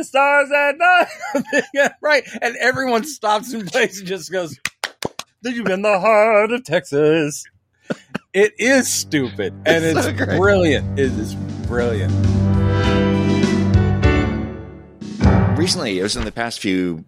the 0.00 0.04
stars 0.04 0.50
at 0.50 0.78
night. 0.78 1.92
right. 2.00 2.24
And 2.40 2.56
everyone 2.56 3.04
stops 3.04 3.52
in 3.52 3.66
place 3.66 3.98
and 3.98 4.08
just 4.08 4.32
goes, 4.32 4.58
Did 5.42 5.56
you 5.56 5.64
in 5.66 5.82
the 5.82 5.98
heart 6.00 6.52
of 6.52 6.64
Texas. 6.64 7.44
It 8.32 8.54
is 8.58 8.88
stupid 8.88 9.52
and 9.66 9.84
It's 9.84 10.06
it's, 10.06 10.18
so 10.18 10.26
brilliant. 10.26 10.98
It 10.98 11.06
is 11.12 11.34
brilliant. 11.66 12.12
recently, 15.58 15.98
it 15.98 16.02
was 16.02 16.16
in 16.16 16.24
the 16.24 16.32
past 16.32 16.60
few 16.60 17.04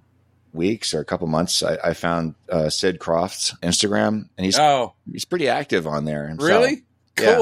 weeks 0.53 0.93
or 0.93 1.01
a 1.01 1.05
couple 1.05 1.27
months, 1.27 1.63
I, 1.63 1.79
I 1.83 1.95
found 1.95 2.35
uh, 2.51 2.69
Sid 2.69 2.99
Krofft's 2.99 3.55
Instagram, 3.63 4.29
and 4.37 4.45
he's 4.45 4.59
Oh, 4.59 4.95
he's 5.11 5.25
pretty 5.25 5.49
active 5.49 5.87
on 5.87 6.05
there. 6.05 6.29
himself. 6.29 6.51
really? 6.51 6.83
Yeah. 7.19 7.37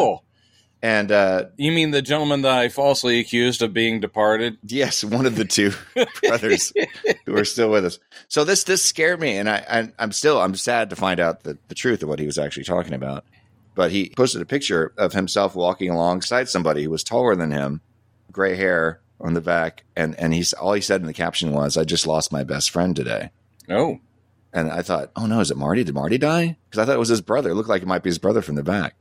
And 0.82 1.12
uh, 1.12 1.46
You 1.56 1.72
mean 1.72 1.90
the 1.90 2.00
gentleman 2.00 2.42
that 2.42 2.56
I 2.56 2.68
falsely 2.70 3.18
accused 3.20 3.60
of 3.60 3.74
being 3.74 4.00
departed? 4.00 4.56
yes, 4.62 5.04
one 5.04 5.26
of 5.26 5.36
the 5.36 5.44
two 5.44 5.72
brothers 6.22 6.72
who 7.26 7.36
are 7.36 7.44
still 7.44 7.70
with 7.70 7.84
us. 7.84 7.98
So 8.28 8.44
this 8.44 8.64
this 8.64 8.82
scared 8.82 9.20
me, 9.20 9.36
and 9.36 9.48
I, 9.48 9.64
I 9.68 9.92
I'm 9.98 10.12
still 10.12 10.40
I'm 10.40 10.54
sad 10.54 10.88
to 10.90 10.96
find 10.96 11.20
out 11.20 11.42
the, 11.42 11.58
the 11.68 11.74
truth 11.74 12.02
of 12.02 12.08
what 12.08 12.18
he 12.18 12.26
was 12.26 12.38
actually 12.38 12.64
talking 12.64 12.94
about. 12.94 13.24
But 13.74 13.90
he 13.90 14.12
posted 14.16 14.40
a 14.42 14.46
picture 14.46 14.92
of 14.96 15.12
himself 15.12 15.54
walking 15.54 15.90
alongside 15.90 16.48
somebody 16.48 16.82
who 16.84 16.90
was 16.90 17.04
taller 17.04 17.36
than 17.36 17.50
him, 17.50 17.80
gray 18.32 18.56
hair 18.56 19.00
on 19.20 19.34
the 19.34 19.40
back, 19.42 19.84
and 19.94 20.18
and 20.18 20.32
he's 20.32 20.52
all 20.54 20.72
he 20.72 20.80
said 20.80 21.02
in 21.02 21.06
the 21.06 21.12
caption 21.12 21.52
was, 21.52 21.76
"I 21.76 21.84
just 21.84 22.06
lost 22.06 22.32
my 22.32 22.42
best 22.42 22.70
friend 22.70 22.96
today." 22.96 23.30
Oh, 23.68 24.00
And 24.52 24.70
I 24.70 24.80
thought, 24.82 25.12
oh 25.14 25.26
no, 25.26 25.38
is 25.40 25.50
it 25.50 25.56
Marty? 25.56 25.84
Did 25.84 25.94
Marty 25.94 26.18
die? 26.18 26.56
Because 26.68 26.82
I 26.82 26.86
thought 26.86 26.96
it 26.96 26.98
was 26.98 27.08
his 27.10 27.20
brother. 27.20 27.50
It 27.50 27.54
looked 27.54 27.68
like 27.68 27.82
it 27.82 27.88
might 27.88 28.02
be 28.02 28.10
his 28.10 28.18
brother 28.18 28.42
from 28.42 28.56
the 28.56 28.64
back. 28.64 28.96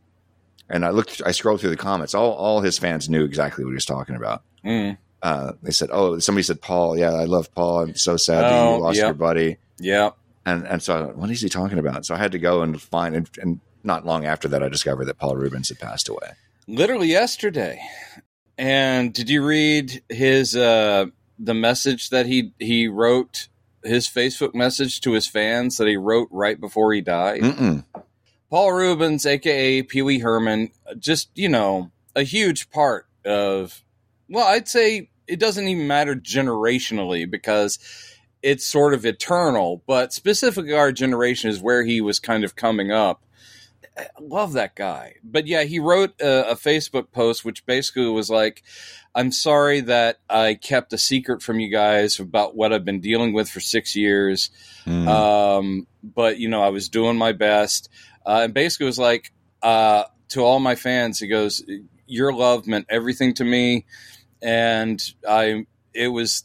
And 0.69 0.85
I 0.85 0.89
looked, 0.91 1.21
I 1.25 1.31
scrolled 1.31 1.61
through 1.61 1.71
the 1.71 1.77
comments. 1.77 2.13
All 2.13 2.33
all 2.33 2.61
his 2.61 2.77
fans 2.77 3.09
knew 3.09 3.23
exactly 3.25 3.63
what 3.63 3.71
he 3.71 3.75
was 3.75 3.85
talking 3.85 4.15
about. 4.15 4.43
mm, 4.63 4.97
Uh, 5.21 5.53
they 5.63 5.71
said, 5.71 5.89
oh, 5.91 6.19
somebody 6.19 6.43
said 6.43 6.61
Paul. 6.61 6.97
Yeah, 6.97 7.11
I 7.13 7.25
love 7.25 7.53
Paul. 7.55 7.83
I'm 7.83 7.95
so 7.95 8.17
sad 8.17 8.43
that 8.43 8.53
Oh, 8.53 8.75
you 8.77 8.81
lost 8.83 8.97
yep. 8.97 9.05
your 9.05 9.13
buddy. 9.15 9.57
yeah. 9.79 10.11
And 10.45 10.65
and 10.67 10.81
so 10.81 10.95
I 10.95 11.05
thought, 11.05 11.17
what 11.17 11.29
is 11.29 11.41
he 11.41 11.49
talking 11.49 11.79
about? 11.79 12.05
So 12.05 12.15
I 12.15 12.17
had 12.17 12.31
to 12.31 12.39
go 12.39 12.61
and 12.61 12.81
find. 12.81 13.15
And, 13.15 13.29
and 13.41 13.59
not 13.83 14.05
long 14.05 14.25
after 14.25 14.47
that, 14.49 14.63
I 14.63 14.69
discovered 14.69 15.05
that 15.05 15.17
Paul 15.17 15.35
Reubens 15.35 15.69
had 15.69 15.79
passed 15.79 16.07
away. 16.09 16.31
Literally 16.67 17.07
yesterday. 17.07 17.79
And 18.57 19.13
did 19.13 19.29
you 19.29 19.45
read 19.45 20.01
his 20.09 20.55
uh 20.55 21.05
the 21.37 21.53
message 21.53 22.09
that 22.09 22.25
he 22.25 22.51
he 22.59 22.87
wrote 22.87 23.47
his 23.83 24.07
Facebook 24.09 24.53
message 24.53 25.01
to 25.01 25.11
his 25.13 25.25
fans 25.27 25.77
that 25.77 25.87
he 25.87 25.97
wrote 25.97 26.27
right 26.31 26.59
before 26.59 26.93
he 26.93 27.01
died? 27.01 27.41
Mm-mm. 27.41 27.83
Paul 28.49 28.73
Reubens, 28.73 29.25
aka 29.25 29.83
Pee 29.83 30.01
Wee 30.01 30.19
Herman, 30.19 30.71
just 30.97 31.29
you 31.35 31.49
know 31.49 31.91
a 32.15 32.23
huge 32.23 32.69
part 32.69 33.07
of. 33.25 33.83
Well, 34.27 34.47
I'd 34.47 34.67
say 34.67 35.09
it 35.27 35.39
doesn't 35.39 35.67
even 35.67 35.87
matter 35.87 36.15
generationally 36.15 37.29
because 37.29 37.79
it's 38.41 38.65
sort 38.65 38.93
of 38.93 39.05
eternal, 39.05 39.83
but 39.85 40.13
specifically 40.13 40.73
our 40.73 40.91
generation 40.91 41.49
is 41.49 41.61
where 41.61 41.83
he 41.83 42.01
was 42.01 42.19
kind 42.19 42.43
of 42.43 42.55
coming 42.55 42.91
up. 42.91 43.23
I 43.97 44.07
love 44.21 44.53
that 44.53 44.75
guy, 44.75 45.15
but 45.23 45.45
yeah, 45.45 45.63
he 45.63 45.79
wrote 45.79 46.19
a, 46.21 46.51
a 46.51 46.55
Facebook 46.55 47.11
post 47.11 47.43
which 47.43 47.65
basically 47.65 48.07
was 48.07 48.29
like, 48.29 48.63
"I'm 49.13 49.31
sorry 49.31 49.81
that 49.81 50.19
I 50.29 50.53
kept 50.53 50.93
a 50.93 50.97
secret 50.97 51.41
from 51.41 51.59
you 51.59 51.69
guys 51.69 52.17
about 52.17 52.55
what 52.55 52.71
I've 52.71 52.85
been 52.85 53.01
dealing 53.01 53.33
with 53.33 53.49
for 53.49 53.59
six 53.59 53.97
years." 53.97 54.51
Mm. 54.85 55.07
um, 55.07 55.87
but 56.01 56.39
you 56.39 56.47
know, 56.47 56.63
I 56.63 56.69
was 56.69 56.87
doing 56.87 57.17
my 57.17 57.33
best, 57.33 57.89
uh, 58.25 58.41
and 58.43 58.53
basically 58.53 58.85
was 58.85 58.99
like 58.99 59.31
uh, 59.61 60.03
to 60.29 60.41
all 60.41 60.59
my 60.59 60.75
fans. 60.75 61.19
He 61.19 61.27
goes, 61.27 61.63
"Your 62.07 62.33
love 62.33 62.67
meant 62.67 62.85
everything 62.89 63.33
to 63.35 63.43
me, 63.43 63.85
and 64.41 65.01
I. 65.27 65.65
It 65.93 66.09
was 66.09 66.43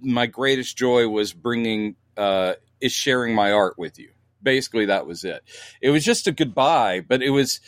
my 0.00 0.26
greatest 0.26 0.76
joy 0.76 1.06
was 1.08 1.32
bringing 1.32 1.96
uh, 2.16 2.54
is 2.80 2.92
sharing 2.92 3.34
my 3.34 3.52
art 3.52 3.78
with 3.78 3.98
you. 3.98 4.10
Basically, 4.42 4.86
that 4.86 5.06
was 5.06 5.24
it. 5.24 5.42
It 5.80 5.90
was 5.90 6.04
just 6.04 6.26
a 6.26 6.32
goodbye, 6.32 7.00
but 7.00 7.22
it 7.22 7.30
was." 7.30 7.60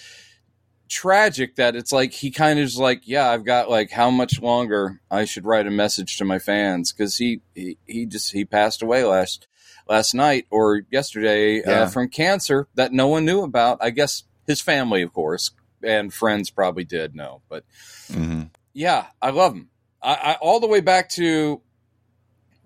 tragic 0.89 1.57
that 1.57 1.77
it's 1.77 1.93
like 1.93 2.15
he 2.15 2.31
kind 2.31 2.59
of 2.59 2.65
is 2.65 2.79
like 2.79 3.03
yeah 3.07 3.31
i've 3.31 3.45
got 3.45 3.69
like 3.69 3.91
how 3.91 4.11
much 4.11 4.41
longer 4.41 5.03
i 5.11 5.27
should 5.27 5.45
write 5.45 5.67
a 5.67 5.71
message 5.71 6.17
to 6.17 6.25
my 6.25 6.39
fans 6.39 6.93
because 6.95 7.19
he, 7.19 7.43
he 7.55 7.77
he 7.87 8.07
just 8.07 8.33
he 8.33 8.43
passed 8.43 8.81
away 8.81 9.05
last 9.05 9.47
last 9.89 10.15
night 10.15 10.47
or 10.51 10.83
yesterday 10.91 11.63
Yeah. 11.67 11.83
uh, 11.83 11.87
from 11.89 12.09
cancer 12.09 12.69
that 12.75 12.93
no 12.93 13.09
one 13.09 13.25
knew 13.25 13.43
about. 13.43 13.79
I 13.81 13.91
guess 13.91 14.25
his 14.47 14.61
family, 14.61 15.03
of 15.03 15.13
course, 15.13 15.51
and 15.83 16.13
friends 16.13 16.51
probably 16.51 16.85
did 16.85 17.15
know. 17.15 17.43
But 17.49 17.65
Mhm. 18.11 18.51
yeah, 18.73 19.07
I 19.23 19.31
love 19.31 19.55
him. 19.55 19.69
I, 20.03 20.15
I 20.15 20.33
all 20.41 20.61
the 20.61 20.67
way 20.67 20.81
back 20.81 21.09
to 21.11 21.61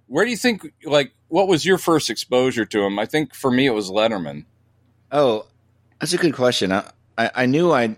where 0.06 0.24
do 0.24 0.30
you 0.30 0.36
think? 0.36 0.72
Like, 0.84 1.12
what 1.28 1.48
was 1.48 1.64
your 1.64 1.78
first 1.78 2.10
exposure 2.10 2.66
to 2.66 2.82
him? 2.82 2.98
I 2.98 3.06
think 3.06 3.34
for 3.34 3.50
me 3.50 3.66
it 3.66 3.70
was 3.74 3.90
Letterman. 3.90 4.44
Oh, 5.10 5.46
that's 6.00 6.12
a 6.12 6.18
good 6.18 6.34
question. 6.34 6.72
I, 6.72 6.90
I, 7.16 7.30
I 7.34 7.46
knew 7.46 7.72
I 7.72 7.96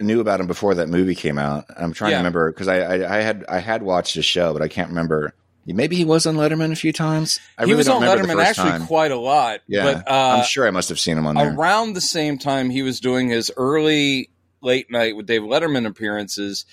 knew 0.00 0.20
about 0.20 0.40
him 0.40 0.46
before 0.48 0.74
that 0.74 0.88
movie 0.88 1.14
came 1.14 1.38
out. 1.38 1.64
I'm 1.76 1.92
trying 1.92 2.10
Yeah. 2.10 2.16
to 2.18 2.20
remember 2.20 2.50
because 2.52 2.68
I, 2.68 2.78
I, 2.80 3.18
I 3.18 3.22
had 3.22 3.44
I 3.48 3.58
had 3.58 3.82
watched 3.82 4.14
his 4.14 4.24
show, 4.24 4.52
but 4.52 4.62
I 4.62 4.68
can't 4.68 4.88
remember. 4.90 5.32
Maybe 5.66 5.96
he 5.96 6.04
was 6.04 6.26
on 6.26 6.36
Letterman 6.36 6.72
a 6.72 6.76
few 6.76 6.92
times. 6.92 7.38
I 7.56 7.64
he 7.64 7.72
really 7.72 7.78
was 7.78 7.88
on 7.88 8.02
Letterman 8.02 8.42
actually 8.42 8.70
time. 8.70 8.86
quite 8.86 9.12
a 9.12 9.16
lot. 9.16 9.60
Yeah, 9.68 9.84
but 9.84 10.10
uh, 10.10 10.36
I'm 10.38 10.44
sure 10.44 10.66
I 10.66 10.70
must 10.70 10.88
have 10.88 10.98
seen 10.98 11.16
him 11.16 11.26
on 11.26 11.36
there. 11.36 11.54
around 11.54 11.92
the 11.92 12.00
same 12.00 12.38
time 12.38 12.70
he 12.70 12.82
was 12.82 12.98
doing 13.00 13.28
his 13.28 13.50
early 13.56 14.30
late 14.60 14.90
night 14.90 15.16
with 15.16 15.26
Dave 15.26 15.42
Letterman 15.42 15.86
appearances, 15.86 16.64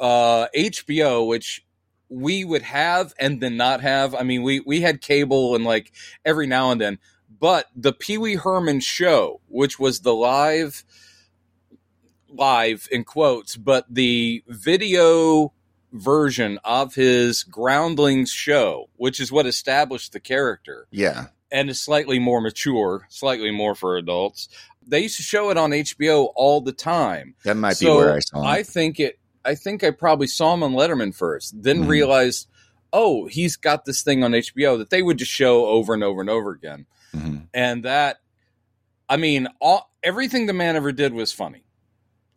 uh, 0.00 0.46
HBO, 0.56 1.26
which 1.26 1.64
we 2.08 2.44
would 2.44 2.62
have 2.62 3.12
and 3.18 3.40
then 3.40 3.56
not 3.56 3.80
have. 3.80 4.14
I 4.14 4.22
mean, 4.22 4.42
we 4.42 4.60
we 4.60 4.80
had 4.80 5.00
cable 5.00 5.54
and 5.54 5.64
like 5.64 5.92
every 6.24 6.46
now 6.46 6.70
and 6.70 6.80
then, 6.80 6.98
but 7.38 7.66
the 7.76 7.92
Pee 7.92 8.18
Wee 8.18 8.36
Herman 8.36 8.80
show, 8.80 9.40
which 9.48 9.78
was 9.78 10.00
the 10.00 10.14
live 10.14 10.84
live 12.28 12.88
in 12.90 13.04
quotes, 13.04 13.56
but 13.56 13.84
the 13.92 14.42
video 14.48 15.52
version 15.92 16.58
of 16.64 16.94
his 16.94 17.42
Groundlings 17.44 18.30
show, 18.30 18.88
which 18.96 19.20
is 19.20 19.30
what 19.30 19.46
established 19.46 20.12
the 20.12 20.20
character 20.20 20.86
yeah, 20.90 21.26
and 21.50 21.68
is 21.70 21.80
slightly 21.80 22.18
more 22.18 22.40
mature, 22.40 23.06
slightly 23.10 23.50
more 23.50 23.74
for 23.74 23.96
adults. 23.96 24.48
They 24.86 25.00
used 25.00 25.16
to 25.16 25.22
show 25.22 25.50
it 25.50 25.56
on 25.58 25.70
HBO 25.70 26.32
all 26.34 26.60
the 26.60 26.72
time. 26.72 27.34
that 27.44 27.56
might 27.56 27.78
be 27.78 27.86
where 27.86 28.14
I 28.14 28.18
saw 28.20 28.40
him. 28.40 28.46
I 28.46 28.62
think 28.62 28.98
it. 28.98 29.18
I 29.44 29.54
think 29.54 29.82
I 29.84 29.90
probably 29.90 30.28
saw 30.28 30.54
him 30.54 30.62
on 30.62 30.72
Letterman 30.72 31.14
first, 31.14 31.60
then 31.62 31.84
Mhm. 31.84 31.88
realized, 31.88 32.46
oh, 32.92 33.26
he's 33.26 33.56
got 33.56 33.84
this 33.84 34.02
thing 34.02 34.22
on 34.22 34.34
HBO 34.34 34.76
that 34.78 34.90
they 34.90 35.02
would 35.02 35.18
just 35.18 35.32
show 35.32 35.66
over 35.66 35.94
and 35.94 36.04
over 36.04 36.20
and 36.20 36.30
over 36.30 36.50
again, 36.52 36.86
Mhm. 37.14 37.48
and 37.52 37.84
that, 37.84 38.18
I 39.08 39.16
mean, 39.16 39.48
all 39.60 39.90
everything 40.02 40.46
the 40.46 40.52
man 40.52 40.76
ever 40.76 40.92
did 40.92 41.12
was 41.12 41.32
funny. 41.32 41.64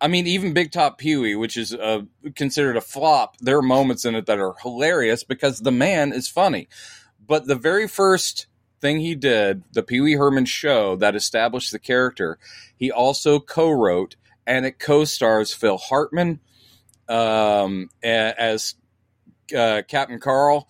I 0.05 0.07
mean, 0.07 0.27
even 0.27 0.53
Big 0.53 0.71
Top 0.71 0.99
Pee 0.99 1.15
Wee, 1.15 1.33
which 1.33 1.57
is 1.57 1.73
uh, 1.73 2.01
considered 2.35 2.77
a 2.77 2.81
flop, 2.81 3.37
there 3.39 3.57
are 3.57 3.63
moments 3.63 4.05
in 4.05 4.13
it 4.13 4.27
that 4.27 4.37
are 4.37 4.53
hilarious 4.61 5.23
because 5.23 5.61
the 5.61 5.71
man 5.71 6.13
is 6.13 6.29
funny. 6.29 6.67
But 7.25 7.47
the 7.47 7.55
very 7.55 7.87
first 7.87 8.45
thing 8.81 8.99
he 8.99 9.15
did, 9.15 9.63
the 9.73 9.81
Pee 9.81 10.01
Wee 10.01 10.13
Herman 10.13 10.45
show 10.45 10.95
that 10.97 11.15
established 11.15 11.71
the 11.71 11.79
character, 11.79 12.37
he 12.77 12.91
also 12.91 13.39
co-wrote, 13.39 14.15
and 14.45 14.63
it 14.63 14.77
co-stars 14.77 15.55
Phil 15.55 15.79
Hartman 15.79 16.39
um, 17.09 17.89
as 18.03 18.75
uh, 19.57 19.81
Captain 19.87 20.19
Carl. 20.19 20.69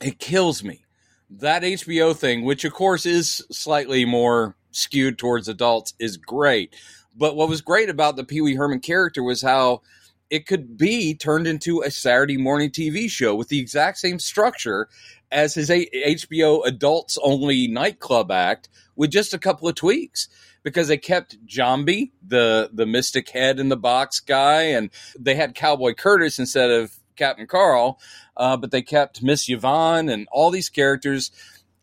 It 0.00 0.20
kills 0.20 0.62
me 0.62 0.84
that 1.30 1.64
HBO 1.64 2.14
thing, 2.14 2.44
which 2.44 2.64
of 2.64 2.74
course 2.74 3.06
is 3.06 3.44
slightly 3.50 4.04
more 4.04 4.54
skewed 4.70 5.18
towards 5.18 5.48
adults, 5.48 5.94
is 5.98 6.16
great. 6.16 6.76
But 7.16 7.36
what 7.36 7.48
was 7.48 7.60
great 7.60 7.88
about 7.88 8.16
the 8.16 8.24
Pee 8.24 8.40
Wee 8.40 8.54
Herman 8.54 8.80
character 8.80 9.22
was 9.22 9.42
how 9.42 9.82
it 10.30 10.46
could 10.46 10.76
be 10.78 11.14
turned 11.14 11.46
into 11.46 11.82
a 11.82 11.90
Saturday 11.90 12.36
morning 12.36 12.70
TV 12.70 13.10
show 13.10 13.34
with 13.34 13.48
the 13.48 13.58
exact 13.58 13.98
same 13.98 14.18
structure 14.18 14.88
as 15.32 15.54
his 15.54 15.70
HBO 15.70 16.64
adults 16.64 17.18
only 17.22 17.66
nightclub 17.68 18.30
act 18.30 18.68
with 18.96 19.10
just 19.10 19.34
a 19.34 19.38
couple 19.38 19.68
of 19.68 19.74
tweaks 19.74 20.28
because 20.62 20.88
they 20.88 20.98
kept 20.98 21.44
Jambi, 21.46 22.10
the 22.26 22.70
the 22.72 22.86
mystic 22.86 23.30
head 23.30 23.58
in 23.58 23.68
the 23.68 23.76
box 23.76 24.20
guy, 24.20 24.62
and 24.62 24.90
they 25.18 25.34
had 25.34 25.54
Cowboy 25.54 25.94
Curtis 25.94 26.38
instead 26.38 26.70
of 26.70 26.92
Captain 27.16 27.46
Carl, 27.46 27.98
uh, 28.36 28.56
but 28.56 28.70
they 28.70 28.82
kept 28.82 29.22
Miss 29.22 29.48
Yvonne 29.48 30.08
and 30.08 30.26
all 30.32 30.50
these 30.50 30.68
characters 30.68 31.30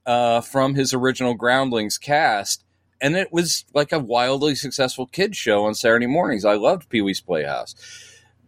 uh, 0.05 0.41
from 0.41 0.75
his 0.75 0.93
original 0.93 1.33
Groundlings 1.33 1.97
cast. 1.97 2.63
And 2.99 3.15
it 3.15 3.31
was 3.31 3.65
like 3.73 3.91
a 3.91 3.99
wildly 3.99 4.55
successful 4.55 5.05
kids 5.05 5.37
show 5.37 5.65
on 5.65 5.75
Saturday 5.75 6.07
mornings. 6.07 6.45
I 6.45 6.55
loved 6.55 6.89
Pee 6.89 7.01
Wee's 7.01 7.21
Playhouse. 7.21 7.75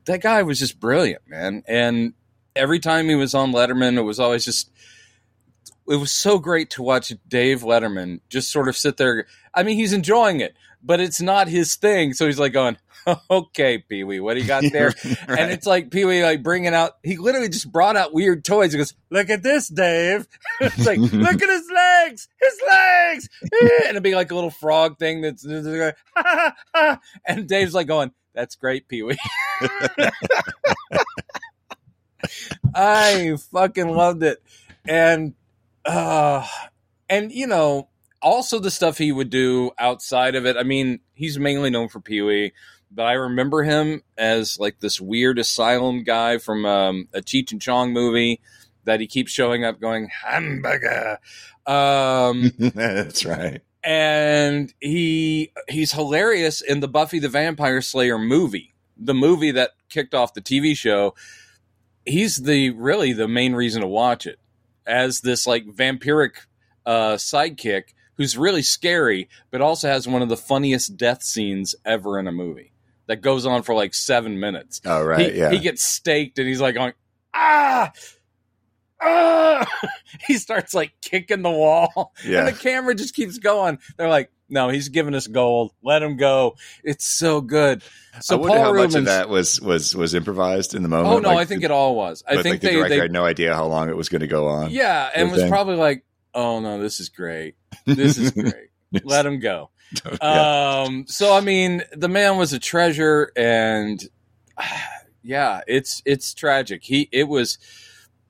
That 0.05 0.21
guy 0.21 0.41
was 0.43 0.59
just 0.59 0.79
brilliant, 0.79 1.21
man. 1.27 1.63
And 1.67 2.13
every 2.55 2.79
time 2.79 3.09
he 3.09 3.15
was 3.15 3.33
on 3.35 3.51
Letterman, 3.51 3.97
it 3.97 4.03
was 4.03 4.19
always 4.19 4.45
just 4.45 4.71
it 5.89 5.95
was 5.95 6.11
so 6.11 6.37
great 6.37 6.69
to 6.71 6.83
watch 6.83 7.11
Dave 7.27 7.61
Letterman 7.61 8.19
just 8.29 8.51
sort 8.51 8.67
of 8.67 8.77
sit 8.77 8.97
there. 8.97 9.25
I 9.53 9.63
mean, 9.63 9.75
he's 9.75 9.93
enjoying 9.93 10.39
it, 10.39 10.55
but 10.83 10.99
it's 10.99 11.19
not 11.19 11.47
his 11.47 11.75
thing. 11.75 12.13
So 12.13 12.27
he's 12.27 12.37
like 12.37 12.53
going, 12.53 12.77
"Okay, 13.29 13.77
Pee 13.77 14.03
Wee, 14.03 14.19
what 14.19 14.35
do 14.35 14.41
you 14.41 14.47
got 14.47 14.63
there?" 14.71 14.93
Right. 15.27 15.39
And 15.39 15.51
it's 15.51 15.65
like 15.65 15.91
Pee 15.91 16.05
Wee 16.05 16.23
like 16.23 16.43
bringing 16.43 16.73
out. 16.73 16.93
He 17.03 17.17
literally 17.17 17.49
just 17.49 17.71
brought 17.71 17.95
out 17.95 18.13
weird 18.13 18.43
toys. 18.43 18.71
He 18.71 18.77
goes, 18.77 18.93
"Look 19.09 19.29
at 19.29 19.43
this, 19.43 19.67
Dave." 19.67 20.27
it's 20.61 20.85
like, 20.85 20.99
"Look 20.99 21.41
at 21.41 21.49
his 21.49 21.69
legs, 21.73 22.27
his 22.39 22.61
legs," 22.67 23.29
and 23.51 23.89
it'd 23.91 24.03
be 24.03 24.15
like 24.15 24.31
a 24.31 24.35
little 24.35 24.51
frog 24.51 24.97
thing 24.99 25.21
that's 25.21 25.43
and 27.25 27.47
Dave's 27.47 27.73
like 27.73 27.87
going, 27.87 28.11
"That's 28.33 28.55
great, 28.55 28.87
Pee 28.87 29.03
Wee." 29.03 29.17
I 32.75 33.35
fucking 33.51 33.89
loved 33.89 34.23
it, 34.23 34.41
and 34.87 35.33
uh, 35.85 36.45
and 37.09 37.31
you 37.31 37.47
know, 37.47 37.89
also 38.21 38.59
the 38.59 38.71
stuff 38.71 38.97
he 38.97 39.11
would 39.11 39.29
do 39.29 39.71
outside 39.79 40.35
of 40.35 40.45
it. 40.45 40.57
I 40.57 40.63
mean, 40.63 40.99
he's 41.13 41.39
mainly 41.39 41.69
known 41.69 41.89
for 41.89 41.99
Pee 41.99 42.21
Wee, 42.21 42.53
but 42.91 43.03
I 43.03 43.13
remember 43.13 43.63
him 43.63 44.03
as 44.17 44.59
like 44.59 44.79
this 44.79 44.99
weird 44.99 45.39
asylum 45.39 46.03
guy 46.03 46.37
from 46.37 46.65
um, 46.65 47.07
a 47.13 47.21
Cheech 47.21 47.51
and 47.51 47.61
Chong 47.61 47.93
movie 47.93 48.41
that 48.85 48.99
he 48.99 49.07
keeps 49.07 49.31
showing 49.31 49.63
up 49.63 49.79
going 49.79 50.09
hamburger. 50.23 51.19
Um, 51.65 52.51
That's 52.59 53.25
right. 53.25 53.61
and 53.83 54.73
he 54.79 55.51
he's 55.67 55.91
hilarious 55.91 56.61
in 56.61 56.79
the 56.79 56.87
Buffy 56.87 57.19
the 57.19 57.29
Vampire 57.29 57.81
Slayer 57.81 58.17
movie, 58.17 58.73
the 58.97 59.13
movie 59.13 59.51
that 59.51 59.71
kicked 59.89 60.15
off 60.15 60.33
the 60.33 60.41
TV 60.41 60.75
show. 60.75 61.13
He's 62.05 62.37
the 62.37 62.71
really 62.71 63.13
the 63.13 63.27
main 63.27 63.53
reason 63.53 63.81
to 63.81 63.87
watch 63.87 64.25
it 64.25 64.39
as 64.87 65.21
this 65.21 65.45
like 65.45 65.67
vampiric 65.67 66.31
uh, 66.85 67.13
sidekick 67.13 67.93
who's 68.15 68.35
really 68.35 68.63
scary, 68.63 69.29
but 69.51 69.61
also 69.61 69.87
has 69.87 70.07
one 70.07 70.21
of 70.23 70.29
the 70.29 70.35
funniest 70.35 70.97
death 70.97 71.21
scenes 71.21 71.75
ever 71.85 72.17
in 72.19 72.27
a 72.27 72.31
movie 72.31 72.71
that 73.09 73.21
goes 73.21 73.47
on 73.47 73.63
for 73.63 73.73
like 73.73 73.95
seven 73.95 74.39
minutes. 74.39 74.81
Oh, 74.85 75.03
right. 75.03 75.31
he, 75.31 75.39
yeah. 75.39 75.49
he 75.49 75.57
gets 75.57 75.83
staked 75.83 76.37
and 76.37 76.47
he's 76.47 76.61
like 76.61 76.75
going 76.75 76.93
ah. 77.33 77.91
Ah! 79.01 79.65
he 80.27 80.35
starts 80.35 80.73
like 80.75 80.93
kicking 81.01 81.41
the 81.41 81.49
wall 81.49 82.13
yeah. 82.23 82.39
and 82.39 82.47
the 82.49 82.59
camera 82.59 82.93
just 82.93 83.15
keeps 83.15 83.39
going. 83.39 83.79
They're 83.97 84.09
like, 84.09 84.29
no, 84.47 84.69
he's 84.69 84.89
giving 84.89 85.15
us 85.15 85.25
gold. 85.25 85.71
Let 85.81 86.03
him 86.03 86.17
go. 86.17 86.55
It's 86.83 87.05
so 87.05 87.41
good. 87.41 87.81
So 88.21 88.35
I 88.35 88.39
wonder 88.39 88.57
Paul 88.57 88.63
how 88.65 88.71
Reubens. 88.73 88.93
much 88.93 88.99
of 88.99 89.05
that 89.05 89.29
was 89.29 89.59
was 89.59 89.95
was 89.95 90.13
improvised 90.13 90.75
in 90.75 90.83
the 90.83 90.89
moment. 90.89 91.15
oh 91.15 91.19
no, 91.19 91.29
Like, 91.29 91.39
I 91.39 91.45
think 91.45 91.63
it 91.63 91.71
all 91.71 91.95
was. 91.95 92.23
I 92.27 92.41
think 92.41 92.45
like, 92.45 92.61
the 92.61 92.67
they, 92.67 92.73
director 92.75 92.95
they 92.95 93.01
had 93.01 93.11
no 93.11 93.25
idea 93.25 93.55
how 93.55 93.65
long 93.65 93.89
it 93.89 93.97
was 93.97 94.09
going 94.09 94.21
to 94.21 94.27
go 94.27 94.47
on. 94.47 94.69
yeah, 94.69 95.09
and 95.15 95.31
was 95.31 95.41
thing. 95.41 95.49
probably 95.49 95.75
like, 95.75 96.03
oh 96.35 96.59
no, 96.59 96.79
this 96.79 96.99
is 96.99 97.09
great. 97.09 97.55
This 97.85 98.17
is 98.17 98.31
great. 98.33 98.69
Let 99.03 99.25
him 99.25 99.39
go. 99.39 99.71
Yeah. 100.21 100.83
Um, 100.85 101.05
so 101.07 101.33
I 101.33 101.41
mean, 101.41 101.83
the 101.93 102.09
man 102.09 102.37
was 102.37 102.53
a 102.53 102.59
treasure, 102.59 103.31
and 103.35 104.03
yeah, 105.23 105.61
it's 105.67 106.01
it's 106.05 106.33
tragic. 106.33 106.83
He 106.83 107.09
it 107.11 107.27
was 107.27 107.57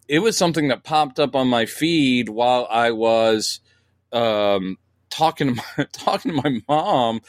it 0.08 0.20
was 0.20 0.38
something 0.38 0.70
that 0.70 0.84
popped 0.84 1.20
up 1.20 1.36
on 1.36 1.48
my 1.48 1.66
feed 1.66 2.30
while 2.30 2.68
I 2.70 2.92
was 2.92 3.60
um 4.12 4.78
talking 5.10 5.56
to 5.56 5.56
my 5.56 5.86
talking 5.92 6.32
to 6.32 6.42
my 6.42 6.62
mom, 6.68 7.22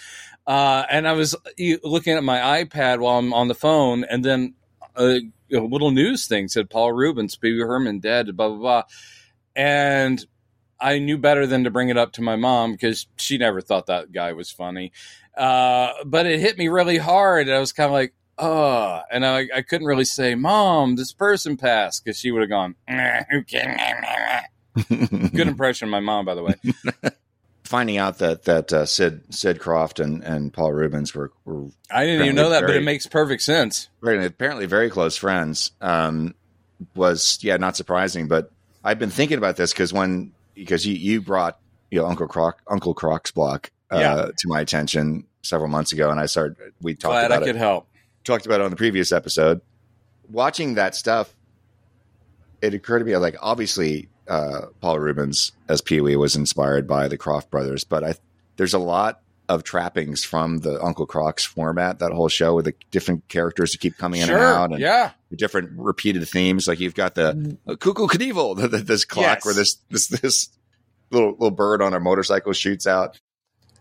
uh, 0.46 0.84
and 0.90 1.08
I 1.08 1.12
was 1.12 1.34
looking 1.82 2.14
at 2.14 2.24
my 2.24 2.64
iPad 2.64 3.00
while 3.00 3.18
I'm 3.18 3.32
on 3.32 3.48
the 3.48 3.54
phone, 3.54 4.04
and 4.04 4.24
then 4.24 4.54
a, 4.96 5.20
a 5.52 5.60
little 5.60 5.90
news 5.90 6.26
thing 6.26 6.48
said 6.48 6.70
Paul 6.70 6.92
Reubens, 6.92 7.38
Wee 7.42 7.58
Herman 7.58 8.00
dead, 8.00 8.36
blah 8.36 8.48
blah 8.48 8.58
blah, 8.58 8.82
and 9.56 10.24
I 10.80 10.98
knew 10.98 11.18
better 11.18 11.46
than 11.46 11.64
to 11.64 11.70
bring 11.70 11.90
it 11.90 11.96
up 11.96 12.12
to 12.12 12.22
my 12.22 12.36
mom 12.36 12.72
because 12.72 13.06
she 13.16 13.38
never 13.38 13.60
thought 13.60 13.86
that 13.86 14.12
guy 14.12 14.32
was 14.32 14.50
funny. 14.50 14.92
Uh, 15.36 15.92
but 16.04 16.26
it 16.26 16.40
hit 16.40 16.58
me 16.58 16.68
really 16.68 16.98
hard. 16.98 17.48
I 17.48 17.58
was 17.58 17.72
kind 17.72 17.86
of 17.86 17.92
like, 17.92 18.14
oh, 18.38 19.00
and 19.10 19.24
I, 19.24 19.48
I 19.54 19.62
couldn't 19.62 19.86
really 19.86 20.04
say, 20.04 20.34
Mom, 20.34 20.96
this 20.96 21.12
person 21.12 21.56
passed 21.56 22.04
because 22.04 22.18
she 22.18 22.30
would 22.30 22.40
have 22.40 22.50
gone? 22.50 22.74
Good 24.88 25.48
impression 25.48 25.88
of 25.88 25.92
my 25.92 26.00
mom, 26.00 26.24
by 26.24 26.34
the 26.34 26.42
way. 26.42 26.54
Finding 27.64 27.98
out 27.98 28.18
that 28.18 28.44
that 28.44 28.72
uh, 28.72 28.84
Sid 28.84 29.32
Sid 29.32 29.60
Krofft 29.60 30.02
and, 30.02 30.24
and 30.24 30.52
Paul 30.52 30.72
Reubens 30.72 31.14
were 31.14 31.30
were 31.44 31.68
I 31.88 32.04
didn't 32.04 32.24
even 32.24 32.34
know 32.34 32.50
that, 32.50 32.62
but 32.62 32.74
it 32.74 32.82
makes 32.82 33.06
perfect 33.06 33.42
sense. 33.42 33.88
very, 34.02 34.24
apparently 34.24 34.66
very 34.66 34.90
close 34.90 35.16
friends 35.16 35.70
um, 35.80 36.34
was 36.96 37.38
yeah 37.42 37.58
not 37.58 37.76
surprising. 37.76 38.26
But 38.26 38.50
I've 38.82 38.98
been 38.98 39.10
thinking 39.10 39.38
about 39.38 39.56
this 39.56 39.72
because 39.72 39.92
when 39.92 40.32
because 40.64 40.86
you 40.86 40.94
you 40.94 41.20
brought 41.20 41.58
you 41.90 41.98
know 42.00 42.06
Uncle 42.06 42.26
Croc 42.28 42.60
Uncle 42.68 42.94
Croc's 42.94 43.30
block 43.30 43.70
uh, 43.92 43.98
Yeah. 43.98 44.30
to 44.36 44.48
my 44.48 44.60
attention 44.60 45.24
several 45.42 45.68
months 45.68 45.92
ago, 45.92 46.10
and 46.10 46.20
I 46.20 46.26
started 46.26 46.56
we 46.80 46.94
talked 46.94 47.12
Glad 47.12 47.32
I 47.32 47.36
about 47.36 47.42
it 47.42 47.46
could 47.46 47.56
help. 47.56 47.88
talked 48.24 48.46
about 48.46 48.60
it 48.60 48.64
on 48.64 48.70
the 48.70 48.76
previous 48.76 49.10
episode. 49.12 49.60
Watching 50.30 50.74
that 50.74 50.94
stuff, 50.94 51.34
it 52.62 52.74
occurred 52.74 53.00
to 53.00 53.04
me 53.04 53.16
like 53.16 53.36
obviously 53.40 54.08
uh, 54.28 54.66
Paul 54.80 54.98
Reubens 55.00 55.52
as 55.68 55.80
Pee 55.80 56.00
Wee 56.00 56.16
was 56.16 56.36
inspired 56.36 56.86
by 56.86 57.08
the 57.08 57.18
Krofft 57.18 57.50
brothers, 57.50 57.84
but 57.84 58.04
I 58.04 58.14
there's 58.56 58.74
a 58.74 58.78
lot 58.78 59.22
of 59.50 59.64
trappings 59.64 60.24
from 60.24 60.58
the 60.58 60.80
Uncle 60.82 61.06
Croc's 61.06 61.44
format. 61.44 61.98
That 61.98 62.12
whole 62.12 62.28
show 62.28 62.54
with 62.54 62.66
the 62.66 62.74
different 62.92 63.28
characters 63.28 63.72
that 63.72 63.78
keep 63.78 63.98
coming 63.98 64.20
in 64.20 64.30
and 64.30 64.38
out, 64.38 64.70
and 64.70 64.78
yeah. 64.80 65.10
different 65.34 65.72
repeated 65.76 66.26
themes. 66.28 66.68
Like 66.68 66.78
you've 66.78 66.94
got 66.94 67.16
the 67.16 67.58
uh, 67.66 67.74
Cuckoo 67.74 68.06
Knievel, 68.06 68.56
the, 68.60 68.68
the, 68.68 68.78
this 68.78 69.04
clock 69.04 69.38
Yes. 69.38 69.44
where 69.44 69.54
this 69.54 69.76
this 69.90 70.06
this 70.06 70.48
little 71.10 71.32
little 71.32 71.50
bird 71.50 71.82
on 71.82 71.92
a 71.92 72.00
motorcycle 72.00 72.52
shoots 72.52 72.86
out. 72.86 73.20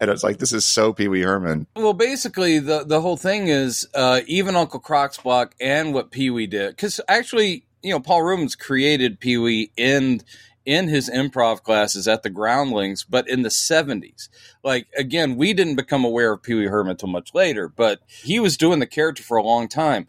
And 0.02 0.10
it's 0.10 0.24
like 0.24 0.40
this 0.40 0.54
is 0.54 0.66
so 0.66 0.92
Pee 0.92 1.08
Wee 1.08 1.22
Herman. 1.22 1.68
Well, 1.76 1.94
basically, 1.94 2.60
the 2.60 2.84
the 2.84 3.02
whole 3.02 3.18
thing 3.18 3.48
is 3.48 3.88
uh, 3.94 4.22
even 4.26 4.56
Uncle 4.56 4.80
Croc's 4.80 5.18
block 5.18 5.54
and 5.62 5.94
what 5.94 6.10
Pee 6.10 6.32
Wee 6.32 6.48
did, 6.48 6.72
because 6.72 7.00
actually, 7.08 7.66
you 7.84 7.92
know, 7.92 8.00
Paul 8.00 8.24
Reubens 8.24 8.56
created 8.56 9.20
Pee 9.20 9.38
Wee 9.38 9.72
in 9.78 10.22
in 10.70 10.88
his 10.88 11.10
improv 11.10 11.64
classes 11.64 12.08
at 12.08 12.22
the 12.22 12.30
Groundlings, 12.30 13.04
but 13.04 13.28
in 13.28 13.42
the 13.42 13.50
seventies. 13.50 14.30
Like 14.64 14.86
again, 14.96 15.36
we 15.36 15.52
didn't 15.52 15.78
become 15.78 16.06
aware 16.06 16.32
of 16.32 16.44
Pee 16.44 16.54
Wee 16.54 16.68
Herman 16.68 16.92
until 16.92 17.10
much 17.10 17.34
later, 17.34 17.68
but 17.68 18.02
he 18.06 18.40
was 18.40 18.56
doing 18.56 18.78
the 18.78 18.86
character 18.86 19.24
for 19.24 19.38
a 19.38 19.44
long 19.44 19.68
time. 19.68 20.06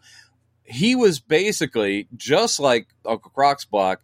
He 0.63 0.93
was 0.95 1.19
basically 1.19 2.07
just 2.15 2.59
like 2.59 2.89
Uncle 3.03 3.31
Croc's 3.31 3.65
block. 3.65 4.03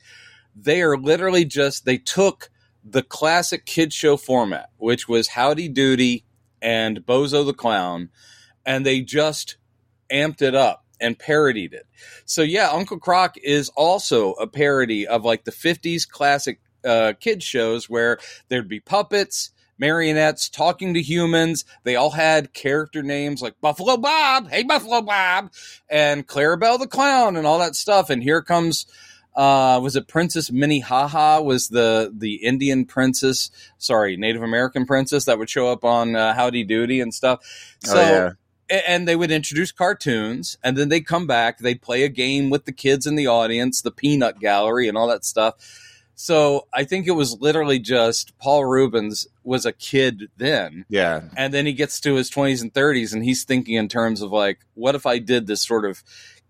They 0.56 0.81
are 0.81 0.98
literally 0.98 1.45
just 1.45 1.86
they 1.86 2.00
took 2.00 2.50
the 2.83 3.03
classic 3.03 3.68
kid 3.68 3.94
show 3.94 4.18
format, 4.18 4.71
which 4.77 5.07
was 5.07 5.27
Howdy 5.27 5.69
Doody 5.69 6.25
and 6.60 7.06
Bozo 7.06 7.45
the 7.45 7.53
Clown, 7.53 8.10
and 8.65 8.83
they 8.83 9.01
just 9.01 9.57
amped 10.12 10.42
it 10.42 10.56
up 10.56 10.87
and 10.99 11.17
parodied 11.17 11.73
it. 11.73 11.88
So 12.25 12.41
yeah, 12.41 12.69
Uncle 12.71 12.99
Croc 12.99 13.35
is 13.41 13.69
also 13.69 14.33
a 14.33 14.47
parody 14.47 15.07
of 15.07 15.23
like 15.23 15.44
the 15.44 15.51
50s 15.51 16.07
classic 16.07 16.59
uh, 16.86 17.13
kid 17.19 17.43
shows 17.43 17.89
where 17.89 18.17
there'd 18.50 18.69
be 18.69 18.79
puppets, 18.79 19.51
marionettes 19.77 20.50
talking 20.50 20.93
to 20.93 21.01
humans. 21.01 21.65
They 21.83 21.95
all 21.95 22.12
had 22.12 22.53
character 22.53 23.03
names 23.03 23.41
like 23.41 23.60
Buffalo 23.62 23.98
Bob, 23.98 24.50
hey 24.50 24.63
Buffalo 24.63 25.01
Bob, 25.01 25.51
and 25.89 26.27
Clarabelle 26.27 26.79
the 26.79 26.88
Clown 26.88 27.36
and 27.36 27.45
all 27.45 27.60
that 27.60 27.75
stuff. 27.75 28.10
And 28.10 28.24
here 28.24 28.41
comes 28.41 28.86
uh, 29.38 29.79
was 29.83 29.95
it 29.95 30.07
Princess 30.07 30.51
Minnehaha 30.51 31.41
was 31.41 31.69
the 31.69 32.12
the 32.13 32.36
Indian 32.38 32.86
princess, 32.86 33.51
sorry, 33.77 34.17
Native 34.17 34.41
American 34.41 34.88
princess 34.88 35.25
that 35.25 35.38
would 35.38 35.50
show 35.50 35.72
up 35.72 35.86
on 35.86 36.15
uh, 36.15 36.33
Howdy 36.33 36.63
Doody 36.63 37.01
and 37.01 37.13
stuff. 37.13 37.39
So 37.83 37.98
oh 37.98 38.01
yeah, 38.01 38.31
and 38.69 39.07
they 39.07 39.15
would 39.15 39.31
introduce 39.31 39.71
cartoons 39.71 40.57
and 40.63 40.77
then 40.77 40.89
they'd 40.89 41.07
come 41.07 41.27
back 41.27 41.59
they'd 41.59 41.81
play 41.81 42.03
a 42.03 42.09
game 42.09 42.50
with 42.50 42.65
the 42.65 42.71
kids 42.71 43.05
in 43.05 43.15
the 43.15 43.27
audience 43.27 43.81
the 43.81 43.91
peanut 43.91 44.39
gallery 44.39 44.88
and 44.88 44.97
all 44.97 45.07
that 45.07 45.25
stuff. 45.25 45.55
So 46.15 46.67
i 46.74 46.83
think 46.83 47.07
it 47.07 47.12
was 47.12 47.39
literally 47.39 47.79
just 47.79 48.38
paul 48.39 48.65
reubens 48.65 49.27
was 49.43 49.65
a 49.65 49.71
kid 49.71 50.29
then. 50.38 50.86
Yeah. 50.89 51.24
and 51.36 51.53
then 51.53 51.65
he 51.65 51.74
gets 51.74 52.00
to 52.01 52.15
his 52.15 52.29
20s 52.29 52.62
and 52.62 52.74
30s 52.74 53.13
and 53.13 53.24
he's 53.24 53.43
thinking 53.43 53.75
in 53.75 53.88
terms 53.88 54.21
of 54.21 54.31
like 54.31 54.59
what 54.74 54.95
if 54.95 55.05
i 55.05 55.19
did 55.19 55.47
this 55.47 55.65
sort 55.65 55.86
of 55.86 56.03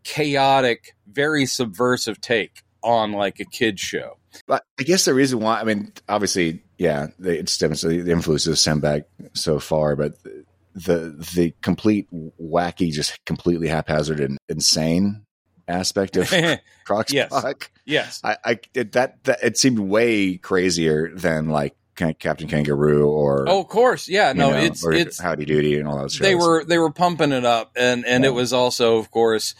chaotic 0.07 0.95
very 1.12 1.45
subversive 1.45 2.21
take 2.21 2.63
on 2.81 3.12
like 3.12 3.39
a 3.39 3.45
kid 3.45 3.79
show? 3.79 4.17
But 4.47 4.63
I 4.79 4.83
guess 4.83 5.05
the 5.05 5.13
reason 5.13 5.39
why, 5.39 5.59
I 5.59 5.63
mean, 5.63 5.91
obviously, 6.07 6.63
yeah, 6.77 7.07
the, 7.19 7.39
it 7.39 7.50
stems 7.50 7.81
the 7.81 8.09
influences 8.09 8.62
stem 8.62 8.79
back 8.79 9.03
so 9.33 9.59
far, 9.59 9.95
but 9.95 10.13
the 10.86 11.25
the 11.36 11.53
complete 11.62 12.07
wacky, 12.41 12.91
just 12.91 13.24
completely 13.25 13.67
haphazard 13.67 14.19
and 14.19 14.38
insane 14.48 15.25
aspect 15.67 16.15
of 16.17 16.31
Croc's 16.86 17.12
Yes. 17.12 17.31
Yes 17.86 18.22
I, 18.24 18.38
I 18.46 18.60
it, 18.74 18.93
that, 18.93 19.24
that 19.25 19.39
it 19.43 19.57
seemed 19.57 19.79
way 19.79 20.38
crazier 20.38 21.12
than 21.13 21.50
like 21.50 21.75
Captain 21.96 22.48
Kangaroo 22.48 23.10
or 23.10 23.50
oh 23.50 23.62
of 23.62 23.67
course 23.67 24.07
yeah 24.07 24.31
no 24.34 24.51
know, 24.51 24.57
it's 24.57 24.86
it's 24.86 25.19
Howdy 25.19 25.46
Doody 25.46 25.77
and 25.79 25.88
all 25.88 25.98
those 25.98 26.13
shows. 26.13 26.25
they 26.25 26.36
were 26.36 26.63
they 26.63 26.77
were 26.77 26.91
pumping 26.91 27.31
it 27.31 27.43
up 27.43 27.72
and 27.75 28.05
and 28.05 28.24
it 28.24 28.29
was 28.29 28.53
also 28.53 28.98
of 28.98 29.10
course 29.12 29.55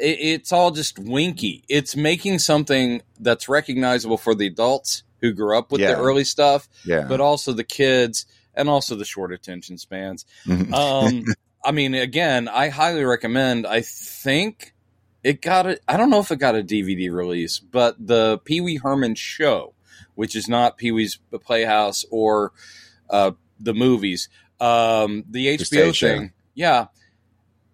it, 0.00 0.18
it's 0.20 0.52
all 0.52 0.70
just 0.70 0.98
winky 0.98 1.64
it's 1.68 1.94
making 1.96 2.38
something 2.40 3.00
that's 3.20 3.48
recognizable 3.48 4.16
for 4.18 4.34
the 4.34 4.46
adults 4.48 5.02
who 5.20 5.28
who 5.28 5.32
grew 5.32 5.56
up 5.56 5.72
with 5.72 5.80
Yeah. 5.80 5.94
the 5.94 5.98
early 5.98 6.24
stuff, 6.24 6.68
Yeah. 6.84 7.06
but 7.08 7.20
also 7.22 7.52
the 7.54 7.64
kids 7.64 8.26
and 8.56 8.68
also 8.68 8.94
the 8.96 9.04
short 9.04 9.32
attention 9.32 9.78
spans. 9.78 10.24
Mhm. 10.46 10.72
Um, 10.72 11.24
I 11.64 11.72
mean, 11.72 11.94
again, 11.94 12.48
I 12.48 12.68
highly 12.68 13.04
recommend. 13.04 13.66
I 13.66 13.80
think 13.80 14.74
it 15.24 15.42
got 15.42 15.66
a. 15.66 15.80
I 15.88 15.96
don't 15.96 16.10
know 16.10 16.20
if 16.20 16.30
it 16.30 16.38
got 16.38 16.54
a 16.54 16.62
DVD 16.62 17.12
release, 17.12 17.58
but 17.58 17.96
the 18.04 18.38
Pee 18.38 18.60
Wee 18.60 18.76
Herman 18.76 19.16
show, 19.16 19.74
which 20.14 20.36
is 20.36 20.48
not 20.48 20.78
Pee 20.78 20.92
Wee's 20.92 21.18
Playhouse 21.44 22.04
or 22.10 22.52
uh, 23.10 23.32
the 23.58 23.74
movies, 23.74 24.28
um, 24.60 25.24
the 25.28 25.58
HBO 25.58 25.92
show. 25.92 26.06
thing. 26.18 26.32
Yeah, 26.54 26.86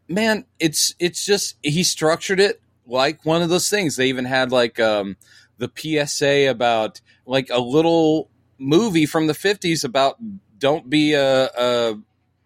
man, 0.09 0.47
it's 0.59 0.95
it's 0.99 1.25
just 1.25 1.57
he 1.63 1.83
structured 1.85 2.41
it 2.41 2.63
like 2.87 3.25
one 3.25 3.43
of 3.43 3.49
those 3.51 3.69
things. 3.69 3.97
They 3.97 4.09
even 4.09 4.25
had 4.25 4.51
like 4.53 4.81
um, 4.81 5.17
the 5.59 5.71
PSA 5.75 6.51
about 6.51 7.01
like 7.27 7.51
a 7.51 7.61
little 7.61 8.31
movie 8.59 9.07
from 9.07 9.27
the 9.27 9.35
fifties 9.35 9.85
about 9.85 10.17
don't 10.63 10.89
be 10.89 11.15
a, 11.15 11.47
a 11.47 11.99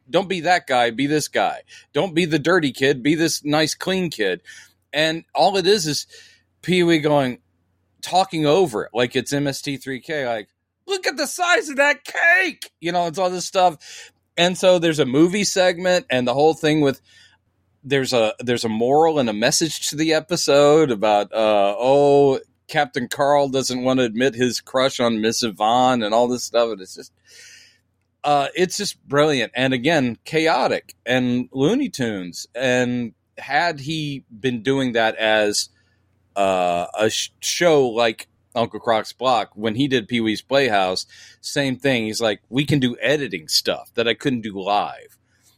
don't 0.09 0.29
be 0.29 0.41
that 0.41 0.67
guy, 0.67 0.91
be 0.91 1.07
this 1.07 1.29
guy. 1.29 1.61
Don't 1.93 2.15
be 2.15 2.25
the 2.25 2.39
dirty 2.39 2.73
kid, 2.73 3.03
be 3.03 3.15
this 3.15 3.45
nice 3.45 3.75
clean 3.75 4.09
kid. 4.09 4.41
And 4.91 5.25
all 5.35 5.59
it 5.59 5.67
is 5.67 5.87
is 5.87 6.07
Pee 6.63 6.83
Wee 6.83 6.99
going 6.99 7.41
talking 8.01 8.47
over 8.47 8.85
it 8.85 8.91
like 8.95 9.15
it's 9.15 9.35
MST3K. 9.35 10.27
Like, 10.27 10.49
look 10.87 11.07
at 11.07 11.19
the 11.19 11.27
size 11.27 11.69
of 11.69 11.77
that 11.77 12.05
cake, 12.05 12.71
you 12.81 12.91
know, 12.91 13.07
it's 13.07 13.19
all 13.19 13.29
this 13.29 13.45
stuff. 13.45 14.11
And 14.39 14.57
so 14.57 14.79
there's 14.79 14.99
a 14.99 15.07
movie 15.07 15.45
segment 15.45 16.07
and 16.09 16.27
the 16.27 16.35
whole 16.35 16.55
thing 16.55 16.81
with 16.81 17.03
there's 17.85 18.15
a 18.15 18.35
there's 18.41 18.65
a 18.65 18.71
moral 18.71 19.19
and 19.19 19.29
a 19.29 19.35
message 19.35 19.91
to 19.91 19.97
the 19.97 20.15
episode 20.15 20.91
about 20.91 21.33
uh 21.33 21.75
oh 21.79 22.41
Captain 22.67 23.09
Carl 23.09 23.49
doesn't 23.49 23.85
want 23.85 24.01
to 24.01 24.05
admit 24.05 24.35
his 24.35 24.61
crush 24.61 25.01
on 25.01 25.21
Miss 25.21 25.43
Yvonne 25.43 26.03
and 26.03 26.13
all 26.13 26.27
this 26.27 26.43
stuff 26.43 26.73
and 26.73 26.81
it's 26.81 26.97
just 26.97 27.13
uh 28.27 28.49
it's 28.55 28.77
just 28.77 29.03
brilliant 29.09 29.51
and 29.55 29.73
again 29.73 30.19
chaotic 30.25 30.95
and 31.07 31.49
Looney 31.53 31.89
Tunes 31.89 32.47
and 32.55 33.15
had 33.39 33.81
he 33.81 34.25
been 34.31 34.63
doing 34.63 34.93
that 34.93 35.15
as 35.17 35.71
uh, 36.35 36.87
a 36.99 37.09
sh- 37.09 37.31
show 37.41 37.87
like 37.89 38.29
Uncle 38.55 38.81
Croc's 38.81 39.13
Block 39.13 39.51
when 39.55 39.75
he 39.75 39.89
did 39.89 40.09
Pee 40.09 40.21
Wee's 40.21 40.41
Playhouse, 40.43 41.07
same 41.41 41.77
thing. 41.77 42.05
He's 42.07 42.21
like, 42.21 42.41
we 42.49 42.65
can 42.65 42.79
do 42.79 42.97
editing 43.01 43.49
stuff 43.49 43.91
that 43.95 44.09
I 44.09 44.15
couldn't 44.15 44.41
do 44.43 44.59
live. 44.59 45.17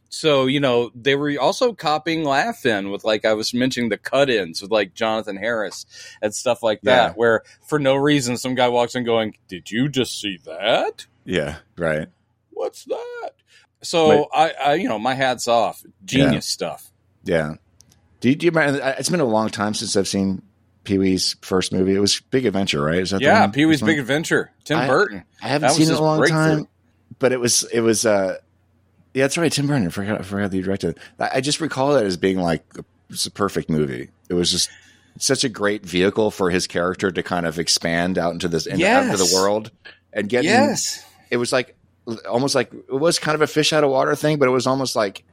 So 0.08 0.46
you 0.46 0.58
know 0.60 0.90
they 0.94 1.14
were 1.14 1.36
also 1.40 1.72
copying 1.74 2.24
Laugh 2.24 2.64
In 2.66 2.90
with 2.90 3.04
like 3.04 3.24
I 3.24 3.34
was 3.34 3.52
mentioning 3.54 3.90
the 3.90 3.98
cut-ins 3.98 4.62
with 4.62 4.70
like 4.70 4.94
Jonathan 4.94 5.36
Harris 5.36 5.84
and 6.22 6.34
stuff 6.34 6.62
like 6.62 6.80
that, 6.82 7.10
Yeah. 7.10 7.14
where 7.14 7.42
for 7.66 7.78
no 7.78 7.94
reason 7.94 8.36
some 8.36 8.54
guy 8.54 8.68
walks 8.68 8.94
in 8.94 9.04
going, 9.04 9.36
"Did 9.48 9.70
you 9.70 9.88
just 9.88 10.18
see 10.20 10.38
that? 10.46 11.06
yeah. 11.24 11.58
Right. 11.76 12.08
What's 12.58 12.84
that?" 12.84 13.30
So 13.82 14.28
I, 14.34 14.50
I, 14.50 14.74
you 14.74 14.88
know, 14.88 14.98
my 14.98 15.14
hats 15.14 15.46
off, 15.46 15.82
genius 16.04 16.46
stuff. 16.46 16.90
Yeah. 17.24 17.54
Do 18.20 18.28
you, 18.28 18.34
do 18.34 18.46
you 18.46 18.50
remember? 18.50 18.94
It's 18.98 19.08
been 19.08 19.20
a 19.20 19.24
long 19.24 19.48
time 19.50 19.74
since 19.74 19.96
I've 19.96 20.08
seen 20.08 20.42
Pee 20.82 20.98
Wee's 20.98 21.36
first 21.42 21.72
movie. 21.72 21.94
It 21.94 22.00
was 22.00 22.18
Big 22.30 22.44
Adventure, 22.46 22.82
right? 22.82 22.98
Is 22.98 23.10
that 23.10 23.20
Yeah. 23.20 23.46
Pee 23.46 23.66
Wee's 23.66 23.80
Big 23.80 23.98
Adventure, 24.00 24.50
Tim 24.64 24.78
I- 24.78 24.86
Burton. 24.88 25.24
I 25.40 25.48
haven't 25.48 25.68
that 25.68 25.76
seen 25.76 25.86
it 25.86 25.90
in 25.92 25.96
a 25.96 26.02
long 26.02 26.26
time, 26.26 26.66
but 27.20 27.30
it 27.32 27.38
was 27.38 27.62
it 27.72 27.80
was. 27.80 28.04
uh 28.04 28.38
Yeah, 29.14 29.24
that's 29.24 29.38
right. 29.38 29.52
Tim 29.52 29.68
Burton. 29.68 29.86
I 29.86 29.90
forgot. 29.90 30.20
I 30.20 30.24
forgot 30.24 30.50
that 30.50 30.56
you 30.56 30.62
directed. 30.64 30.98
I, 31.20 31.30
I 31.34 31.40
just 31.40 31.60
recall 31.60 31.94
that 31.94 32.04
as 32.04 32.16
being 32.16 32.38
like 32.38 32.64
it's 33.10 33.26
a 33.26 33.30
perfect 33.30 33.70
movie. 33.70 34.08
It 34.28 34.34
was 34.34 34.50
just 34.50 34.68
such 35.20 35.44
a 35.44 35.48
great 35.48 35.86
vehicle 35.86 36.30
for 36.32 36.50
his 36.50 36.66
character 36.66 37.10
to 37.12 37.22
kind 37.22 37.46
of 37.46 37.58
expand 37.60 38.18
out 38.18 38.32
into 38.32 38.48
this 38.48 38.66
into, 38.66 38.84
out 38.86 39.04
into 39.04 39.16
the 39.16 39.30
world 39.34 39.70
and 40.12 40.28
get. 40.28 40.42
Yes. 40.42 41.04
it 41.30 41.36
was 41.36 41.52
like 41.52 41.76
almost 42.28 42.54
like 42.54 42.72
it 42.72 42.92
was 42.92 43.18
kind 43.18 43.34
of 43.34 43.42
a 43.42 43.46
fish 43.46 43.72
out 43.72 43.84
of 43.84 43.90
water 43.90 44.14
thing, 44.14 44.38
but 44.38 44.48
it 44.48 44.52
was 44.52 44.66
almost 44.66 44.96
like 44.96 45.24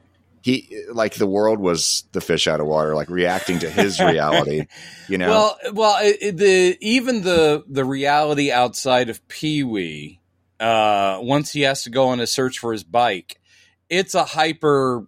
he 0.42 0.84
like 0.92 1.14
the 1.14 1.26
world 1.26 1.58
was 1.58 2.04
the 2.12 2.20
fish 2.20 2.46
out 2.46 2.60
of 2.60 2.66
water, 2.66 2.94
like 2.94 3.10
reacting 3.10 3.58
to 3.60 3.70
his 3.70 4.00
reality. 4.00 4.66
You 5.08 5.18
know, 5.18 5.28
Well, 5.28 5.58
well, 5.72 5.96
it, 6.00 6.36
the 6.36 6.78
even 6.80 7.22
the 7.22 7.64
the 7.66 7.84
reality 7.84 8.52
outside 8.52 9.08
of 9.08 9.26
Pee 9.28 9.64
Wee, 9.64 10.20
uh, 10.60 11.18
once 11.20 11.52
he 11.52 11.62
has 11.62 11.82
to 11.84 11.90
go 11.90 12.08
on 12.08 12.20
a 12.20 12.26
search 12.26 12.58
for 12.58 12.72
his 12.72 12.84
bike, 12.84 13.40
it's 13.88 14.14
a 14.14 14.24
hyper 14.24 15.06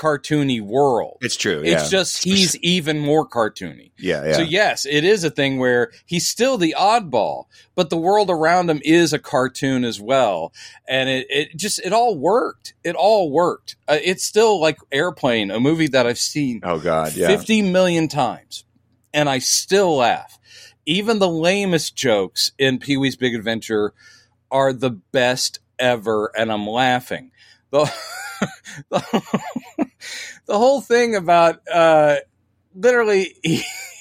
cartoony 0.00 0.62
world. 0.62 1.18
it's 1.20 1.36
true. 1.36 1.60
It's 1.62 1.84
yeah. 1.84 1.88
just 1.88 2.24
he's 2.24 2.56
even 2.60 2.98
more 2.98 3.28
cartoony. 3.28 3.90
yeah, 3.98 4.24
yeah. 4.24 4.32
So 4.32 4.42
yes, 4.42 4.86
it 4.86 5.04
is 5.04 5.24
a 5.24 5.30
thing 5.30 5.58
where 5.58 5.92
he's 6.06 6.26
still 6.26 6.56
the 6.56 6.74
oddball, 6.78 7.44
but 7.74 7.90
the 7.90 7.98
world 7.98 8.30
around 8.30 8.70
him 8.70 8.80
is 8.82 9.12
a 9.12 9.18
cartoon 9.18 9.84
as 9.84 10.00
well, 10.00 10.54
and 10.88 11.10
it, 11.10 11.26
it 11.28 11.56
just 11.56 11.80
it 11.80 11.92
all 11.92 12.16
worked. 12.16 12.72
It 12.82 12.96
all 12.96 13.30
worked. 13.30 13.76
Uh, 13.86 13.98
it's 14.02 14.24
still 14.24 14.58
like 14.58 14.78
Airplane, 14.90 15.50
a 15.50 15.60
movie 15.60 15.88
that 15.88 16.06
I've 16.06 16.18
seen 16.18 16.60
oh 16.62 16.78
God, 16.78 17.14
yeah. 17.14 17.26
50 17.26 17.70
million 17.70 18.08
times, 18.08 18.64
and 19.12 19.28
I 19.28 19.38
still 19.38 19.96
laugh. 19.96 20.38
Even 20.86 21.18
the 21.18 21.28
lamest 21.28 21.94
jokes 21.94 22.52
in 22.58 22.78
Pee 22.78 22.96
Wee's 22.96 23.16
Big 23.16 23.34
Adventure 23.34 23.92
are 24.50 24.72
the 24.72 24.90
best 24.90 25.58
ever, 25.78 26.32
and 26.34 26.50
I'm 26.50 26.66
laughing. 26.66 27.32
The, 27.70 27.84
the, 28.90 29.42
the 30.46 30.58
whole 30.58 30.80
thing 30.80 31.14
about 31.14 31.60
uh, 31.72 32.16
literally 32.74 33.34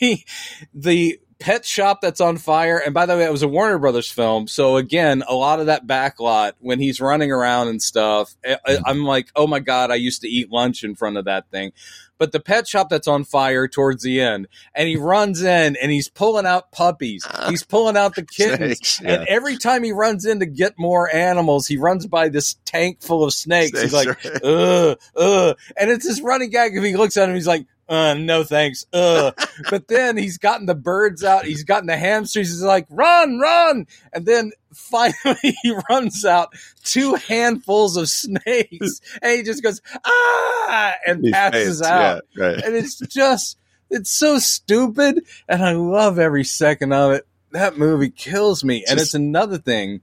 the 0.73 1.19
pet 1.39 1.65
shop 1.65 2.01
that's 2.01 2.19
on 2.21 2.37
fire. 2.37 2.77
And 2.77 2.93
by 2.93 3.05
the 3.05 3.15
way, 3.15 3.23
it 3.23 3.31
was 3.31 3.43
a 3.43 3.47
Warner 3.47 3.79
Brothers 3.79 4.11
film. 4.11 4.47
So 4.47 4.75
again, 4.75 5.23
a 5.27 5.33
lot 5.33 5.59
of 5.59 5.67
that 5.67 5.87
backlot 5.87 6.53
when 6.59 6.79
he's 6.79 6.99
running 6.99 7.31
around 7.31 7.69
and 7.69 7.81
stuff, 7.81 8.35
I, 8.45 8.57
I- 8.65 8.79
I'm 8.85 9.05
like, 9.05 9.29
oh 9.35 9.47
my 9.47 9.59
God, 9.59 9.89
I 9.91 9.95
used 9.95 10.21
to 10.21 10.27
eat 10.27 10.51
lunch 10.51 10.83
in 10.83 10.95
front 10.95 11.17
of 11.17 11.25
that 11.25 11.49
thing. 11.49 11.71
But 12.19 12.31
the 12.31 12.39
pet 12.39 12.67
shop 12.67 12.89
that's 12.89 13.07
on 13.07 13.23
fire 13.23 13.67
towards 13.67 14.03
the 14.03 14.21
end, 14.21 14.47
and 14.75 14.87
he 14.87 14.97
runs 14.97 15.41
in 15.41 15.75
and 15.81 15.91
he's 15.91 16.09
pulling 16.09 16.45
out 16.45 16.71
puppies. 16.71 17.25
He's 17.47 17.63
pulling 17.63 17.97
out 17.97 18.13
the 18.15 18.23
kittens. 18.25 18.77
Snakes, 18.77 19.01
yeah. 19.01 19.21
And 19.21 19.27
every 19.27 19.57
time 19.57 19.83
he 19.83 19.91
runs 19.93 20.25
in 20.25 20.41
to 20.41 20.45
get 20.45 20.77
more 20.77 21.13
animals, 21.13 21.65
he 21.65 21.77
runs 21.77 22.05
by 22.05 22.29
this 22.29 22.55
tank 22.65 23.01
full 23.01 23.23
of 23.23 23.33
snakes. 23.33 23.81
He's 23.81 23.93
like, 23.93 24.19
Snakes, 24.21 24.39
ugh, 24.43 24.99
ugh. 25.15 25.57
And 25.77 25.89
it's 25.89 26.05
this 26.05 26.21
running 26.21 26.49
gag. 26.49 26.75
If 26.75 26.83
he 26.83 26.95
looks 26.95 27.17
at 27.17 27.29
him, 27.29 27.35
he's 27.35 27.47
like, 27.47 27.65
uh, 27.89 28.13
no 28.13 28.43
thanks. 28.43 28.85
Ugh. 28.93 29.33
but 29.69 29.87
then 29.87 30.15
he's 30.15 30.37
gotten 30.37 30.67
the 30.67 30.75
birds 30.75 31.23
out. 31.23 31.43
He's 31.45 31.63
gotten 31.63 31.87
the 31.87 31.97
hamsters. 31.97 32.47
He's 32.49 32.61
like, 32.61 32.85
run, 32.89 33.39
run. 33.39 33.87
And 34.13 34.25
then 34.25 34.51
finally 34.73 35.57
he 35.63 35.75
runs 35.89 36.23
out 36.23 36.53
two 36.83 37.15
handfuls 37.15 37.97
of 37.97 38.07
snakes 38.07 39.01
and 39.21 39.37
he 39.37 39.43
just 39.43 39.63
goes, 39.63 39.81
ah, 40.05 40.93
and 41.07 41.25
He 41.25 41.31
passes 41.31 41.79
faints, 41.79 41.81
out. 41.91 42.21
Yeah, 42.37 42.45
right. 42.45 42.63
And 42.63 42.75
it's 42.75 42.99
just, 42.99 43.57
it's 43.89 44.11
so 44.11 44.37
stupid. 44.37 45.25
And 45.47 45.63
I 45.63 45.71
love 45.73 46.19
every 46.19 46.43
second 46.43 46.93
of 46.93 47.11
it. 47.13 47.25
That 47.51 47.77
movie 47.77 48.11
kills 48.11 48.63
me. 48.63 48.85
and 48.87 48.99
it's 48.99 49.15
another 49.15 49.57
thing. 49.57 50.01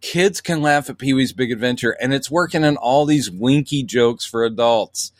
Kids 0.00 0.40
can 0.40 0.60
laugh 0.60 0.90
at 0.90 0.98
Pee 0.98 1.14
Wee's 1.14 1.32
Big 1.32 1.50
Adventure, 1.50 1.92
and 1.98 2.12
it's 2.12 2.30
working 2.30 2.62
in 2.64 2.76
all 2.76 3.06
these 3.06 3.30
winky 3.30 3.82
jokes 3.82 4.26
for 4.26 4.44
adults. 4.44 5.12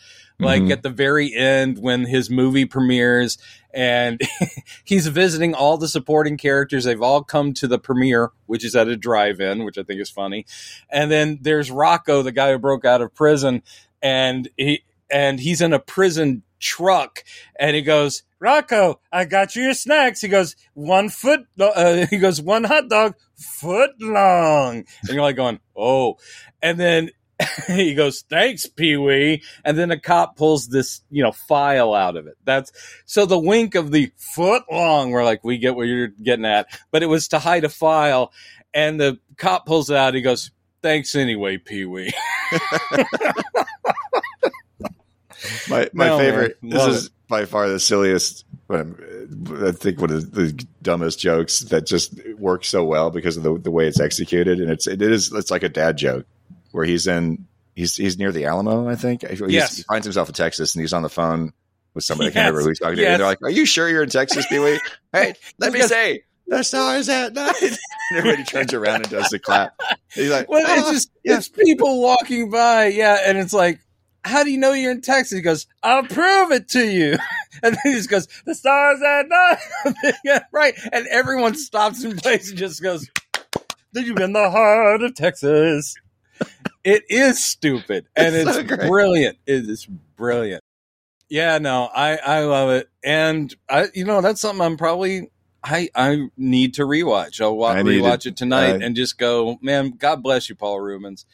Like 0.44 0.62
Mhm. 0.62 0.72
at 0.72 0.82
the 0.82 0.90
very 0.90 1.34
end 1.34 1.78
when 1.78 2.04
his 2.04 2.30
movie 2.30 2.64
premieres 2.66 3.38
and 3.72 4.20
he's 4.84 5.06
visiting 5.08 5.54
all 5.54 5.76
the 5.78 5.88
supporting 5.88 6.36
characters. 6.36 6.84
They've 6.84 7.00
all 7.02 7.24
come 7.24 7.52
to 7.54 7.66
the 7.66 7.78
premiere, 7.78 8.30
which 8.46 8.64
is 8.64 8.76
at 8.76 8.88
a 8.88 8.96
drive-in, 8.96 9.64
which 9.64 9.78
I 9.78 9.82
think 9.82 10.00
is 10.00 10.10
funny. 10.10 10.46
And 10.90 11.10
then 11.10 11.38
there's 11.42 11.70
Rocco, 11.70 12.22
the 12.22 12.32
guy 12.32 12.52
who 12.52 12.58
broke 12.58 12.84
out 12.84 13.00
of 13.02 13.14
prison, 13.14 13.62
and 14.02 14.48
he 14.56 14.84
and 15.10 15.38
he's 15.40 15.60
in 15.60 15.72
a 15.72 15.78
prison 15.78 16.42
truck, 16.60 17.22
and 17.60 17.76
he 17.76 17.82
goes, 17.82 18.22
"Rocco, 18.40 19.00
I 19.12 19.24
got 19.26 19.54
you 19.54 19.62
your 19.64 19.74
snacks." 19.74 20.20
He 20.22 20.28
goes, 20.28 20.56
"One 20.74 21.08
foot." 21.10 21.40
Uh, 21.60 22.06
he 22.10 22.16
goes, 22.18 22.40
"One 22.40 22.64
hot 22.64 22.88
dog, 22.88 23.14
foot 23.36 23.90
long," 24.00 24.76
and 25.02 25.10
you're 25.10 25.22
like 25.22 25.36
going, 25.36 25.60
"Oh," 25.76 26.16
and 26.62 26.78
then. 26.78 27.10
he 27.66 27.94
goes, 27.94 28.22
"Thanks, 28.28 28.66
Pee 28.66 28.96
Wee," 28.96 29.42
and 29.64 29.76
then 29.76 29.90
a 29.90 29.98
cop 29.98 30.36
pulls 30.36 30.68
this, 30.68 31.02
you 31.10 31.22
know, 31.22 31.32
file 31.32 31.94
out 31.94 32.16
of 32.16 32.26
it. 32.26 32.36
That's 32.44 32.70
so 33.06 33.26
the 33.26 33.38
wink 33.38 33.74
of 33.74 33.90
the 33.90 34.12
foot 34.34 34.62
long. 34.70 35.10
We're 35.10 35.24
like, 35.24 35.42
we 35.44 35.58
get 35.58 35.74
what 35.74 35.86
you're 35.88 36.08
getting 36.08 36.44
at, 36.44 36.68
but 36.90 37.02
it 37.02 37.06
was 37.06 37.28
to 37.28 37.38
hide 37.38 37.64
a 37.64 37.68
file, 37.68 38.32
and 38.72 39.00
the 39.00 39.18
cop 39.36 39.66
pulls 39.66 39.90
it 39.90 39.96
out. 39.96 40.14
He 40.14 40.20
goes, 40.22 40.50
"Thanks 40.82 41.14
anyway, 41.16 41.58
Pee 41.58 41.84
Wee." 41.84 42.12
My 45.68 45.88
my 45.92 46.06
No, 46.08 46.18
favorite. 46.18 46.56
man. 46.62 46.70
This 46.72 46.86
is 46.86 47.08
by 47.28 47.44
far 47.44 47.68
the 47.68 47.80
silliest. 47.80 48.44
I 48.70 48.82
think 49.72 50.00
one 50.00 50.10
of 50.10 50.32
the 50.32 50.66
dumbest 50.82 51.18
jokes 51.18 51.60
that 51.60 51.86
just 51.86 52.14
works 52.38 52.68
so 52.68 52.82
well 52.84 53.10
because 53.10 53.36
of 53.36 53.42
the 53.42 53.58
the 53.58 53.70
way 53.70 53.86
it's 53.86 54.00
executed, 54.00 54.58
and 54.60 54.70
it's 54.70 54.86
it 54.86 55.02
is 55.02 55.32
it's 55.32 55.50
like 55.50 55.62
a 55.62 55.68
dad 55.68 55.98
joke 55.98 56.26
where 56.74 56.84
he's 56.84 57.06
in 57.06 57.46
he's 57.74 57.96
he's 57.96 58.18
near 58.18 58.32
the 58.32 58.44
Alamo, 58.46 58.88
I 58.88 58.96
think. 58.96 59.22
He's- 59.26 59.40
Yes. 59.48 59.76
he 59.76 59.82
finds 59.84 60.04
himself 60.04 60.28
in 60.28 60.34
Texas, 60.34 60.74
and 60.74 60.80
he's 60.82 60.92
on 60.92 61.02
the 61.02 61.08
phone 61.08 61.52
with 61.94 62.04
somebody. 62.04 62.30
I 62.30 62.32
can't 62.32 62.46
remember 62.46 62.62
who 62.62 62.68
he's 62.68 62.80
talking 62.80 62.96
to. 62.96 63.06
And 63.06 63.20
they're 63.20 63.26
like, 63.26 63.42
"Are 63.42 63.50
you 63.50 63.64
sure 63.66 63.88
you're 63.88 64.02
in 64.02 64.10
Texas, 64.10 64.44
Pee 64.48 64.58
Wee? 64.58 64.80
hey, 65.12 65.34
let 65.58 65.72
me 65.72 65.80
say." 65.82 66.24
the 66.46 66.62
stars 66.62 67.08
at 67.08 67.32
night. 67.32 67.54
and 67.62 67.78
everybody 68.18 68.44
turns 68.44 68.74
around 68.74 68.96
and 69.02 69.08
does 69.10 69.30
the 69.30 69.38
clap. 69.38 69.80
He's 70.12 70.30
like, 70.30 70.46
Well, 70.48 70.62
"Ah, 70.66 70.78
it's 70.80 70.90
just 70.90 71.10
yeah." 71.24 71.38
it's 71.38 71.48
people 71.48 72.02
walking 72.02 72.50
by, 72.50 72.88
yeah, 72.88 73.18
and 73.24 73.38
it's 73.38 73.54
like, 73.54 73.80
how 74.24 74.44
do 74.44 74.50
you 74.50 74.58
know 74.58 74.72
you're 74.72 74.90
in 74.92 75.00
Texas? 75.00 75.36
He 75.36 75.42
goes, 75.42 75.66
I'll 75.82 76.02
prove 76.02 76.50
it 76.52 76.68
to 76.70 76.84
you. 76.84 77.16
And 77.62 77.74
then 77.76 77.80
he 77.84 77.92
just 77.92 78.10
goes, 78.10 78.26
the 78.44 78.54
stars 78.54 79.00
at 79.00 79.28
night. 79.28 80.14
yeah, 80.24 80.40
right. 80.52 80.74
And 80.92 81.06
everyone 81.06 81.54
stops 81.54 82.02
in 82.02 82.16
place 82.16 82.50
and 82.50 82.58
just 82.58 82.82
goes, 82.82 83.08
Did 83.94 84.06
you 84.08 84.14
in 84.16 84.32
the 84.32 84.50
heart 84.50 85.02
of 85.02 85.14
Texas? 85.14 85.94
It 86.84 87.04
is 87.08 87.42
stupid 87.42 88.06
and 88.16 88.34
It's 88.34 88.56
it's, 88.56 88.70
so 88.70 88.76
brilliant. 88.88 89.38
It 89.46 89.68
is 89.68 89.86
brilliant. 89.86 90.62
Yeah, 91.28 91.58
no, 91.58 91.88
I 91.94 92.16
I 92.16 92.44
love 92.44 92.70
it, 92.70 92.88
and 93.02 93.54
I 93.68 93.88
you 93.94 94.04
know 94.04 94.20
that's 94.20 94.40
something 94.40 94.64
I'm 94.64 94.76
probably 94.76 95.30
I 95.64 95.88
I 95.94 96.28
need 96.36 96.74
to 96.74 96.82
rewatch. 96.82 97.40
I'll 97.40 97.56
wa- 97.56 97.70
I 97.70 97.82
need 97.82 98.02
rewatch 98.02 98.26
it 98.26 98.36
tonight 98.36 98.76
uh, 98.76 98.78
and 98.82 98.94
just 98.94 99.18
go, 99.18 99.58
man. 99.62 99.92
God 99.92 100.22
bless 100.22 100.48
you, 100.48 100.54
Paul 100.54 100.80
Reubens. 100.80 101.24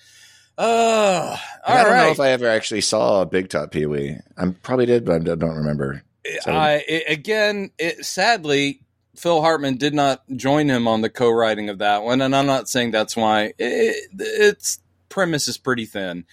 Uh, 0.56 1.36
I 1.66 1.82
don't 1.82 1.96
know 1.96 2.10
if 2.10 2.20
I 2.20 2.30
ever 2.30 2.46
actually 2.46 2.82
saw 2.82 3.22
a 3.22 3.26
Big 3.26 3.48
Top 3.48 3.72
Pee 3.72 3.86
Wee. 3.86 4.16
I 4.36 4.50
probably 4.62 4.86
did, 4.86 5.04
but 5.04 5.22
I 5.28 5.34
don't 5.34 5.56
remember. 5.56 6.02
so- 6.42 6.52
I 6.52 6.84
it, 6.86 7.04
again, 7.08 7.70
it, 7.78 8.04
sadly, 8.04 8.82
Phil 9.16 9.40
Hartman 9.40 9.76
did 9.76 9.94
not 9.94 10.22
join 10.36 10.68
him 10.68 10.86
on 10.86 11.00
the 11.00 11.10
co-writing 11.10 11.68
of 11.68 11.78
that 11.78 12.02
one, 12.04 12.20
and 12.20 12.36
I'm 12.36 12.46
not 12.46 12.68
saying 12.68 12.90
that's 12.92 13.16
why. 13.16 13.52
It, 13.58 14.10
its 14.18 14.78
premise 15.10 15.46
is 15.48 15.58
pretty 15.58 15.84
thin, 15.84 16.24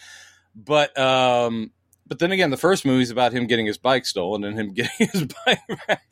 but 0.56 0.98
um, 0.98 1.72
but 2.08 2.20
then 2.20 2.32
again, 2.32 2.50
the 2.50 2.58
first 2.58 2.86
movie 2.86 3.04
is 3.04 3.10
about 3.12 3.34
him 3.34 3.48
getting 3.48 3.66
his 3.66 3.78
bike 3.78 4.06
stolen 4.06 4.44
and 4.44 4.58
him 4.58 4.74
getting 4.74 5.08
his 5.08 5.26
bike 5.46 5.60
back. 5.88 6.04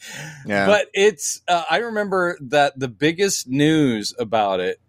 Yeah. 0.45 0.65
But 0.65 0.88
it's 0.93 1.41
uh, 1.48 1.63
I 1.69 1.77
remember 1.77 2.38
that 2.41 2.77
the 2.77 2.89
biggest 2.89 3.48
news 3.48 4.13
about 4.19 4.60
it 4.60 4.79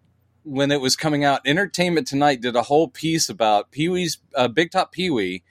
when 0.42 0.71
it 0.71 0.80
was 0.80 0.95
coming 0.95 1.25
out, 1.25 1.40
Entertainment 1.45 2.06
Tonight 2.06 2.40
did 2.40 2.54
a 2.54 2.62
whole 2.62 2.88
piece 2.88 3.28
about 3.28 3.73
Pee 3.73 3.88
Wee's 3.88 4.18
uh, 4.35 4.49
Big 4.49 4.71
Top 4.71 4.92
Pee 4.92 5.11
Wee 5.11 5.42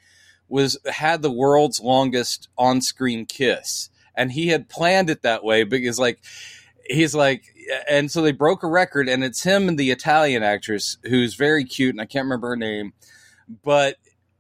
was 0.48 0.77
had 0.86 1.22
the 1.22 1.32
world's 1.32 1.82
longest 1.82 2.48
on-screen 2.58 3.25
kiss, 3.25 3.89
and 4.15 4.32
he 4.32 4.48
had 4.48 4.70
planned 4.70 5.10
it 5.10 5.22
that 5.24 5.44
way 5.44 5.63
because 5.63 6.00
like 6.00 6.24
he's 6.86 7.15
like. 7.15 7.44
And 7.89 8.12
so 8.12 8.22
they 8.22 8.32
broke 8.32 8.62
a 8.62 8.68
record, 8.68 9.10
and 9.10 9.24
it's 9.24 9.42
him 9.42 9.68
and 9.68 9.77
the 9.77 9.89
Italian 9.89 10.44
actress 10.44 10.98
who's 11.01 11.34
very 11.34 11.63
cute, 11.63 11.96
and 11.96 12.00
I 12.01 12.06
can't 12.06 12.25
remember 12.25 12.50
her 12.50 12.56
name, 12.56 12.94
but 13.63 13.98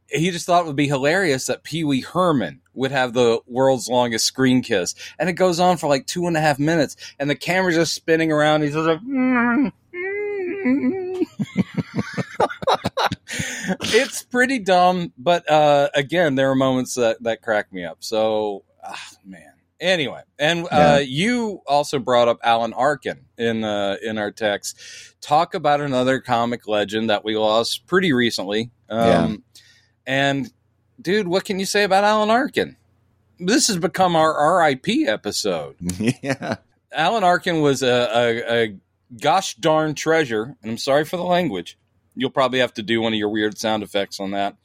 he 0.09 0.31
just 0.31 0.45
thought 0.45 0.63
it 0.63 0.67
would 0.67 0.75
be 0.75 0.87
hilarious 0.87 1.47
that 1.47 1.63
Pee 1.63 1.83
Wee 1.83 2.01
Herman 2.01 2.61
would 2.73 2.91
have 2.91 3.13
the 3.13 3.39
world's 3.47 3.87
longest 3.87 4.25
screen 4.25 4.61
kiss, 4.61 4.93
and 5.17 5.29
it 5.29 5.33
goes 5.33 5.59
on 5.59 5.77
for 5.77 5.87
like 5.87 6.05
two 6.05 6.27
and 6.27 6.37
a 6.37 6.41
half 6.41 6.59
minutes, 6.59 6.95
and 7.19 7.29
the 7.29 7.35
camera's 7.35 7.75
just 7.75 7.93
spinning 7.93 8.31
around. 8.31 8.61
He's 8.61 8.75
like, 8.75 8.99
"Mm, 8.99 9.71
mm." 9.95 11.25
it's 13.81 14.23
pretty 14.23 14.59
dumb, 14.59 15.13
but 15.17 15.49
uh, 15.49 15.89
again, 15.93 16.35
there 16.35 16.51
are 16.51 16.55
moments 16.55 16.95
that 16.95 17.21
that 17.23 17.41
crack 17.41 17.71
me 17.73 17.83
up. 17.83 17.97
So, 18.01 18.63
ah, 18.83 19.09
man. 19.25 19.54
Anyway, 19.85 20.21
and 20.39 20.67
Yeah. 20.71 20.93
uh, 20.95 20.97
you 20.97 21.61
also 21.67 21.99
brought 21.99 22.27
up 22.27 22.39
Alan 22.43 22.73
Arkin 22.73 23.25
in 23.37 23.63
uh, 23.63 23.97
in 24.01 24.17
our 24.17 24.31
text. 24.31 24.77
Talk 25.21 25.53
about 25.53 25.79
another 25.81 26.19
comic 26.19 26.67
legend 26.67 27.09
that 27.09 27.23
we 27.23 27.37
lost 27.37 27.85
pretty 27.87 28.11
recently. 28.13 28.71
Um, 28.89 29.43
And 30.07 30.51
dude, 31.01 31.27
what 31.27 31.45
can 31.45 31.59
you 31.59 31.65
say 31.65 31.83
about 31.83 32.03
Alan 32.03 32.29
Arkin? 32.29 32.77
This 33.39 33.67
has 33.67 33.77
become 33.77 34.15
our 34.15 34.59
RIP 34.59 35.07
episode. 35.07 35.75
yeah. 36.21 36.55
Alan 36.93 37.23
Arkin 37.23 37.61
was 37.61 37.83
a, 37.83 38.09
a, 38.13 38.63
a 38.63 38.75
gosh 39.19 39.55
darn 39.55 39.93
treasure, 39.93 40.55
and 40.61 40.71
I'm 40.71 40.77
sorry 40.77 41.05
for 41.05 41.17
the 41.17 41.23
language. 41.23 41.77
You'll 42.15 42.29
probably 42.29 42.59
have 42.59 42.73
to 42.75 42.83
do 42.83 43.01
one 43.01 43.13
of 43.13 43.19
your 43.19 43.29
weird 43.29 43.57
sound 43.57 43.83
effects 43.83 44.19
on 44.19 44.31
that. 44.31 44.55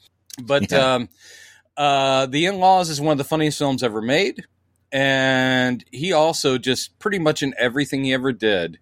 But 0.42 0.70
Yeah. 0.70 0.94
um, 0.94 1.08
uh, 1.76 2.26
The 2.26 2.46
In 2.46 2.58
Laws 2.58 2.88
is 2.90 3.00
one 3.00 3.12
of 3.12 3.18
the 3.18 3.24
funniest 3.24 3.58
films 3.58 3.82
ever 3.82 4.00
made. 4.00 4.44
And 4.92 5.84
he 5.92 6.12
also 6.12 6.58
just 6.58 6.98
pretty 6.98 7.18
much 7.18 7.42
in 7.42 7.54
everything 7.58 8.04
he 8.04 8.12
ever 8.12 8.32
did, 8.32 8.78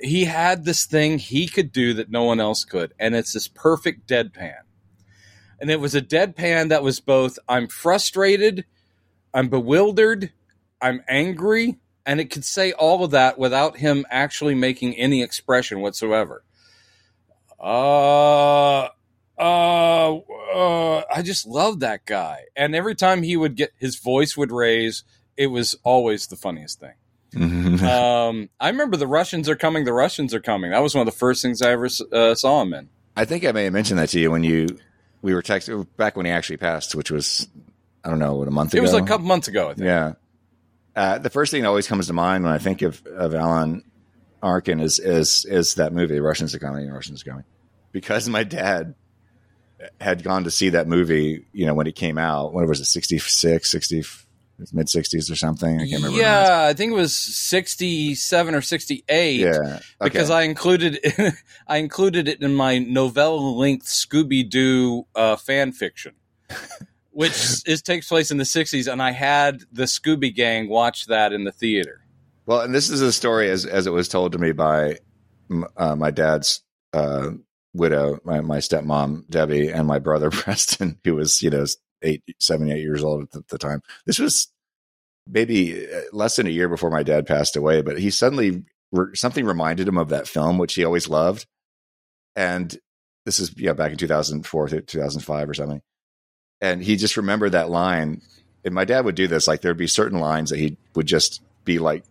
he 0.00 0.24
had 0.24 0.64
this 0.64 0.84
thing 0.84 1.18
he 1.18 1.46
could 1.46 1.72
do 1.72 1.94
that 1.94 2.10
no 2.10 2.24
one 2.24 2.40
else 2.40 2.64
could. 2.64 2.92
And 2.98 3.14
it's 3.14 3.32
this 3.32 3.48
perfect 3.48 4.06
deadpan. 4.08 4.62
And 5.60 5.70
it 5.70 5.80
was 5.80 5.94
a 5.94 6.02
deadpan 6.02 6.70
that 6.70 6.82
was 6.82 7.00
both 7.00 7.38
I'm 7.48 7.68
frustrated, 7.68 8.64
I'm 9.32 9.48
bewildered, 9.48 10.32
I'm 10.80 11.02
angry, 11.08 11.78
and 12.04 12.20
it 12.20 12.30
could 12.30 12.44
say 12.44 12.72
all 12.72 13.04
of 13.04 13.12
that 13.12 13.38
without 13.38 13.76
him 13.76 14.04
actually 14.10 14.56
making 14.56 14.94
any 14.96 15.22
expression 15.22 15.80
whatsoever. 15.80 16.42
Uh, 17.60 18.88
uh, 19.42 20.16
uh, 20.54 21.02
I 21.12 21.22
just 21.22 21.46
love 21.46 21.80
that 21.80 22.06
guy. 22.06 22.44
And 22.54 22.74
every 22.74 22.94
time 22.94 23.22
he 23.22 23.36
would 23.36 23.56
get 23.56 23.72
his 23.76 23.98
voice 23.98 24.36
would 24.36 24.52
raise, 24.52 25.02
it 25.36 25.48
was 25.48 25.74
always 25.82 26.28
the 26.28 26.36
funniest 26.36 26.80
thing. 26.80 26.94
um, 27.82 28.50
I 28.60 28.68
remember 28.68 28.96
the 28.96 29.06
Russians 29.06 29.48
are 29.48 29.56
coming. 29.56 29.84
The 29.84 29.92
Russians 29.92 30.34
are 30.34 30.40
coming. 30.40 30.70
That 30.70 30.82
was 30.82 30.94
one 30.94 31.06
of 31.06 31.12
the 31.12 31.18
first 31.18 31.42
things 31.42 31.62
I 31.62 31.72
ever 31.72 31.88
uh, 32.12 32.34
saw 32.34 32.62
him 32.62 32.74
in. 32.74 32.88
I 33.16 33.24
think 33.24 33.44
I 33.44 33.52
may 33.52 33.64
have 33.64 33.72
mentioned 33.72 33.98
that 33.98 34.10
to 34.10 34.20
you 34.20 34.30
when 34.30 34.44
you 34.44 34.78
we 35.22 35.34
were 35.34 35.42
texting 35.42 35.86
back 35.96 36.16
when 36.16 36.26
he 36.26 36.32
actually 36.32 36.58
passed, 36.58 36.94
which 36.94 37.10
was 37.10 37.48
I 38.04 38.10
don't 38.10 38.18
know 38.18 38.34
what 38.34 38.48
a 38.48 38.50
month 38.50 38.74
It 38.74 38.78
ago. 38.78 38.82
It 38.82 38.82
was 38.82 38.92
like 38.92 39.04
a 39.04 39.06
couple 39.06 39.26
months 39.26 39.48
ago, 39.48 39.70
I 39.70 39.74
think. 39.74 39.86
Yeah. 39.86 40.12
Uh, 40.94 41.18
the 41.18 41.30
first 41.30 41.50
thing 41.50 41.62
that 41.62 41.68
always 41.68 41.88
comes 41.88 42.06
to 42.08 42.12
mind 42.12 42.44
when 42.44 42.52
I 42.52 42.58
think 42.58 42.82
of, 42.82 43.04
of 43.06 43.34
Alan 43.34 43.82
Arkin 44.42 44.78
is 44.80 44.98
is 44.98 45.46
is 45.46 45.74
that 45.74 45.92
movie, 45.92 46.20
Russians 46.20 46.54
are 46.54 46.58
coming, 46.58 46.86
The 46.86 46.92
Russians 46.92 47.22
are 47.22 47.30
coming, 47.30 47.44
because 47.92 48.28
my 48.28 48.44
dad 48.44 48.94
had 50.00 50.22
gone 50.22 50.44
to 50.44 50.50
see 50.50 50.70
that 50.70 50.86
movie, 50.86 51.46
you 51.52 51.66
know, 51.66 51.74
when 51.74 51.86
it 51.86 51.96
came 51.96 52.18
out. 52.18 52.52
When 52.52 52.64
it 52.64 52.68
was 52.68 52.80
it 52.80 52.84
66, 52.86 53.70
60, 53.70 54.02
mid 54.72 54.88
sixties 54.88 55.30
or 55.30 55.36
something? 55.36 55.76
I 55.80 55.88
can't 55.88 56.02
remember. 56.04 56.08
when 56.10 56.20
it 56.20 56.22
was. 56.24 56.48
Yeah, 56.48 56.66
I 56.68 56.72
think 56.74 56.92
it 56.92 56.96
was 56.96 57.16
sixty-seven 57.16 58.54
or 58.54 58.60
sixty-eight. 58.60 59.40
yeah, 59.40 59.50
okay. 59.50 59.80
because 60.00 60.30
I 60.30 60.42
included 60.42 61.00
I 61.66 61.78
included 61.78 62.28
it 62.28 62.42
in 62.42 62.54
my 62.54 62.78
novella-length 62.78 63.86
Scooby 63.86 64.48
Doo 64.48 65.06
uh, 65.14 65.36
fan 65.36 65.72
fiction, 65.72 66.14
which 67.10 67.62
is 67.66 67.82
takes 67.82 68.08
place 68.08 68.30
in 68.30 68.36
the 68.38 68.44
'60s, 68.44 68.90
and 68.90 69.02
I 69.02 69.10
had 69.10 69.62
the 69.72 69.84
Scooby 69.84 70.34
Gang 70.34 70.68
watch 70.68 71.06
that 71.06 71.32
in 71.32 71.44
the 71.44 71.52
theater. 71.52 72.00
Well, 72.46 72.60
and 72.60 72.74
this 72.74 72.90
is 72.90 73.00
a 73.00 73.12
story 73.12 73.50
as 73.50 73.66
as 73.66 73.86
it 73.86 73.92
was 73.92 74.08
told 74.08 74.32
to 74.32 74.38
me 74.38 74.52
by 74.52 74.98
m- 75.50 75.66
uh, 75.76 75.96
my 75.96 76.10
dad's 76.10 76.60
uh, 76.92 77.30
widow, 77.74 78.18
my, 78.24 78.40
my 78.40 78.58
stepmom 78.58 79.28
Debbie, 79.28 79.70
and 79.70 79.86
my 79.86 79.98
brother 79.98 80.30
Preston, 80.30 80.98
who 81.04 81.16
was 81.16 81.42
you 81.42 81.50
know 81.50 81.64
eight, 82.02 82.22
seven, 82.40 82.70
eight 82.70 82.80
years 82.80 83.02
old 83.02 83.28
at 83.34 83.48
the, 83.48 83.58
time. 83.58 83.80
This 84.06 84.18
was 84.18 84.48
maybe 85.26 85.86
uh, 85.86 86.00
less 86.12 86.36
than 86.36 86.46
a 86.46 86.50
year 86.50 86.68
before 86.68 86.90
my 86.90 87.02
dad 87.02 87.26
passed 87.26 87.56
away, 87.56 87.82
but 87.82 87.98
he 87.98 88.10
suddenly 88.10 88.64
re- 88.90 89.14
something 89.14 89.44
reminded 89.44 89.86
him 89.88 89.98
of 89.98 90.10
that 90.10 90.28
film, 90.28 90.58
which 90.58 90.74
he 90.74 90.84
always 90.84 91.08
loved, 91.08 91.46
and 92.36 92.76
this 93.24 93.38
is 93.38 93.54
yeah 93.56 93.72
back 93.72 93.92
in 93.92 93.98
two 93.98 94.08
thousand 94.08 94.46
four 94.46 94.68
two 94.68 95.00
thousand 95.00 95.20
five 95.20 95.48
or 95.48 95.54
something, 95.54 95.82
and 96.60 96.82
he 96.82 96.96
just 96.96 97.16
remembered 97.16 97.52
that 97.52 97.70
line. 97.70 98.22
And 98.64 98.76
my 98.76 98.84
dad 98.84 99.04
would 99.04 99.16
do 99.16 99.26
this, 99.26 99.48
like 99.48 99.60
there'd 99.60 99.76
be 99.76 99.88
certain 99.88 100.20
lines 100.20 100.50
that 100.50 100.58
he 100.60 100.76
would 100.94 101.06
just 101.06 101.40
be 101.64 101.80
like 101.80 102.04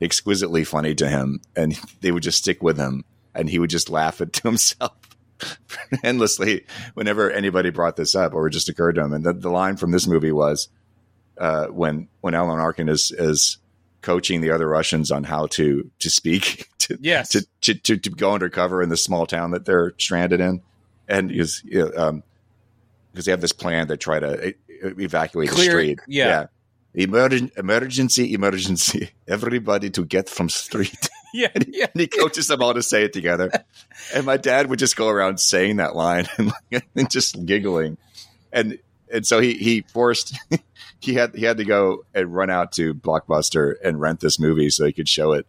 exquisitely 0.00 0.64
funny 0.64 0.94
to 0.94 1.08
him 1.08 1.40
and 1.56 1.78
they 2.00 2.12
would 2.12 2.22
just 2.22 2.38
stick 2.38 2.62
with 2.62 2.78
him 2.78 3.04
and 3.38 3.48
he 3.48 3.58
would 3.58 3.70
just 3.70 3.88
laugh 3.88 4.20
it 4.20 4.32
to 4.34 4.42
himself 4.42 4.92
endlessly 6.02 6.64
whenever 6.94 7.30
anybody 7.30 7.70
brought 7.70 7.96
this 7.96 8.14
up 8.14 8.34
or 8.34 8.46
it 8.48 8.50
just 8.50 8.68
occurred 8.68 8.96
to 8.96 9.02
him 9.04 9.12
and 9.12 9.24
the, 9.24 9.32
the 9.32 9.48
line 9.50 9.76
from 9.76 9.92
this 9.92 10.06
movie 10.06 10.32
was 10.32 10.68
uh, 11.38 11.66
when 11.66 12.08
when 12.20 12.34
Alan 12.34 12.58
Arkin 12.58 12.88
is 12.88 13.12
is 13.16 13.58
coaching 14.02 14.40
the 14.40 14.50
other 14.50 14.66
Russians 14.68 15.10
on 15.12 15.22
how 15.24 15.46
to 15.46 15.88
to 16.00 16.10
speak 16.10 16.68
to 16.78 16.98
Yes. 17.00 17.28
to, 17.30 17.46
to, 17.62 17.74
to, 17.74 17.96
to 17.98 18.10
go 18.10 18.32
undercover 18.32 18.82
in 18.82 18.88
the 18.88 18.96
small 18.96 19.26
town 19.26 19.52
that 19.52 19.64
they're 19.64 19.94
stranded 19.98 20.40
in 20.40 20.60
and 21.08 21.30
is 21.30 21.62
you 21.64 21.84
know, 21.88 21.92
um 21.96 22.22
because 23.12 23.24
they 23.24 23.30
have 23.30 23.40
this 23.40 23.52
plan 23.52 23.86
to 23.88 23.96
try 23.96 24.18
to 24.18 24.54
evacuate 24.68 25.50
Clear- 25.50 25.64
the 25.64 25.70
street 25.70 26.00
yeah. 26.08 26.46
Emergen- 26.96 27.56
emergency, 27.56 28.32
emergency. 28.34 29.10
Everybody 29.28 29.90
to 29.90 30.04
get 30.04 30.28
from 30.28 30.48
street. 30.48 31.08
Yeah, 31.34 31.48
yeah. 31.68 31.86
and 31.92 32.00
he 32.00 32.06
coaches 32.06 32.46
them 32.48 32.62
all 32.62 32.72
to 32.72 32.82
say 32.82 33.04
it 33.04 33.12
together. 33.12 33.50
And 34.14 34.24
my 34.24 34.38
dad 34.38 34.70
would 34.70 34.78
just 34.78 34.96
go 34.96 35.08
around 35.08 35.38
saying 35.38 35.76
that 35.76 35.94
line 35.94 36.26
and, 36.38 36.82
and 36.94 37.10
just 37.10 37.44
giggling. 37.44 37.98
And 38.52 38.78
and 39.12 39.26
so 39.26 39.40
he 39.40 39.54
he 39.54 39.82
forced 39.92 40.34
he 41.00 41.14
had 41.14 41.34
he 41.34 41.44
had 41.44 41.58
to 41.58 41.64
go 41.64 42.04
and 42.14 42.34
run 42.34 42.48
out 42.48 42.72
to 42.72 42.94
Blockbuster 42.94 43.74
and 43.84 44.00
rent 44.00 44.20
this 44.20 44.38
movie 44.38 44.70
so 44.70 44.86
he 44.86 44.92
could 44.92 45.08
show 45.08 45.32
it 45.32 45.46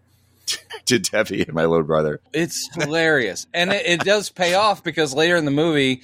to, 0.86 1.00
Debbie 1.00 1.44
and 1.44 1.54
my 1.54 1.66
little 1.66 1.86
brother. 1.86 2.20
It's 2.34 2.70
hilarious, 2.76 3.48
and 3.54 3.72
it, 3.72 3.86
it 3.86 4.00
does 4.02 4.30
pay 4.30 4.56
off 4.56 4.84
because 4.84 5.14
later 5.14 5.36
in 5.36 5.46
the 5.46 5.52
movie, 5.52 6.02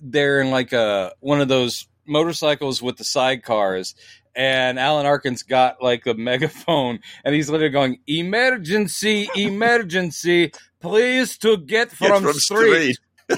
they're 0.00 0.40
in 0.40 0.50
like 0.50 0.72
a 0.72 1.12
one 1.20 1.40
of 1.40 1.48
those 1.48 1.86
motorcycles 2.06 2.80
with 2.80 2.96
the 2.96 3.04
sidecars, 3.04 3.94
and 4.34 4.78
Alan 4.78 5.06
Arkin's 5.06 5.42
got 5.42 5.82
like 5.82 6.06
a 6.06 6.14
megaphone, 6.18 7.00
and 7.24 7.34
he's 7.34 7.50
literally 7.50 7.72
going, 7.72 7.98
"Emergency, 8.06 9.28
emergency! 9.36 10.52
Please 10.80 11.38
to 11.38 11.56
get 11.56 11.90
Get 11.90 11.92
from, 11.92 12.22
from 12.22 12.34
street." 12.34 12.98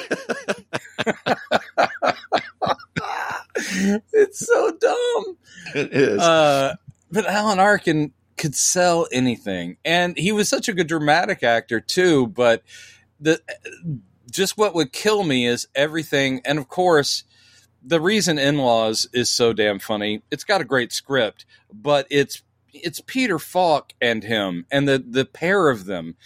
it's 4.13 4.47
so 4.47 4.73
dumb. 4.81 5.37
It 5.75 5.93
is. 5.93 6.21
Uh, 6.21 6.75
but 7.11 7.27
Alan 7.27 7.59
Arkin 7.59 8.13
could 8.37 8.55
sell 8.55 9.07
anything, 9.13 9.77
and 9.85 10.17
he 10.19 10.33
was 10.33 10.49
such 10.49 10.69
a 10.69 10.73
good 10.73 10.89
dramatic 10.89 11.43
actor 11.43 11.81
too. 11.81 12.27
But 12.29 12.63
the 13.21 13.41
just 14.31 14.59
what 14.59 14.75
would 14.75 14.93
kill 14.93 15.23
me 15.23 15.47
is 15.47 15.69
everything, 15.75 16.41
and 16.45 16.59
of 16.59 16.69
course, 16.69 17.25
the 17.85 18.01
reason 18.01 18.39
In 18.39 18.59
Laws 18.59 19.07
is 19.13 19.31
so 19.31 19.53
damn 19.53 19.79
funny. 19.79 20.23
It's 20.31 20.45
got 20.45 20.61
a 20.61 20.65
great 20.65 20.93
script, 20.93 21.45
but 21.73 22.07
it's 22.11 22.43
it's 22.73 23.01
Peter 23.01 23.39
Falk 23.39 23.93
and 24.01 24.25
him, 24.25 24.67
and 24.71 24.89
the 24.89 25.05
the 25.07 25.25
pair 25.25 25.69
of 25.69 25.85
them. 25.85 26.17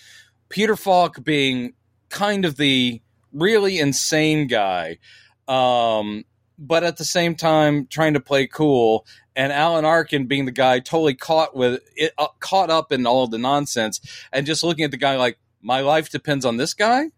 Peter 0.49 0.77
Falk 0.77 1.23
being 1.23 1.75
kind 2.09 2.45
of 2.45 2.57
the 2.57 3.03
really 3.33 3.79
insane 3.79 4.47
guy, 4.47 4.99
um, 5.47 6.25
but 6.59 6.85
at 6.85 6.97
the 6.97 7.05
same 7.05 7.35
time 7.35 7.87
trying 7.87 8.15
to 8.15 8.21
play 8.21 8.47
cool, 8.47 9.05
and 9.35 9.53
Alan 9.53 9.85
Arkin 9.85 10.27
being 10.27 10.45
the 10.45 10.53
guy 10.53 10.79
totally 10.79 11.15
caught 11.15 11.57
with 11.57 11.83
it, 11.97 12.13
uh, 12.17 12.29
caught 12.41 12.71
up 12.71 12.93
in 12.93 13.07
all 13.07 13.27
the 13.27 13.39
nonsense, 13.39 14.01
and 14.33 14.47
just 14.47 14.63
looking 14.63 14.85
at 14.85 14.91
the 14.91 14.97
guy 14.97 15.17
like 15.17 15.39
my 15.61 15.81
life 15.81 16.09
depends 16.11 16.45
on 16.45 16.57
this 16.57 16.73
guy. 16.73 17.11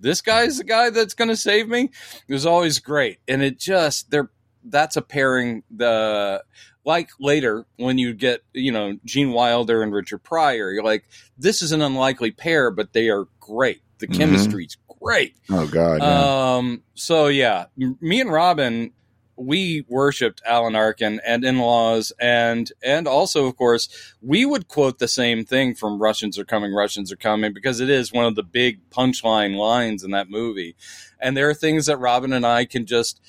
This 0.00 0.20
guy 0.20 0.42
is 0.42 0.58
the 0.58 0.64
guy 0.64 0.90
that's 0.90 1.14
going 1.14 1.28
to 1.28 1.36
save 1.36 1.68
me. 1.68 1.90
It 2.28 2.32
was 2.32 2.46
always 2.46 2.78
great, 2.78 3.18
and 3.26 3.42
it 3.42 3.58
just 3.58 4.10
they're 4.10 4.30
that's 4.64 4.96
a 4.96 5.02
pairing 5.02 5.62
the 5.70 6.42
like 6.84 7.10
later 7.20 7.64
when 7.76 7.98
you 7.98 8.12
get 8.14 8.42
you 8.52 8.72
know 8.72 8.98
Gene 9.04 9.32
Wilder 9.32 9.82
and 9.82 9.92
Richard 9.92 10.22
Pryor. 10.22 10.72
You're 10.72 10.84
like 10.84 11.04
this 11.38 11.62
is 11.62 11.72
an 11.72 11.82
unlikely 11.82 12.30
pair, 12.32 12.70
but 12.70 12.92
they 12.92 13.08
are 13.08 13.26
great. 13.40 13.80
The 13.98 14.06
Mhm. 14.08 14.16
chemistry's 14.18 14.76
great. 15.00 15.34
oh 15.50 15.66
God. 15.66 16.00
yeah. 16.02 16.56
Um. 16.56 16.82
So 16.94 17.26
yeah, 17.28 17.66
m- 17.80 17.98
me 18.00 18.20
and 18.20 18.30
Robin, 18.32 18.92
we 19.38 19.84
worshipped 19.88 20.42
Alan 20.44 20.74
Arkin 20.74 21.20
and 21.24 21.44
In 21.44 21.58
Laws, 21.58 22.12
and 22.20 22.70
and 22.82 23.06
also 23.06 23.46
of 23.46 23.56
course 23.56 23.88
we 24.20 24.44
would 24.44 24.68
quote 24.68 24.98
the 24.98 25.08
same 25.08 25.44
thing 25.44 25.74
from 25.74 26.02
Russians 26.02 26.38
are 26.38 26.44
coming, 26.44 26.74
Russians 26.74 27.12
are 27.12 27.16
coming, 27.16 27.52
because 27.52 27.80
it 27.80 27.88
is 27.88 28.12
one 28.12 28.24
of 28.24 28.34
the 28.34 28.42
big 28.42 28.90
punchline 28.90 29.56
lines 29.56 30.02
in 30.02 30.10
that 30.10 30.30
movie, 30.30 30.74
and 31.20 31.36
there 31.36 31.48
are 31.48 31.54
things 31.54 31.86
that 31.86 31.98
Robin 31.98 32.32
and 32.32 32.46
I 32.46 32.64
can 32.64 32.86
just. 32.86 33.20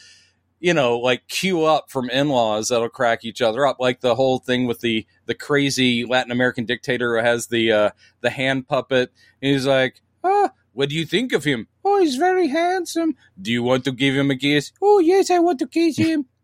You 0.61 0.73
know, 0.73 0.99
like 0.99 1.29
cue 1.29 1.63
up 1.63 1.89
from 1.89 2.09
in-laws 2.09 2.67
that'll 2.67 2.89
crack 2.89 3.23
each 3.23 3.41
other 3.41 3.65
up, 3.65 3.77
like 3.79 4.01
the 4.01 4.15
whole 4.15 4.39
thing 4.39 4.67
with 4.67 4.81
the 4.81 5.05
the 5.25 5.33
crazy 5.33 6.03
Latin 6.03 6.33
American 6.33 6.65
dictator 6.65 7.17
who 7.17 7.23
has 7.23 7.47
the 7.47 7.71
uh, 7.71 7.89
the 8.19 8.29
hand 8.29 8.67
puppet. 8.67 9.13
And 9.41 9.53
he's 9.53 9.65
like, 9.65 10.01
"Ah, 10.21 10.51
what 10.73 10.89
do 10.89 10.95
you 10.95 11.05
think 11.05 11.31
of 11.31 11.45
him? 11.45 11.69
Oh, 11.91 11.99
he's 11.99 12.17
very 12.17 12.47
handsome. 12.47 13.15
Do 13.41 13.51
you 13.51 13.63
want 13.63 13.83
to 13.85 13.91
give 13.91 14.15
him 14.15 14.29
a 14.29 14.35
kiss? 14.35 14.71
Oh, 14.79 14.99
yes, 14.99 15.31
I 15.31 15.39
want 15.39 15.57
to 15.57 15.67
kiss 15.67 15.97
him. 15.97 16.25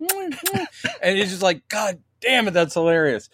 and 1.02 1.18
he's 1.18 1.30
just 1.30 1.44
like, 1.44 1.68
God 1.70 2.00
damn 2.20 2.48
it, 2.48 2.52
that's 2.52 2.74
hilarious. 2.74 3.30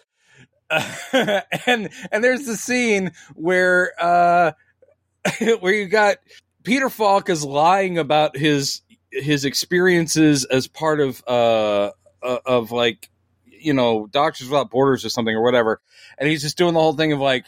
and 0.70 1.88
and 2.10 2.24
there's 2.24 2.44
the 2.44 2.56
scene 2.56 3.12
where 3.34 3.92
uh, 3.98 4.52
where 5.60 5.72
you 5.72 5.86
got 5.86 6.16
Peter 6.64 6.90
Falk 6.90 7.30
is 7.30 7.44
lying 7.44 7.96
about 7.96 8.36
his 8.36 8.82
his 9.10 9.46
experiences 9.46 10.44
as 10.44 10.68
part 10.68 11.00
of 11.00 11.22
uh 11.26 11.92
uh, 12.22 12.38
of 12.44 12.72
like 12.72 13.08
you 13.46 13.72
know 13.72 14.06
Doctors 14.06 14.48
Without 14.48 14.70
Borders 14.70 15.04
or 15.04 15.08
something 15.10 15.34
or 15.34 15.42
whatever, 15.42 15.80
and 16.18 16.28
he's 16.28 16.42
just 16.42 16.58
doing 16.58 16.74
the 16.74 16.80
whole 16.80 16.94
thing 16.94 17.12
of 17.12 17.20
like, 17.20 17.46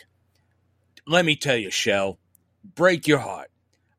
let 1.06 1.24
me 1.24 1.36
tell 1.36 1.56
you, 1.56 1.70
Shell, 1.70 2.18
break 2.74 3.06
your 3.06 3.18
heart. 3.18 3.50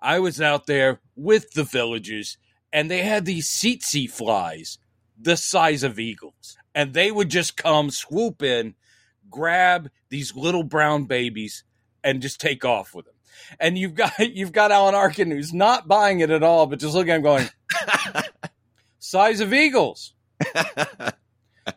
I 0.06 0.20
was 0.20 0.40
out 0.40 0.68
there 0.68 1.00
with 1.16 1.54
the 1.54 1.64
villagers, 1.64 2.38
and 2.72 2.92
they 2.92 3.02
had 3.02 3.26
these 3.26 3.50
tsetse 3.50 4.08
flies 4.08 4.78
the 5.20 5.36
size 5.36 5.82
of 5.82 5.98
eagles, 5.98 6.58
and 6.76 6.94
they 6.94 7.12
would 7.12 7.30
just 7.30 7.58
come 7.58 7.90
swoop 7.90 8.44
in, 8.44 8.76
grab 9.32 9.90
these 10.10 10.36
little 10.36 10.64
brown 10.64 11.06
babies, 11.06 11.64
and 12.04 12.22
just 12.22 12.40
take 12.40 12.64
off 12.64 12.94
with 12.94 13.06
them. 13.06 13.16
And 13.60 13.80
you've 13.80 13.96
got 13.96 14.20
you've 14.20 14.52
got 14.52 14.72
Alan 14.72 14.94
Arkin 14.94 15.32
who's 15.32 15.54
not 15.54 15.88
buying 15.88 16.20
it 16.20 16.30
at 16.30 16.44
all, 16.44 16.68
but 16.68 16.80
just 16.80 16.94
looking 16.94 17.12
at 17.12 17.16
him 17.18 17.24
going, 17.24 17.50
size 19.00 19.40
of 19.40 19.54
eagles. 19.54 20.14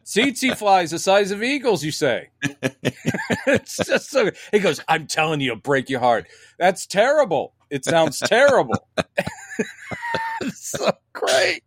Tsetse 0.04 0.56
flies 0.56 0.90
the 0.90 0.98
size 0.98 1.30
of 1.30 1.42
eagles, 1.42 1.82
you 1.82 1.90
say? 1.90 2.28
it's 2.42 3.76
just 3.76 4.10
so. 4.10 4.30
He 4.52 4.58
goes, 4.58 4.80
"I'm 4.88 5.06
telling 5.06 5.40
you, 5.40 5.56
break 5.56 5.88
your 5.88 6.00
heart." 6.00 6.26
That's 6.58 6.86
terrible. 6.86 7.54
It 7.70 7.84
sounds 7.84 8.18
terrible. 8.20 8.86
it's 10.40 10.70
so 10.70 10.92
great. 11.12 11.62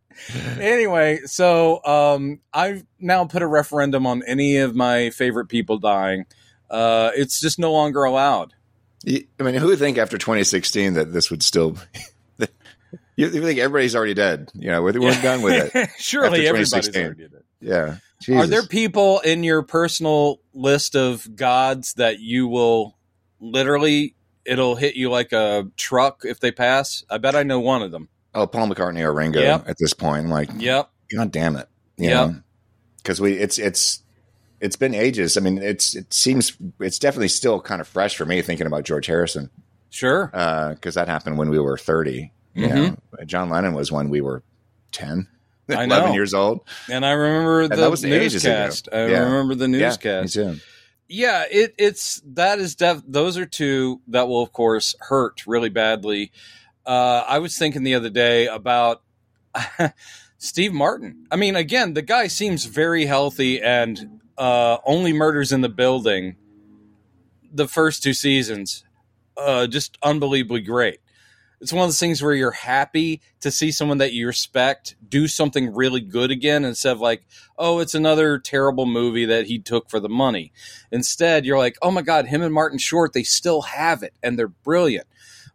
Anyway, 0.59 1.19
so 1.25 1.83
um, 1.83 2.39
I've 2.53 2.85
now 2.99 3.25
put 3.25 3.41
a 3.41 3.47
referendum 3.47 4.05
on 4.05 4.23
any 4.25 4.57
of 4.57 4.75
my 4.75 5.09
favorite 5.09 5.47
people 5.47 5.79
dying. 5.79 6.25
Uh, 6.69 7.11
it's 7.15 7.39
just 7.39 7.59
no 7.59 7.71
longer 7.71 8.03
allowed. 8.03 8.53
I 9.07 9.23
mean, 9.39 9.55
who 9.55 9.67
would 9.67 9.79
think 9.79 9.97
after 9.97 10.17
2016 10.17 10.93
that 10.93 11.11
this 11.11 11.31
would 11.31 11.41
still? 11.41 11.75
you, 12.37 12.47
you 13.15 13.29
think 13.29 13.59
everybody's 13.59 13.95
already 13.95 14.13
dead? 14.13 14.51
You 14.53 14.69
know, 14.69 14.83
we're, 14.83 14.99
we're 14.99 15.21
done 15.21 15.41
with 15.41 15.75
it. 15.75 15.89
Surely 15.97 16.47
everybody's 16.47 16.69
2016. 16.69 17.03
already 17.03 17.21
did 17.23 17.33
it. 17.33 17.45
Yeah. 18.27 18.39
Are 18.43 18.47
there 18.47 18.63
people 18.65 19.19
in 19.21 19.43
your 19.43 19.63
personal 19.63 20.39
list 20.53 20.95
of 20.95 21.35
gods 21.35 21.93
that 21.95 22.19
you 22.19 22.47
will 22.47 22.95
literally 23.39 24.15
it'll 24.45 24.75
hit 24.75 24.95
you 24.95 25.09
like 25.09 25.31
a 25.33 25.67
truck 25.77 26.21
if 26.23 26.39
they 26.39 26.51
pass? 26.51 27.03
I 27.09 27.17
bet 27.17 27.35
I 27.35 27.43
know 27.43 27.59
one 27.59 27.81
of 27.81 27.91
them. 27.91 28.09
oh, 28.33 28.47
Paul 28.47 28.69
McCartney 28.69 29.01
or 29.01 29.13
Ringo 29.13 29.39
Yep. 29.41 29.67
at 29.67 29.77
this 29.77 29.93
point? 29.93 30.27
Like, 30.29 30.49
Yep. 30.57 30.89
God 31.15 31.31
damn 31.31 31.55
it. 31.57 31.67
You 31.97 32.09
Yep. 32.09 32.31
Because 32.97 33.19
we, 33.19 33.33
it's, 33.33 33.57
it's, 33.59 34.01
it's 34.61 34.75
been 34.75 34.93
ages. 34.95 35.35
I 35.37 35.41
mean, 35.41 35.57
it's, 35.57 35.95
it 35.95 36.13
seems, 36.13 36.55
it's 36.79 36.99
definitely 36.99 37.27
still 37.29 37.59
kind 37.59 37.81
of 37.81 37.87
fresh 37.87 38.15
for 38.15 38.25
me 38.25 38.41
thinking 38.41 38.67
about 38.67 38.83
George 38.83 39.07
Harrison. 39.07 39.49
Sure. 39.89 40.27
because 40.73 40.95
that 40.95 41.07
happened 41.09 41.37
when 41.37 41.49
we 41.49 41.59
were 41.59 41.77
30. 41.77 42.31
You 42.53 42.67
Mhm. 42.67 42.75
know, 43.19 43.25
John 43.25 43.49
Lennon 43.49 43.73
was 43.73 43.91
when 43.91 44.09
we 44.09 44.21
were 44.21 44.43
10, 44.93 45.27
I 45.79 45.83
11 45.85 46.13
years 46.13 46.33
old. 46.33 46.61
And 46.89 47.05
I 47.05 47.11
remember 47.11 47.67
the 47.67 47.75
that 47.77 47.91
was 47.91 48.03
ago. 48.03 48.17
newscast. 48.17 48.89
I 48.91 49.07
Yeah. 49.07 49.19
remember 49.23 49.55
the 49.55 49.65
Yeah, 49.69 49.87
newscast. 49.87 50.33
too. 50.33 50.57
Yeah, 51.07 51.43
it, 51.51 51.75
it's 51.77 52.21
that 52.25 52.59
is 52.59 52.75
def- 52.75 53.03
those 53.05 53.37
are 53.37 53.45
two 53.45 53.99
that 54.07 54.27
will 54.29 54.41
of 54.41 54.53
course 54.53 54.95
hurt 54.99 55.45
really 55.45 55.69
badly. 55.69 56.31
Uh, 56.85 57.23
I 57.27 57.39
was 57.39 57.57
thinking 57.57 57.83
the 57.83 57.95
other 57.95 58.09
day 58.09 58.47
about 58.47 59.01
Steve 60.37 60.71
Martin. 60.73 61.25
I 61.29 61.35
mean, 61.35 61.55
again, 61.57 61.93
the 61.93 62.01
guy 62.01 62.27
seems 62.27 62.63
very 62.65 63.05
healthy 63.05 63.61
and 63.61 64.21
uh, 64.37 64.77
only 64.85 65.11
murders 65.13 65.51
in 65.51 65.59
the 65.61 65.69
building. 65.69 66.37
The 67.53 67.67
first 67.67 68.01
two 68.01 68.13
seasons, 68.13 68.85
uh, 69.35 69.67
just 69.67 69.97
unbelievably 70.01 70.61
great. 70.61 71.00
It's 71.61 71.71
one 71.71 71.83
of 71.83 71.87
those 71.89 71.99
things 71.99 72.23
where 72.23 72.33
you're 72.33 72.51
happy 72.51 73.21
to 73.41 73.51
see 73.51 73.71
someone 73.71 73.99
that 73.99 74.13
you 74.13 74.25
respect 74.25 74.95
do 75.07 75.27
something 75.27 75.73
really 75.73 76.01
good 76.01 76.31
again 76.31 76.65
instead 76.65 76.91
of 76.93 76.99
like, 76.99 77.23
oh, 77.57 77.79
it's 77.79 77.93
another 77.93 78.39
terrible 78.39 78.87
movie 78.87 79.25
that 79.25 79.45
he 79.45 79.59
took 79.59 79.87
for 79.89 79.99
the 79.99 80.09
money. 80.09 80.51
Instead, 80.91 81.45
you're 81.45 81.59
like, 81.59 81.77
oh 81.83 81.91
my 81.91 82.01
God, 82.01 82.25
him 82.25 82.41
and 82.41 82.51
Martin 82.53 82.79
Short, 82.79 83.13
they 83.13 83.21
still 83.23 83.61
have 83.61 84.01
it 84.01 84.13
and 84.23 84.39
they're 84.39 84.47
brilliant. 84.47 85.05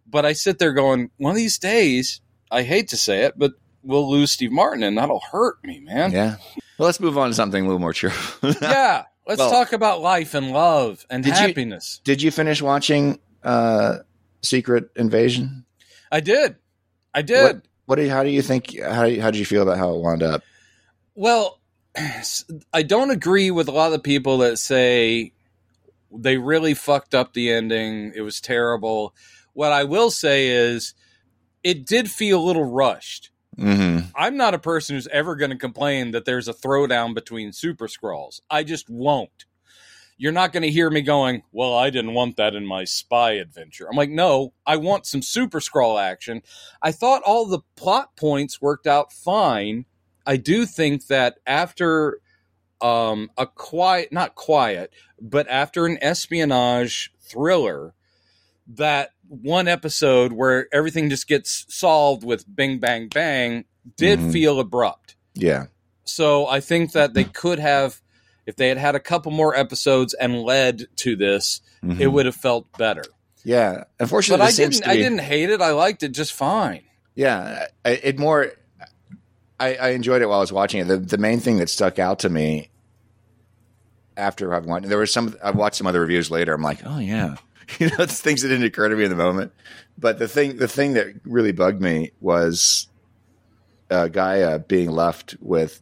But 0.07 0.25
I 0.25 0.33
sit 0.33 0.61
there 0.61 0.73
going, 0.73 1.11
one 1.17 1.33
of 1.33 1.37
these 1.37 1.59
days, 1.59 2.21
I 2.53 2.63
hate 2.63 2.89
to 2.91 2.97
say 2.97 3.25
it, 3.25 3.35
but 3.37 3.55
we'll 3.83 4.09
lose 4.09 4.31
Steve 4.31 4.53
Martin 4.53 4.85
and 4.85 4.97
that'll 4.97 5.23
hurt 5.33 5.57
me, 5.65 5.81
man. 5.81 6.13
Yeah. 6.13 6.37
Well, 6.79 6.87
let's 6.87 7.01
move 7.01 7.19
on 7.19 7.29
to 7.31 7.35
something 7.35 7.65
a 7.65 7.67
little 7.67 7.81
more 7.81 7.93
cheerful. 7.93 8.51
Yeah. 8.63 9.03
Let's 9.27 9.41
Well- 9.41 9.51
talk 9.51 9.73
about 9.73 10.01
life 10.03 10.35
and 10.35 10.53
love 10.53 11.05
and 11.11 11.25
Did 11.25 11.31
you- 11.35 11.49
happiness. 11.49 12.01
Did 12.05 12.23
you 12.23 12.31
finish 12.31 12.63
watching 12.63 13.19
uh, 13.43 13.97
Secret 14.43 14.91
Invasion? 14.95 15.65
I 16.11 16.21
did. 16.21 16.57
I 17.15 17.23
did. 17.23 17.63
What 17.87 17.97
do 17.97 18.03
you, 18.03 18.11
how 18.11 18.23
do 18.23 18.31
you 18.31 18.43
think? 18.43 18.79
How, 18.81 19.09
how 19.09 19.31
did 19.31 19.37
you 19.37 19.45
feel 19.45 19.63
about 19.63 19.79
how 19.79 19.95
it 19.95 20.01
wound 20.01 20.23
up? 20.23 20.43
Well, 21.15 21.61
I 22.73 22.83
don't 22.83 23.11
agree 23.11 23.51
with 23.51 23.69
a 23.69 23.73
lot 23.73 23.87
of 23.87 23.93
the 23.93 23.99
people 24.01 24.39
that 24.39 24.59
say 24.59 25.33
they 26.13 26.37
really 26.37 26.75
fucked 26.75 27.15
up 27.15 27.33
the 27.33 27.51
ending. 27.51 28.13
It 28.15 28.23
was 28.23 28.41
terrible. 28.41 29.15
What 29.53 29.73
I 29.73 29.85
will 29.85 30.11
say 30.11 30.49
is 30.49 30.95
it 31.63 31.87
did 31.87 32.11
feel 32.11 32.41
a 32.41 32.45
little 32.45 32.65
rushed. 32.65 33.31
Mm-hmm. 33.59 34.09
I'm 34.15 34.37
not 34.37 34.55
a 34.55 34.59
person 34.59 34.97
who's 34.97 35.09
ever 35.09 35.35
going 35.35 35.51
to 35.51 35.57
complain 35.57 36.11
that 36.11 36.27
there's 36.27 36.49
a 36.49 36.53
throwdown 36.53 37.15
between 37.15 37.53
super 37.53 37.87
Skrulls. 37.87 38.41
I 38.51 38.65
just 38.65 38.91
won't. 38.91 39.47
You're 40.19 40.33
not 40.33 40.53
going 40.53 40.63
to 40.63 40.71
hear 40.71 40.89
me 40.91 41.03
going, 41.03 41.43
Well, 41.53 41.75
I 41.75 41.91
didn't 41.91 42.15
want 42.15 42.37
that 42.37 42.55
in 42.55 42.65
my 42.67 42.85
spy 42.85 43.33
adventure. 43.33 43.87
I'm 43.89 43.97
like, 43.97 44.11
No, 44.11 44.53
I 44.67 44.77
want 44.77 45.07
some 45.07 45.23
super 45.23 45.61
Skrull 45.61 46.03
action. 46.03 46.43
I 46.83 46.93
thought 46.93 47.23
all 47.23 47.47
the 47.47 47.61
plot 47.77 48.17
points 48.17 48.61
worked 48.63 48.87
out 48.87 49.13
fine. 49.13 49.85
I 50.27 50.37
do 50.39 50.67
think 50.67 51.07
that 51.07 51.39
after 51.47 52.21
um, 52.81 53.31
a 53.39 53.47
quiet, 53.47 54.13
not 54.13 54.35
quiet, 54.35 54.93
but 55.21 55.49
after 55.49 55.87
an 55.87 55.99
espionage 56.03 57.13
thriller, 57.21 57.95
that 58.69 59.11
one 59.29 59.69
episode 59.69 60.33
where 60.33 60.67
everything 60.73 61.09
just 61.09 61.27
gets 61.29 61.65
solved 61.69 62.25
with 62.25 62.45
bing, 62.55 62.79
bang, 62.79 63.09
bang 63.09 63.65
did 63.97 64.19
Mhm. 64.19 64.33
feel 64.33 64.61
abrupt. 64.61 65.17
Yeah. 65.35 65.67
So 66.05 66.47
I 66.47 66.61
think 66.61 66.93
that 66.93 67.15
they 67.15 67.25
could 67.25 67.59
have, 67.59 68.03
if 68.47 68.57
they 68.57 68.69
had 68.69 68.79
had 68.79 68.95
a 68.95 69.01
couple 69.01 69.33
more 69.33 69.55
episodes 69.55 70.15
and 70.15 70.41
led 70.43 70.87
to 70.97 71.17
this, 71.17 71.61
Mhm. 71.85 72.01
it 72.01 72.07
would 72.07 72.27
have 72.27 72.35
felt 72.37 72.67
better. 72.79 73.03
Yeah. 73.45 73.85
Unfortunately, 74.01 74.45
But 74.45 74.53
I 74.53 74.57
didn't. 74.57 74.83
to 74.83 74.89
I 74.91 74.97
didn't 74.97 75.21
hate 75.21 75.51
it. 75.51 75.61
I 75.61 75.71
liked 75.73 76.03
it 76.03 76.11
just 76.13 76.33
fine. 76.33 76.83
Yeah, 77.15 77.67
it 77.85 78.19
more. 78.19 78.53
I, 79.59 79.75
I 79.77 79.89
enjoyed 79.91 80.21
it 80.23 80.27
while 80.27 80.39
I 80.39 80.41
was 80.43 80.53
watching 80.53 80.81
it. 80.81 80.85
The 80.89 80.99
the 80.99 81.19
main 81.19 81.41
thing 81.41 81.59
that 81.59 81.71
stuck 81.71 81.99
out 81.99 82.19
to 82.21 82.29
me 82.29 82.71
after 84.17 84.55
I've 84.55 84.67
watched 84.67 84.87
there 84.89 84.99
was 84.99 85.13
some. 85.13 85.35
I've 85.43 85.57
watched 85.57 85.77
some 85.77 85.87
other 85.87 86.01
reviews 86.01 86.31
later. 86.31 86.53
I'm 86.55 86.63
like, 86.63 86.81
oh 86.85 86.99
yeah, 86.99 87.37
you 87.79 87.89
know, 87.89 87.97
it's 88.01 88.21
things 88.21 88.43
that 88.43 88.49
didn't 88.49 88.67
occur 88.67 88.89
to 88.89 88.97
me 88.97 89.05
in 89.05 89.11
the 89.11 89.17
moment. 89.17 89.53
But 89.99 90.19
the 90.19 90.29
thing, 90.29 90.57
the 90.59 90.69
thing 90.69 90.93
that 90.95 91.07
really 91.25 91.53
bugged 91.53 91.81
me 91.81 92.13
was 92.21 92.89
uh, 93.91 94.09
G'iah 94.11 94.67
being 94.67 94.91
left 94.91 95.37
with 95.41 95.81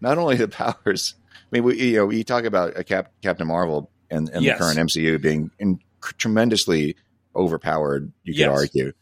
not 0.00 0.16
only 0.18 0.36
the 0.36 0.48
powers. 0.84 1.14
I 1.52 1.56
mean, 1.56 1.64
we 1.64 1.80
you 1.82 1.96
know 1.96 2.06
we 2.06 2.22
talk 2.24 2.44
about 2.44 2.78
a 2.78 2.84
Cap, 2.84 3.12
Captain 3.22 3.46
Marvel 3.46 3.90
and, 4.10 4.28
and 4.28 4.44
Yes. 4.44 4.58
the 4.58 4.64
current 4.64 4.78
MCU 4.78 5.20
being 5.20 5.50
in, 5.58 5.80
tremendously 6.18 6.96
overpowered. 7.34 8.12
You 8.24 8.34
could 8.34 8.40
Yes. 8.40 8.48
argue. 8.58 8.92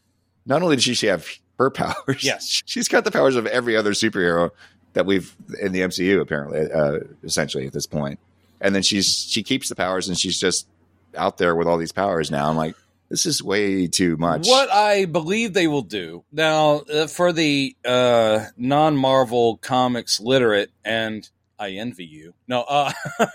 Not 0.45 0.61
only 0.63 0.75
does 0.75 0.83
she 0.97 1.07
have 1.07 1.27
her 1.57 1.69
powers, 1.71 2.23
Yes. 2.23 2.61
she's 2.65 2.87
got 2.87 3.03
the 3.05 3.11
powers 3.11 3.35
of 3.35 3.45
every 3.47 3.75
other 3.75 3.91
superhero 3.91 4.49
that 4.93 5.05
we've 5.05 5.35
in 5.61 5.71
the 5.71 5.81
MCU 5.81 6.19
apparently, 6.21 6.71
uh, 6.71 6.99
essentially 7.23 7.67
at 7.67 7.73
this 7.73 7.85
point. 7.85 8.19
And 8.61 8.73
then 8.73 8.81
she's 8.81 9.07
she 9.29 9.43
keeps 9.43 9.69
the 9.69 9.75
powers 9.75 10.07
and 10.09 10.17
she's 10.19 10.39
just 10.39 10.67
out 11.15 11.37
there 11.37 11.55
with 11.55 11.67
all 11.67 11.77
these 11.77 11.91
powers 11.91 12.29
now. 12.31 12.49
I'm 12.49 12.57
like, 12.57 12.75
this 13.09 13.25
is 13.25 13.41
way 13.41 13.87
too 13.87 14.17
much. 14.17 14.47
What 14.47 14.69
I 14.71 15.05
believe 15.05 15.53
they 15.53 15.67
will 15.67 15.81
do 15.81 16.23
now 16.31 16.81
uh, 16.93 17.07
for 17.07 17.31
the 17.33 17.75
uh, 17.85 18.45
non-Marvel 18.57 19.57
comics 19.57 20.19
literate, 20.19 20.69
and 20.85 21.27
I 21.59 21.71
envy 21.71 22.05
you. 22.05 22.33
No, 22.47 22.61
uh, 22.61 22.91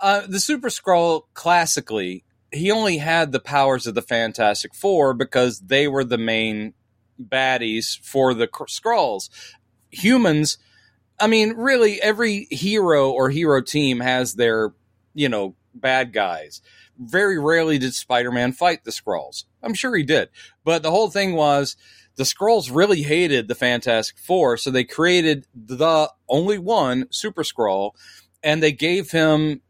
uh, 0.00 0.26
the 0.26 0.40
Super 0.40 0.68
Skrull 0.68 1.22
classically, 1.34 2.24
he 2.52 2.70
only 2.70 2.98
had 2.98 3.32
the 3.32 3.40
powers 3.40 3.86
of 3.86 3.94
the 3.94 4.02
Fantastic 4.02 4.74
Four 4.74 5.14
because 5.14 5.60
they 5.60 5.86
were 5.86 6.04
the 6.04 6.18
main 6.18 6.74
baddies 7.20 7.98
for 8.00 8.34
the 8.34 8.48
Skrulls. 8.48 9.30
Humans, 9.90 10.58
I 11.18 11.26
mean, 11.26 11.54
really, 11.56 12.02
every 12.02 12.46
hero 12.50 13.10
or 13.10 13.30
hero 13.30 13.62
team 13.62 14.00
has 14.00 14.34
their, 14.34 14.72
you 15.14 15.28
know, 15.28 15.54
bad 15.74 16.12
guys 16.12 16.60
very 17.00 17.38
rarely 17.38 17.78
did 17.78 17.94
Spider-Man 17.94 18.52
fight 18.52 18.84
the 18.84 18.90
Skrulls. 18.90 19.44
I'm 19.62 19.74
sure 19.74 19.96
he 19.96 20.02
did. 20.02 20.28
But 20.64 20.82
the 20.82 20.90
whole 20.90 21.10
thing 21.10 21.34
was 21.34 21.76
the 22.20 22.24
Skrulls 22.24 22.68
really 22.70 23.00
hated 23.00 23.48
the 23.48 23.54
Fantastic 23.54 24.18
Four, 24.18 24.58
so 24.58 24.70
they 24.70 24.84
created 24.84 25.46
the 25.54 26.10
only 26.28 26.58
one 26.58 27.06
Super 27.08 27.42
Skrull, 27.42 27.92
and 28.42 28.62
they 28.62 28.72
gave 28.72 29.10
him 29.10 29.62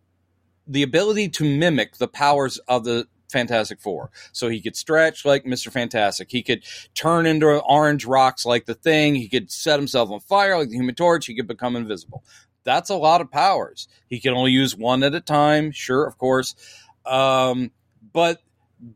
the 0.66 0.82
ability 0.82 1.28
to 1.28 1.44
mimic 1.44 1.98
the 1.98 2.08
powers 2.08 2.58
of 2.66 2.82
the 2.82 3.06
Fantastic 3.30 3.80
Four. 3.80 4.10
So 4.32 4.48
he 4.48 4.60
could 4.60 4.74
stretch 4.74 5.24
like 5.24 5.44
Mr. 5.44 5.70
Fantastic. 5.70 6.32
He 6.32 6.42
could 6.42 6.64
turn 6.92 7.24
into 7.24 7.46
orange 7.46 8.04
rocks 8.04 8.44
like 8.44 8.66
the 8.66 8.74
thing. 8.74 9.14
He 9.14 9.28
could 9.28 9.52
set 9.52 9.78
himself 9.78 10.10
on 10.10 10.18
fire 10.18 10.58
like 10.58 10.70
the 10.70 10.76
Human 10.76 10.96
Torch. 10.96 11.26
He 11.26 11.36
could 11.36 11.46
become 11.46 11.76
invisible. 11.76 12.24
That's 12.64 12.90
a 12.90 12.96
lot 12.96 13.20
of 13.20 13.30
powers. 13.30 13.86
He 14.08 14.18
can 14.18 14.34
only 14.34 14.50
use 14.50 14.76
one 14.76 15.04
at 15.04 15.14
a 15.14 15.20
time. 15.20 15.70
Sure, 15.70 16.04
of 16.04 16.18
course. 16.18 16.56
Um, 17.06 17.70
but 18.12 18.42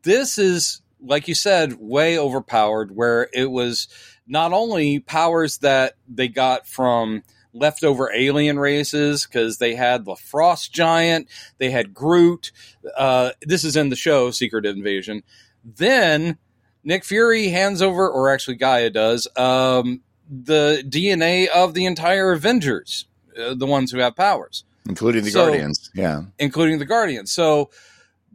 this 0.03 0.37
is, 0.37 0.81
like 1.01 1.27
you 1.27 1.35
said, 1.35 1.73
way 1.79 2.17
overpowered, 2.17 2.95
where 2.95 3.29
it 3.33 3.51
was 3.51 3.87
not 4.27 4.53
only 4.53 4.99
powers 4.99 5.59
that 5.59 5.93
they 6.07 6.27
got 6.27 6.67
from 6.67 7.23
leftover 7.53 8.11
alien 8.13 8.59
races 8.59 9.25
because 9.25 9.59
they 9.59 9.75
had 9.75 10.03
the 10.05 10.15
frost 10.15 10.73
giant, 10.73 11.27
they 11.57 11.69
had 11.71 11.93
Groot. 11.93 12.51
Uh, 12.97 13.31
this 13.43 13.63
is 13.63 13.75
in 13.75 13.89
the 13.89 13.95
show 13.95 14.31
Secret 14.31 14.65
Invasion. 14.65 15.23
Then 15.63 16.37
Nick 16.83 17.05
Fury 17.05 17.47
hands 17.49 17.81
over, 17.81 18.09
or 18.09 18.29
actually 18.29 18.57
G'iah 18.57 18.91
does, 18.91 19.27
um, 19.37 20.01
the 20.29 20.83
DNA 20.87 21.47
of 21.47 21.73
the 21.73 21.85
entire 21.85 22.31
Avengers, 22.31 23.05
uh, 23.39 23.53
the 23.53 23.65
ones 23.67 23.91
who 23.91 23.99
have 23.99 24.15
powers 24.15 24.63
including 24.87 25.23
the 25.23 25.31
So- 25.31 25.45
Guardians. 25.47 25.89
Yeah. 25.95 26.23
including 26.37 26.77
the 26.77 26.85
Guardians. 26.85 27.31
So 27.31 27.69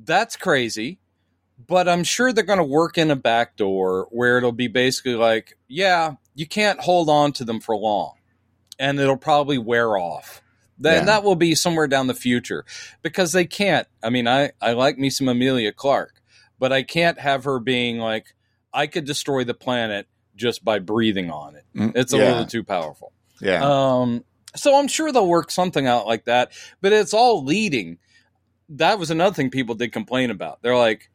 that's 0.05 0.37
crazy. 0.37 0.99
But 1.67 1.89
I'm 1.89 2.05
sure 2.05 2.33
they're 2.33 2.45
going 2.45 2.59
to 2.59 2.65
work 2.65 2.97
in 2.97 3.11
a 3.11 3.17
back 3.17 3.57
door 3.57 4.07
where 4.11 4.39
it'll 4.39 4.53
be 4.53 4.69
basically 4.69 5.15
like, 5.15 5.57
yeah, 5.69 6.15
you 6.35 6.47
can't 6.47 6.81
hold 6.81 7.09
on 7.11 7.33
to 7.33 7.45
them 7.45 7.61
for 7.61 7.77
long, 7.77 8.15
and 8.79 8.99
it'll 8.99 9.17
probably 9.17 9.59
wear 9.59 9.97
off. 9.99 10.41
Then 10.79 11.01
Yeah. 11.01 11.05
that 11.07 11.25
will 11.25 11.37
be 11.37 11.55
somewhere 11.55 11.87
down 11.87 12.07
the 12.07 12.15
future 12.15 12.65
because 13.03 13.33
they 13.33 13.45
can't. 13.45 13.87
I 14.03 14.09
mean, 14.11 14.27
I 14.27 14.53
I 14.63 14.73
like 14.73 14.97
me 14.97 15.11
some 15.11 15.29
Emilia 15.29 15.73
Clarke, 15.73 16.23
but 16.59 16.73
I 16.73 16.83
can't 16.83 17.19
have 17.21 17.45
her 17.45 17.59
being 17.59 17.99
like, 17.99 18.35
I 18.73 18.87
could 18.87 19.05
destroy 19.05 19.45
the 19.45 19.53
planet 19.55 20.07
just 20.37 20.65
by 20.65 20.79
breathing 20.79 21.31
on 21.31 21.57
it. 21.57 21.65
Mm, 21.77 21.93
It's 21.95 22.15
a 22.15 22.17
yeah. 22.19 22.29
little 22.31 22.47
too 22.47 22.65
powerful. 22.65 23.13
Yeah. 23.43 23.61
Um, 23.63 24.25
so 24.57 24.79
I'm 24.79 24.89
sure 24.89 25.13
they'll 25.13 25.27
work 25.27 25.51
something 25.51 25.87
out 25.87 26.07
like 26.07 26.25
that, 26.25 26.53
but 26.81 26.93
it's 26.95 27.13
all 27.13 27.45
leading. 27.45 27.99
That 28.71 28.99
was 28.99 29.11
another 29.11 29.35
thing 29.35 29.51
people 29.51 29.75
did 29.75 29.93
complain 29.93 30.31
about. 30.31 30.63
They're 30.63 30.77
like, 30.77 31.10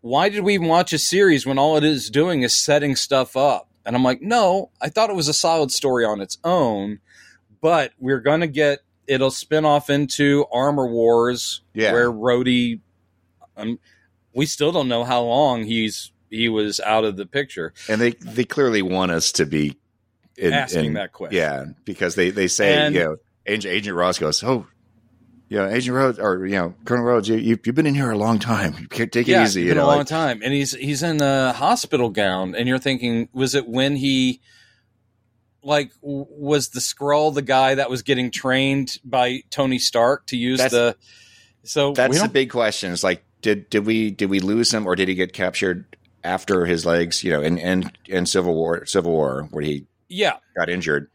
why 0.00 0.28
did 0.28 0.44
we 0.44 0.54
even 0.54 0.68
watch 0.68 0.92
a 0.92 0.98
series 0.98 1.46
when 1.46 1.58
all 1.58 1.76
it 1.76 1.84
is 1.84 2.10
doing 2.10 2.42
is 2.42 2.54
setting 2.54 2.96
stuff 2.96 3.36
up? 3.36 3.68
And 3.84 3.94
I'm 3.96 4.02
like, 4.02 4.20
no, 4.22 4.70
I 4.80 4.88
thought 4.88 5.10
it 5.10 5.16
was 5.16 5.28
a 5.28 5.32
solid 5.34 5.70
story 5.70 6.04
on 6.04 6.20
its 6.20 6.38
own, 6.44 6.98
but 7.60 7.92
we're 7.98 8.20
going 8.20 8.40
to 8.40 8.46
get, 8.48 8.80
it'll 9.06 9.30
spin 9.30 9.64
off 9.64 9.88
into 9.90 10.44
Armor 10.52 10.86
Wars 10.88 11.62
Yeah. 11.74 11.92
where 11.92 12.10
Rhodey, 12.10 12.80
um, 13.56 13.78
we 14.34 14.44
still 14.46 14.72
don't 14.72 14.88
know 14.88 15.04
how 15.04 15.22
long 15.22 15.64
he's, 15.64 16.10
he 16.30 16.48
was 16.48 16.80
out 16.80 17.04
of 17.04 17.16
the 17.16 17.26
picture. 17.26 17.72
and 17.88 18.00
they 18.00 18.10
they 18.10 18.44
clearly 18.44 18.82
want 18.82 19.12
us 19.12 19.30
to 19.32 19.46
be 19.46 19.76
in, 20.36 20.52
Asking 20.52 20.86
in- 20.86 20.92
that 20.94 21.12
question. 21.12 21.36
Yeah, 21.36 21.64
because 21.84 22.16
they 22.16 22.30
they 22.30 22.48
say 22.48 22.74
And- 22.74 22.94
you 22.94 23.00
know 23.04 23.16
Agent, 23.46 23.72
Agent 23.72 23.96
Ross 23.96 24.18
goes, 24.18 24.42
oh, 24.42 24.66
yeah, 25.48 25.68
Agent 25.70 25.96
Rhodes 25.96 26.18
or 26.18 26.44
you 26.46 26.56
know 26.56 26.74
Colonel 26.84 27.04
Rhodes, 27.04 27.28
you, 27.28 27.36
you 27.36 27.58
you've 27.64 27.74
been 27.74 27.86
in 27.86 27.94
here 27.94 28.10
a 28.10 28.18
long 28.18 28.38
time. 28.38 28.74
You 28.80 28.88
can't 28.88 29.12
take 29.12 29.28
it 29.28 29.40
easy. 29.42 29.42
It's 29.42 29.56
You 29.56 29.68
been 29.68 29.76
know, 29.76 29.84
a 29.84 29.86
long 29.86 29.98
like- 29.98 30.06
time, 30.08 30.40
and 30.42 30.52
he's 30.52 30.74
he's 30.74 31.02
in 31.02 31.20
a 31.22 31.52
hospital 31.52 32.10
gown, 32.10 32.54
and 32.54 32.68
you're 32.68 32.78
thinking, 32.78 33.28
was 33.32 33.54
it 33.54 33.68
when 33.68 33.96
he, 33.96 34.40
like, 35.62 35.92
was 36.02 36.70
the 36.70 36.80
Skrull 36.80 37.32
the 37.32 37.42
guy 37.42 37.76
that 37.76 37.88
was 37.90 38.02
getting 38.02 38.30
trained 38.30 38.98
by 39.04 39.42
Tony 39.50 39.78
Stark 39.78 40.26
to 40.28 40.36
use 40.36 40.58
the? 40.58 40.96
So 41.62 41.92
that's 41.92 42.20
the 42.20 42.28
big 42.28 42.50
question. 42.50 42.92
It's 42.92 43.04
like 43.04 43.24
did 43.40 43.70
did 43.70 43.86
we 43.86 44.10
did 44.10 44.30
we 44.30 44.40
lose 44.40 44.72
him 44.72 44.86
or 44.86 44.96
did 44.96 45.08
he 45.08 45.14
get 45.14 45.32
captured 45.32 45.96
after 46.24 46.66
his 46.66 46.84
legs? 46.84 47.22
You 47.22 47.30
know, 47.32 47.42
in 47.42 47.58
in, 47.58 47.90
in 48.06 48.26
Civil 48.26 48.54
War 48.54 48.84
Civil 48.86 49.12
War 49.12 49.46
where 49.50 49.62
he 49.62 49.86
yeah, 50.08 50.38
got 50.56 50.68
injured, 50.68 51.08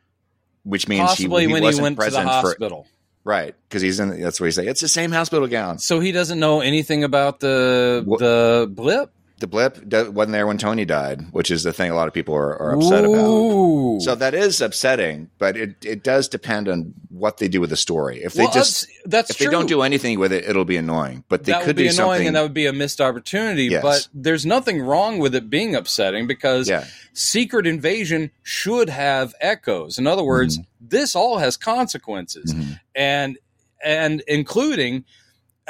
which 0.64 0.88
means 0.88 1.02
possibly 1.02 1.44
he, 1.44 1.48
he 1.48 1.54
when 1.54 1.64
he 1.64 1.68
wasn't 1.68 1.98
the 1.98 2.02
present 2.02 2.24
for 2.24 2.30
hospital. 2.30 2.88
Right 3.24 3.56
because 3.70 3.82
he's 3.82 4.00
in. 4.00 4.22
That's 4.22 4.40
what 4.40 4.48
he 4.48 4.52
say. 4.52 4.68
It's 4.68 4.82
the 4.82 4.88
same 4.88 5.12
hospital 5.12 5.48
gown. 5.48 5.80
So 5.80 6.00
he 6.00 6.12
doesn't 6.12 6.40
know 6.40 6.62
anything 6.62 7.04
about 7.04 7.40
the 7.40 8.04
What- 8.06 8.20
the 8.20 8.68
blip. 8.72 9.12
The 9.42 9.48
blip 9.48 9.78
wasn't 10.14 10.32
there 10.34 10.46
when 10.48 10.58
Tony 10.60 10.86
died, 10.86 11.24
which 11.32 11.50
is 11.52 11.64
the 11.64 11.74
thing 11.74 11.90
a 11.92 11.96
lot 11.96 12.08
of 12.08 12.14
people 12.14 12.36
are, 12.36 12.56
are 12.62 12.76
upset 12.76 13.04
about. 13.06 14.00
So 14.02 14.16
that 14.16 14.34
is 14.36 14.62
upsetting, 14.62 15.32
but 15.40 15.58
it, 15.58 15.84
it 15.84 16.04
does 16.04 16.28
depend 16.28 16.70
on 16.70 16.94
what 17.10 17.38
they 17.38 17.48
do 17.48 17.60
with 17.60 17.72
the 17.72 17.76
story. 17.76 18.24
If 18.24 18.34
they 18.34 18.44
Well, 18.44 18.52
just 18.54 18.88
that's, 19.06 19.32
if 19.32 19.38
true. 19.38 19.48
they 19.48 19.52
don't 19.52 19.66
do 19.68 19.82
anything 19.82 20.20
with 20.20 20.32
it, 20.32 20.46
it'll 20.46 20.64
be 20.64 20.78
annoying. 20.78 21.24
But 21.28 21.44
they 21.44 21.54
that 21.54 21.62
could 21.62 21.68
would 21.70 21.76
be 21.78 21.88
annoying 21.88 21.96
something. 21.96 22.28
and 22.28 22.36
that 22.36 22.44
would 22.44 22.54
be 22.54 22.68
a 22.68 22.74
missed 22.74 23.02
opportunity. 23.02 23.66
Yes. 23.66 23.82
But 23.82 24.08
there's 24.14 24.46
nothing 24.46 24.80
wrong 24.82 25.18
with 25.18 25.34
it 25.36 25.50
being 25.50 25.76
upsetting 25.76 26.28
because 26.28 26.70
yeah, 26.70 26.86
Secret 27.14 27.66
Invasion 27.66 28.30
should 28.44 28.90
have 28.90 29.34
echoes. 29.42 29.98
In 29.98 30.06
other 30.08 30.24
words, 30.24 30.60
this 30.80 31.16
all 31.16 31.40
has 31.40 31.58
consequences, 31.58 32.54
Mhm. 32.54 32.80
and 32.96 33.38
and 33.84 34.22
including 34.28 35.04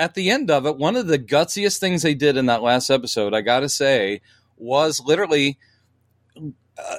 at 0.01 0.15
the 0.15 0.31
end 0.31 0.49
of 0.49 0.65
it, 0.65 0.77
one 0.77 0.95
of 0.95 1.05
the 1.05 1.19
gutsiest 1.19 1.77
things 1.77 2.01
they 2.01 2.15
did 2.15 2.35
in 2.35 2.47
that 2.47 2.63
last 2.63 2.89
episode, 2.89 3.35
I 3.35 3.41
got 3.41 3.59
to 3.59 3.69
say, 3.69 4.21
was 4.57 4.99
literally 4.99 5.59
uh, 6.35 6.95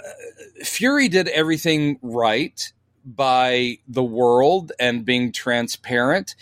Fury 0.62 1.09
did 1.09 1.27
everything 1.29 1.99
right 2.01 2.73
by 3.05 3.79
the 3.88 4.05
world 4.05 4.71
and 4.79 5.05
being 5.05 5.33
transparent, 5.33 6.37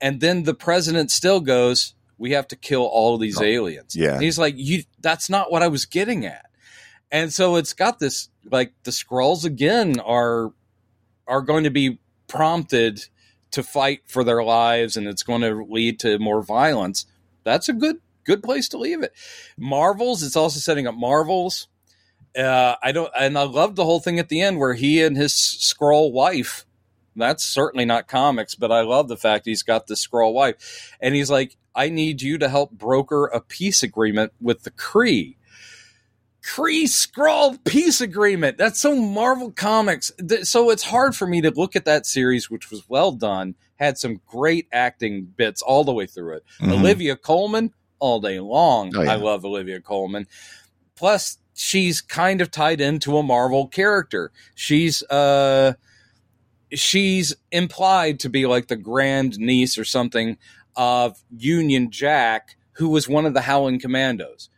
and 0.00 0.20
then 0.20 0.44
the 0.44 0.54
president 0.54 1.10
still 1.10 1.40
goes, 1.40 1.94
"We 2.16 2.30
have 2.30 2.48
to 2.48 2.56
kill 2.56 2.84
all 2.84 3.14
of 3.14 3.20
these 3.20 3.38
Oh, 3.38 3.44
aliens." 3.44 3.94
yeah. 3.94 4.14
And 4.14 4.22
he's 4.22 4.38
like, 4.38 4.54
"You, 4.56 4.84
that's 5.00 5.28
not 5.28 5.52
what 5.52 5.62
I 5.62 5.68
was 5.68 5.84
getting 5.84 6.24
at." 6.24 6.46
And 7.12 7.30
so 7.32 7.56
it's 7.56 7.74
got 7.74 7.98
this 7.98 8.30
like 8.50 8.72
the 8.84 8.90
Skrulls 8.90 9.44
again 9.44 10.00
are 10.00 10.52
are 11.26 11.42
going 11.42 11.64
to 11.64 11.70
be 11.70 11.98
prompted 12.28 13.04
to 13.56 13.62
fight 13.62 14.02
for 14.06 14.22
their 14.22 14.44
lives 14.44 14.98
and 14.98 15.08
it's 15.08 15.22
going 15.22 15.40
to 15.40 15.64
lead 15.64 15.98
to 16.00 16.18
more 16.18 16.42
violence, 16.42 17.06
that's 17.42 17.70
a 17.70 17.72
good 17.72 18.00
good 18.24 18.42
place 18.42 18.68
to 18.68 18.76
leave 18.76 19.02
it. 19.02 19.14
Marvels, 19.56 20.22
it's 20.22 20.36
also 20.36 20.60
setting 20.60 20.86
up 20.86 20.94
Marvels. 20.94 21.68
Uh, 22.36 22.74
I 22.82 22.92
don't, 22.92 23.10
and 23.18 23.38
I 23.38 23.44
love 23.44 23.76
the 23.76 23.84
whole 23.84 24.00
thing 24.00 24.18
at 24.18 24.28
the 24.28 24.42
end 24.42 24.58
where 24.58 24.74
he 24.74 25.02
and 25.02 25.16
his 25.16 25.32
Skrull 25.32 26.12
wife. 26.12 26.66
That's 27.14 27.42
certainly 27.42 27.86
not 27.86 28.08
comics, 28.08 28.54
but 28.54 28.70
I 28.70 28.82
love 28.82 29.08
the 29.08 29.16
fact 29.16 29.46
he's 29.46 29.62
got 29.62 29.86
this 29.86 30.06
Skrull 30.06 30.34
wife, 30.34 30.92
and 31.00 31.14
he's 31.14 31.30
like, 31.30 31.56
"I 31.74 31.88
need 31.88 32.20
you 32.20 32.36
to 32.36 32.50
help 32.50 32.72
broker 32.72 33.24
a 33.24 33.40
peace 33.40 33.82
agreement 33.82 34.34
with 34.38 34.64
the 34.64 34.70
Kree." 34.70 35.36
Kree 36.46 36.84
Skrull 36.84 37.58
peace 37.64 38.00
agreement. 38.00 38.56
That's 38.56 38.80
so 38.80 38.94
Marvel 38.94 39.50
Comics. 39.50 40.12
So 40.44 40.70
it's 40.70 40.84
hard 40.84 41.16
for 41.16 41.26
me 41.26 41.40
to 41.40 41.50
look 41.50 41.74
at 41.74 41.84
that 41.86 42.06
series, 42.06 42.48
which 42.48 42.70
was 42.70 42.88
well 42.88 43.10
done, 43.10 43.56
had 43.76 43.98
some 43.98 44.20
great 44.26 44.68
acting 44.72 45.24
bits 45.36 45.60
all 45.60 45.82
the 45.82 45.92
way 45.92 46.06
through 46.06 46.36
it. 46.36 46.44
Mhm. 46.60 46.72
Olivia 46.72 47.16
Colman, 47.16 47.72
all 47.98 48.20
day 48.20 48.38
long. 48.38 48.92
Oh, 48.94 49.02
yeah. 49.02 49.12
I 49.12 49.16
love 49.16 49.44
Olivia 49.44 49.80
Colman. 49.80 50.28
Plus, 50.94 51.38
she's 51.52 52.00
kind 52.00 52.40
of 52.40 52.50
tied 52.50 52.80
into 52.80 53.18
a 53.18 53.22
Marvel 53.24 53.66
character. 53.66 54.30
She's 54.54 55.02
uh 55.04 55.72
she's 56.72 57.34
implied 57.50 58.20
to 58.20 58.28
be 58.28 58.46
like 58.46 58.68
the 58.68 58.76
grand 58.76 59.38
niece 59.38 59.76
or 59.78 59.84
something 59.84 60.36
of 60.76 61.22
Union 61.36 61.90
Jack, 61.90 62.56
who 62.72 62.88
was 62.88 63.08
one 63.08 63.26
of 63.26 63.34
the 63.34 63.42
Howling 63.42 63.80
Commandos. 63.80 64.48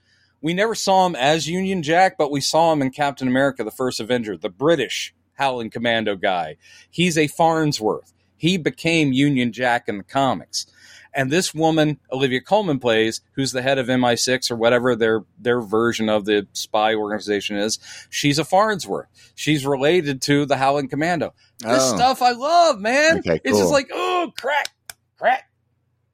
We 0.41 0.55
never 0.55 0.75
saw 0.75 1.07
him 1.07 1.17
as 1.17 1.49
Union 1.49 1.83
Jack, 1.83 2.17
but 2.17 2.31
we 2.31 2.41
saw 2.41 2.73
him 2.73 2.83
in 2.83 2.91
Captain 2.91 3.29
America: 3.29 3.65
The 3.65 3.71
First 3.71 4.01
Avenger, 4.01 4.37
the 4.37 4.49
British 4.49 5.15
Howling 5.35 5.71
Commando 5.71 6.17
guy. 6.17 6.57
He's 6.91 7.17
a 7.19 7.27
Farnsworth. 7.27 8.13
He 8.37 8.57
became 8.57 9.13
Union 9.13 9.53
Jack 9.53 9.89
in 9.89 9.99
the 9.99 10.05
comics. 10.05 10.67
And 11.15 11.33
this 11.33 11.53
woman, 11.55 11.99
Olivia 12.13 12.41
Colman 12.41 12.79
plays, 12.79 13.23
who's 13.33 13.51
the 13.51 13.63
head 13.63 13.79
of 13.79 13.87
MI6 13.89 14.51
or 14.51 14.57
whatever 14.57 14.95
their 14.95 15.25
their 15.39 15.61
version 15.61 16.09
of 16.09 16.25
the 16.27 16.47
spy 16.53 16.95
organization 16.95 17.57
is, 17.57 17.79
she's 18.11 18.39
a 18.39 18.45
Farnsworth. 18.45 19.09
She's 19.35 19.67
related 19.67 20.23
to 20.23 20.45
the 20.47 20.57
Howling 20.59 20.89
Commando. 20.89 21.35
This 21.61 21.81
Oh. 21.83 21.97
stuff 21.97 22.23
I 22.23 22.33
love, 22.33 22.79
man. 22.79 23.19
Okay, 23.19 23.41
It's 23.43 23.59
just 23.59 23.73
like, 23.73 23.89
oh, 23.93 24.31
crack, 24.39 24.69
crack, 25.19 25.51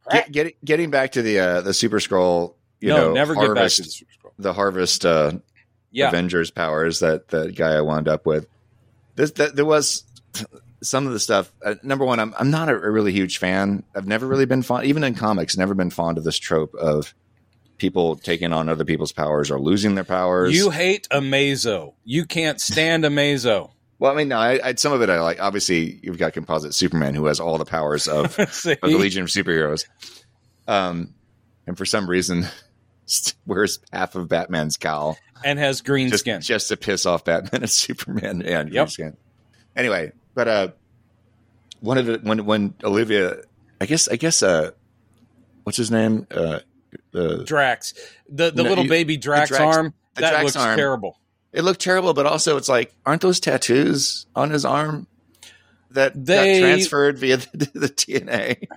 crack. 0.05 0.31
Get, 0.31 0.33
get, 0.33 0.65
getting 0.65 0.91
back 0.91 1.13
to 1.13 1.23
the 1.23 1.39
uh, 1.41 1.61
the 1.61 1.75
Super 1.75 1.99
Skrull, 1.99 2.55
you 2.85 2.91
no, 2.91 2.97
know, 2.97 3.13
never 3.15 3.35
get 3.35 3.55
back 3.55 3.71
to 3.71 3.83
the 3.83 3.89
Super 3.89 4.11
Skrull. 4.13 4.33
the 4.39 4.53
harvest 4.53 5.07
uh, 5.07 5.33
Yeah, 5.91 6.09
Avengers 6.09 6.51
powers 6.51 7.01
that 7.01 7.29
the 7.29 7.51
guy 7.51 7.73
I 7.73 7.81
wound 7.81 8.09
up 8.09 8.27
with. 8.27 8.47
This 9.15 9.31
that, 9.33 9.57
there 9.57 9.65
was 9.65 10.05
some 10.83 11.07
of 11.07 11.15
the 11.15 11.19
stuff. 11.19 11.51
Uh, 11.65 11.77
number 11.83 12.05
one, 12.05 12.21
I'm 12.21 12.35
I'm 12.39 12.51
not 12.51 12.69
a, 12.69 12.75
a 12.75 12.91
really 12.91 13.13
huge 13.13 13.39
fan. 13.39 13.85
I've 13.97 14.07
never 14.07 14.27
really 14.27 14.45
been 14.45 14.61
fond, 14.61 14.87
even 14.87 15.03
in 15.03 15.15
comics, 15.15 15.57
never 15.57 15.73
been 15.73 15.89
fond 15.89 16.19
of 16.19 16.25
this 16.25 16.37
trope 16.37 16.75
of 16.75 17.15
people 17.79 18.17
taking 18.17 18.53
on 18.53 18.69
other 18.69 18.85
people's 18.85 19.13
powers 19.13 19.51
or 19.51 19.59
losing 19.59 19.95
their 19.95 20.05
powers. 20.05 20.55
you 20.55 20.69
hate 20.69 21.09
Amazo. 21.11 21.95
You 22.05 22.27
can't 22.27 22.61
stand 22.61 23.05
Amazo. 23.05 23.71
well, 23.99 24.13
I 24.13 24.15
mean, 24.15 24.29
no, 24.29 24.37
I, 24.37 24.61
I, 24.63 24.75
some 24.75 24.93
of 24.93 25.01
it 25.01 25.09
I 25.09 25.23
like. 25.23 25.41
Obviously, 25.41 26.01
you've 26.03 26.19
got 26.19 26.35
Composite 26.35 26.75
Superman 26.75 27.15
who 27.15 27.25
has 27.27 27.41
all 27.41 27.57
the 27.57 27.65
powers 27.65 28.09
of 28.09 28.39
of 28.39 28.63
the 28.63 28.99
Legion 28.99 29.23
of 29.23 29.29
Superheroes. 29.29 29.87
Um, 30.69 31.15
and 31.67 31.79
for 31.79 31.87
some 31.87 32.09
reason, 32.09 32.47
wears 33.47 33.79
half 33.93 34.15
of 34.15 34.29
Batman's 34.29 34.77
cowl 34.77 35.19
and 35.45 35.59
has 35.59 35.81
green 35.83 36.09
just, 36.09 36.21
skin. 36.21 36.41
just 36.41 36.69
to 36.69 36.77
piss 36.77 37.07
off 37.07 37.25
Batman 37.25 37.63
and 37.63 37.71
Superman 37.71 38.43
and 38.43 38.71
green 38.71 38.89
skin. 38.89 39.17
Anyway, 39.77 40.13
but 40.35 40.49
uh, 40.49 40.69
one 41.81 41.99
of 41.99 42.07
the 42.07 42.19
when 42.23 42.45
when 42.47 42.75
Olivia, 42.83 43.39
I 43.81 43.87
guess 43.87 44.09
I 44.09 44.17
guess 44.17 44.43
uh, 44.43 44.71
what's 45.65 45.77
his 45.77 45.91
name? 45.91 46.27
Uh, 46.31 46.61
the 47.11 47.45
Drax, 47.45 47.95
the 48.29 48.51
the 48.51 48.63
No, 48.63 48.69
little 48.69 48.85
you- 48.85 48.91
baby 48.91 49.17
Drax, 49.17 49.49
Drax- 49.51 49.77
arm. 49.77 49.95
That 50.15 50.31
Drax 50.31 50.45
looks 50.45 50.57
arm. 50.57 50.77
terrible. 50.77 51.19
it 51.53 51.63
looked 51.63 51.81
terrible, 51.81 52.15
but 52.15 52.25
also 52.25 52.57
it's 52.57 52.69
like, 52.69 52.95
aren't 53.05 53.21
those 53.21 53.41
tattoos 53.41 54.27
on 54.37 54.51
his 54.51 54.65
arm 54.65 55.09
that 55.91 56.13
They- 56.25 56.61
got 56.61 56.67
transferred 56.67 57.19
via 57.19 57.37
the, 57.53 57.69
the 57.75 57.89
DNA? 57.89 58.69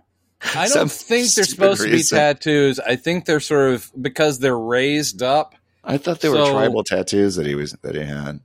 I 0.55 0.67
don't 0.67 0.91
think 0.91 1.33
they're 1.33 1.43
supposed 1.43 1.81
to 1.83 1.91
be 1.91 2.03
tattoos. 2.03 2.79
I 2.79 2.95
think 2.95 3.25
they're 3.25 3.39
sort 3.39 3.73
of 3.73 3.91
because 3.99 4.39
they're 4.39 4.57
raised 4.57 5.23
up. 5.23 5.55
I 5.83 5.97
thought 5.97 6.21
they 6.21 6.29
were 6.29 6.51
tribal 6.51 6.83
tattoos 6.83 7.35
that 7.35 7.45
he 7.45 7.55
was 7.55 7.71
that 7.81 7.95
he 7.95 8.01
had. 8.01 8.41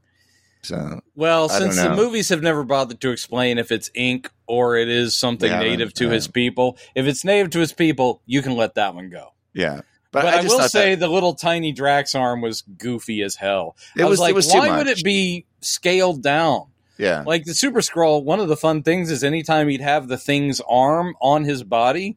So 0.63 1.01
Well, 1.17 1.51
I 1.51 1.59
since 1.59 1.77
the 1.77 1.95
movies 1.95 2.29
have 2.29 2.41
never 2.41 2.63
bothered 2.63 3.01
to 3.01 3.11
explain 3.11 3.59
if 3.59 3.73
it's 3.73 3.91
ink 3.95 4.31
or 4.47 4.77
it 4.77 4.89
is 4.89 5.15
something 5.15 5.51
native 5.51 5.93
to 5.95 6.09
his 6.09 6.29
people, 6.29 6.79
if 6.95 7.07
it's 7.07 7.25
native 7.25 7.51
to 7.51 7.59
his 7.59 7.73
people, 7.73 8.23
you 8.27 8.43
can 8.43 8.55
let 8.55 8.77
that 8.77 8.95
one 8.95 9.11
go. 9.11 9.33
yeah, 9.53 9.81
But, 10.13 10.23
but, 10.23 10.27
I, 10.27 10.39
I, 10.39 10.43
will 10.43 10.61
say 10.69 10.95
that 10.95 11.01
the 11.01 11.13
little 11.13 11.35
tiny 11.35 11.73
Drax 11.73 12.15
arm 12.15 12.43
was 12.43 12.63
goofy 12.63 13.23
as 13.23 13.35
hell. 13.35 13.77
it 13.97 14.03
I 14.03 14.05
was, 14.05 14.13
was 14.13 14.21
like, 14.21 14.35
was 14.37 14.53
why 14.53 14.69
much. 14.69 14.79
would 14.79 14.87
it 14.87 15.03
be 15.03 15.47
scaled 15.61 16.23
down? 16.23 16.67
Yeah, 17.03 17.25
Like 17.27 17.45
the 17.45 17.55
Super 17.55 17.81
Skrull, 17.81 18.23
one 18.25 18.41
of 18.41 18.49
the 18.49 18.57
fun 18.57 18.83
things 18.83 19.11
is 19.11 19.23
anytime 19.25 19.69
he'd 19.69 19.81
have 19.81 20.09
the 20.09 20.17
thing's 20.19 20.61
arm 20.69 21.15
on 21.21 21.45
his 21.45 21.63
body, 21.65 22.17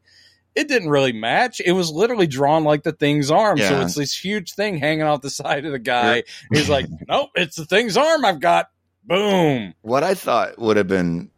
it 0.56 0.68
didn't 0.68 0.90
really 0.90 1.12
match. 1.12 1.60
It 1.60 1.74
was 1.74 1.92
literally 1.92 2.28
drawn 2.28 2.64
like 2.64 2.84
the 2.84 2.94
thing's 2.94 3.30
arm. 3.32 3.58
So 3.58 3.82
it's 3.82 3.96
this 3.96 4.16
huge 4.18 4.54
thing 4.54 4.78
hanging 4.78 5.04
off 5.04 5.22
the 5.22 5.30
side 5.30 5.66
of 5.66 5.72
the 5.74 5.80
guy. 5.80 6.24
He's 6.54 6.70
like, 6.70 6.86
nope, 7.10 7.32
it's 7.36 7.58
the 7.58 7.66
thing's 7.66 7.98
arm 7.98 8.24
I've 8.24 8.40
got. 8.40 8.70
Boom. 9.04 9.74
what 9.82 10.04
I 10.04 10.16
thought 10.16 10.58
would 10.58 10.78
have 10.78 10.88
been 10.88 11.30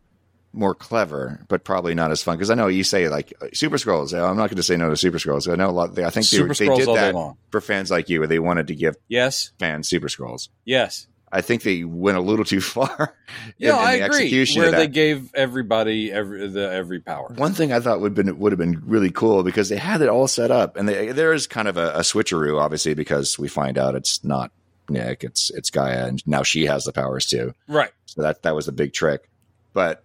more 0.53 0.73
clever, 0.73 1.43
but 1.49 1.63
probably 1.63 1.93
not 1.93 2.11
as 2.11 2.23
fun 2.23 2.37
because 2.37 2.49
I 2.49 2.55
know 2.55 2.67
you 2.67 2.83
say 2.83 3.09
like 3.09 3.33
Super 3.53 3.75
Skrulls. 3.77 4.13
I'm 4.13 4.37
not 4.37 4.49
going 4.49 4.55
to 4.57 4.63
say 4.63 4.77
no 4.77 4.89
to 4.89 4.95
Super 4.97 5.17
Skrulls. 5.17 5.51
I 5.51 5.55
know 5.55 5.69
a 5.69 5.71
lot. 5.71 5.93
They, 5.93 6.03
I 6.05 6.09
think 6.09 6.27
they, 6.29 6.37
they 6.37 6.75
did 6.75 6.87
that 6.87 7.35
for 7.51 7.59
fans 7.61 7.91
like 7.91 8.07
you, 8.09 8.19
where 8.19 8.27
they 8.27 8.39
wanted 8.39 8.67
to 8.67 8.75
give 8.75 8.95
Yes. 9.07 9.51
fans 9.59 9.87
Super 9.89 10.07
Skrulls. 10.07 10.49
Yes. 10.65 11.07
I 11.31 11.41
think 11.41 11.63
they 11.63 11.83
went 11.83 12.17
a 12.17 12.21
little 12.21 12.45
too 12.45 12.61
far. 12.75 13.13
in- 13.47 13.53
Yeah, 13.57 13.69
in 13.73 13.75
I 13.87 13.97
the 13.99 14.05
agree. 14.05 14.17
execution 14.17 14.61
Where 14.61 14.71
they 14.71 14.87
gave 14.87 15.33
everybody 15.35 16.11
every 16.11 16.47
the 16.47 16.71
every 16.71 16.99
power. 16.99 17.33
One 17.35 17.53
thing 17.53 17.71
I 17.73 17.79
thought 17.79 17.99
would 18.01 18.13
been 18.13 18.39
would 18.39 18.51
have 18.51 18.59
been 18.59 18.81
really 18.85 19.11
cool 19.11 19.43
because 19.43 19.69
they 19.69 19.77
had 19.77 20.01
it 20.01 20.09
all 20.09 20.27
set 20.27 20.51
up, 20.51 20.77
and 20.77 20.87
they, 20.87 21.11
there 21.11 21.33
is 21.33 21.45
kind 21.47 21.67
of 21.67 21.77
a, 21.77 21.91
a 21.95 21.99
switcheroo, 21.99 22.59
obviously, 22.61 22.93
because 22.93 23.37
we 23.37 23.47
find 23.47 23.77
out 23.77 23.95
it's 23.95 24.23
not 24.23 24.51
Nick, 24.89 25.23
it's 25.25 25.49
it's 25.51 25.69
G'iah, 25.69 26.07
and 26.07 26.23
now 26.25 26.43
she 26.43 26.65
has 26.65 26.85
the 26.85 26.93
powers 26.93 27.25
too. 27.25 27.53
Right. 27.67 27.91
So 28.05 28.21
that 28.21 28.43
that 28.43 28.55
was 28.55 28.67
a 28.69 28.71
big 28.71 28.93
trick. 28.93 29.29
But 29.73 30.03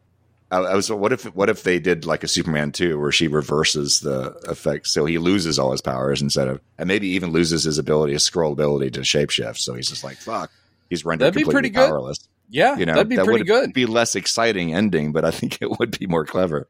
I, 0.51 0.57
I 0.59 0.75
was 0.75 0.91
what 0.91 1.13
if 1.13 1.23
what 1.37 1.49
if 1.49 1.63
they 1.63 1.79
did 1.79 2.05
like 2.05 2.25
a 2.25 2.29
Superman 2.29 2.73
two 2.73 2.99
where 2.99 3.13
she 3.13 3.29
reverses 3.29 4.01
the 4.01 4.31
effect, 4.49 4.89
so 4.89 5.05
he 5.05 5.19
loses 5.19 5.57
all 5.61 5.71
his 5.71 5.81
powers 5.81 6.21
instead 6.21 6.49
of, 6.49 6.61
and 6.79 6.89
maybe 6.89 7.07
even 7.11 7.31
loses 7.31 7.63
his 7.63 7.79
ability, 7.79 8.13
his 8.15 8.29
Skrull 8.29 8.51
ability 8.53 8.91
to 8.91 9.01
shapeshift. 9.03 9.59
So 9.59 9.75
he's 9.75 9.89
just 9.89 10.03
like 10.03 10.17
fuck, 10.17 10.51
he's 10.93 11.07
rendered 11.07 11.25
That'd 11.25 11.35
be 11.35 11.41
completely 11.45 11.71
pretty 11.71 11.91
good. 11.91 12.17
Yeah. 12.51 12.77
You 12.77 12.85
know, 12.85 12.93
that'd 12.93 13.09
be 13.09 13.17
that 13.17 13.25
pretty 13.25 13.45
good. 13.45 13.73
Be 13.73 13.87
less 13.87 14.15
exciting 14.15 14.75
ending, 14.75 15.13
but 15.13 15.25
I 15.25 15.31
think 15.39 15.59
it 15.63 15.79
would 15.79 15.99
be 15.99 16.07
more 16.07 16.27
clever. 16.27 16.69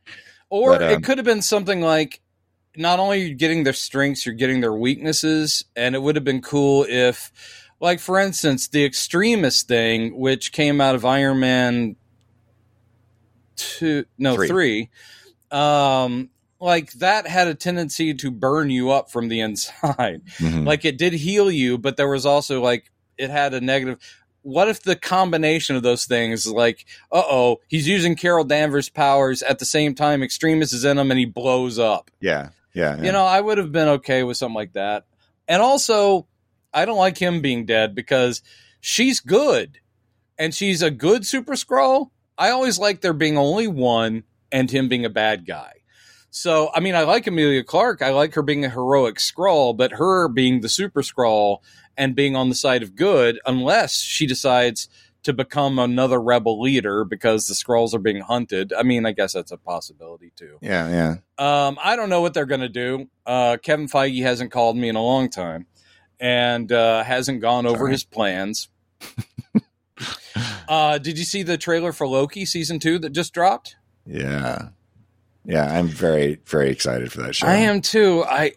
Or 0.49 0.71
But, 0.71 0.83
um, 0.83 0.91
it 0.91 1.03
could 1.03 1.19
have 1.19 1.25
been 1.25 1.43
something 1.43 1.81
like 1.81 2.21
not 2.77 3.01
only 3.01 3.23
are 3.23 3.27
you 3.27 3.35
getting 3.35 3.65
their 3.65 3.73
strengths, 3.73 4.25
you're 4.25 4.35
getting 4.37 4.61
their 4.61 4.73
weaknesses. 4.73 5.65
And 5.75 5.97
it 5.97 5.99
would 6.03 6.15
have 6.15 6.25
been 6.25 6.41
cool 6.41 6.87
if, 6.89 7.33
like, 7.81 7.99
for 7.99 8.19
instance, 8.19 8.69
the 8.69 8.85
Extremis 8.85 9.65
thing, 9.65 10.17
which 10.17 10.53
came 10.53 10.81
out 10.81 10.95
of 10.95 11.05
Iron 11.05 11.41
Man 11.41 11.97
2, 13.57 14.05
no, 14.19 14.37
Three. 14.37 14.49
3, 14.49 14.91
um, 15.51 16.31
like 16.61 16.93
that 16.93 17.27
had 17.27 17.49
a 17.49 17.55
tendency 17.57 18.15
to 18.15 18.31
burn 18.31 18.71
you 18.71 18.93
up 18.93 19.11
from 19.11 19.27
the 19.29 19.41
inside. 19.47 20.23
Mhm. 20.39 20.65
Like 20.65 20.85
it 20.85 20.97
did 20.97 21.13
heal 21.13 21.51
you, 21.51 21.77
but 21.77 21.97
there 21.97 22.09
was 22.09 22.25
also 22.25 22.63
like 22.63 22.93
it 23.23 23.31
had 23.31 23.55
a 23.55 23.61
negative. 23.61 23.99
What 24.43 24.69
if 24.69 24.83
the 24.83 24.97
combination 24.97 25.77
of 25.77 25.85
those 25.85 26.05
things, 26.05 26.47
like, 26.47 26.85
uh 27.13 27.23
oh, 27.25 27.61
he's 27.69 27.87
using 27.87 28.17
Carol 28.17 28.45
Danvers' 28.45 28.89
powers 28.89 29.43
at 29.43 29.61
the 29.61 29.65
same 29.65 29.95
time 29.95 30.23
Extremis 30.23 30.73
is 30.73 30.85
in 30.85 30.99
him 30.99 31.11
and 31.11 31.19
he 31.19 31.27
blows 31.27 31.79
up? 31.79 32.11
yeah, 32.21 32.51
yeah, 32.75 32.97
yeah. 32.97 33.03
You 33.03 33.13
know, 33.13 33.25
I 33.25 33.41
would 33.41 33.59
have 33.59 33.71
been 33.71 33.89
okay 33.89 34.25
with 34.25 34.37
something 34.37 34.55
like 34.55 34.73
that. 34.73 35.05
And 35.47 35.63
also, 35.63 36.27
I 36.75 36.85
don't 36.85 36.99
like 36.99 37.19
him 37.19 37.41
being 37.41 37.67
dead 37.67 37.95
because 37.95 38.43
she's 38.81 39.21
good 39.21 39.79
and 40.39 40.55
she's 40.55 40.83
a 40.83 40.91
good 40.91 41.25
Super 41.27 41.53
Skrull. 41.53 42.11
I 42.37 42.51
always 42.51 42.79
like 42.79 43.01
there 43.01 43.13
being 43.13 43.39
only 43.39 43.69
one 43.69 44.25
and 44.51 44.71
him 44.71 44.89
being 44.89 45.05
a 45.05 45.11
bad 45.11 45.47
guy. 45.47 45.73
So, 46.31 46.71
I 46.75 46.81
mean, 46.81 46.95
I 46.95 47.03
like 47.03 47.27
Emilia 47.27 47.63
Clarke. 47.63 48.01
I 48.01 48.11
like 48.11 48.35
her 48.35 48.43
being 48.43 48.65
a 48.65 48.71
heroic 48.71 49.17
Skrull, 49.17 49.77
but 49.77 49.93
her 49.93 50.29
being 50.29 50.63
the 50.63 50.69
super 50.69 51.03
Skrull 51.03 51.59
and 51.97 52.15
being 52.15 52.37
on 52.37 52.49
the 52.49 52.55
side 52.55 52.83
of 52.83 52.95
good, 52.95 53.39
unless 53.47 54.01
she 54.01 54.27
decides 54.27 54.89
to 55.23 55.33
become 55.33 55.79
another 55.79 56.21
rebel 56.21 56.61
leader 56.61 57.05
because 57.05 57.47
the 57.47 57.55
Skrulls 57.55 57.95
are 57.95 57.99
being 57.99 58.21
hunted. 58.21 58.73
I 58.73 58.83
mean, 58.83 59.07
I 59.07 59.13
guess 59.13 59.33
that's 59.33 59.53
a 59.53 59.57
possibility 59.57 60.33
too. 60.35 60.59
yeah, 60.61 60.89
yeah. 60.89 61.67
Um, 61.67 61.79
I 61.83 61.97
don't 61.97 62.09
know 62.09 62.21
what 62.21 62.35
they're 62.35 62.47
going 62.47 62.61
to 62.61 62.69
do. 62.69 63.09
Uh, 63.25 63.57
Kevin 63.63 63.87
Feige 63.89 64.23
hasn't 64.23 64.51
called 64.51 64.77
me 64.77 64.89
in 64.89 64.97
a 64.97 65.03
long 65.03 65.29
time 65.29 65.67
and 66.19 66.71
uh, 66.73 67.05
hasn't 67.05 67.41
gone 67.41 67.67
over 67.67 67.89
his 67.89 68.05
plans. 68.05 68.69
uh, 70.69 70.99
did 70.99 71.19
you 71.19 71.25
see 71.25 71.43
the 71.43 71.59
trailer 71.59 71.93
for 71.93 72.07
Loki 72.07 72.45
season 72.45 72.79
two 72.79 72.99
that 73.01 73.11
just 73.11 73.33
dropped? 73.33 73.77
Yeah. 74.07 74.69
Yeah, 75.45 75.67
I'm 75.67 75.89
very 75.89 76.41
very 76.47 76.71
excited 76.71 77.11
for 77.11 77.23
that 77.23 77.35
show. 77.35 77.49
I 77.49 77.57
am 77.57 77.81
too. 77.81 78.25
I 78.25 78.53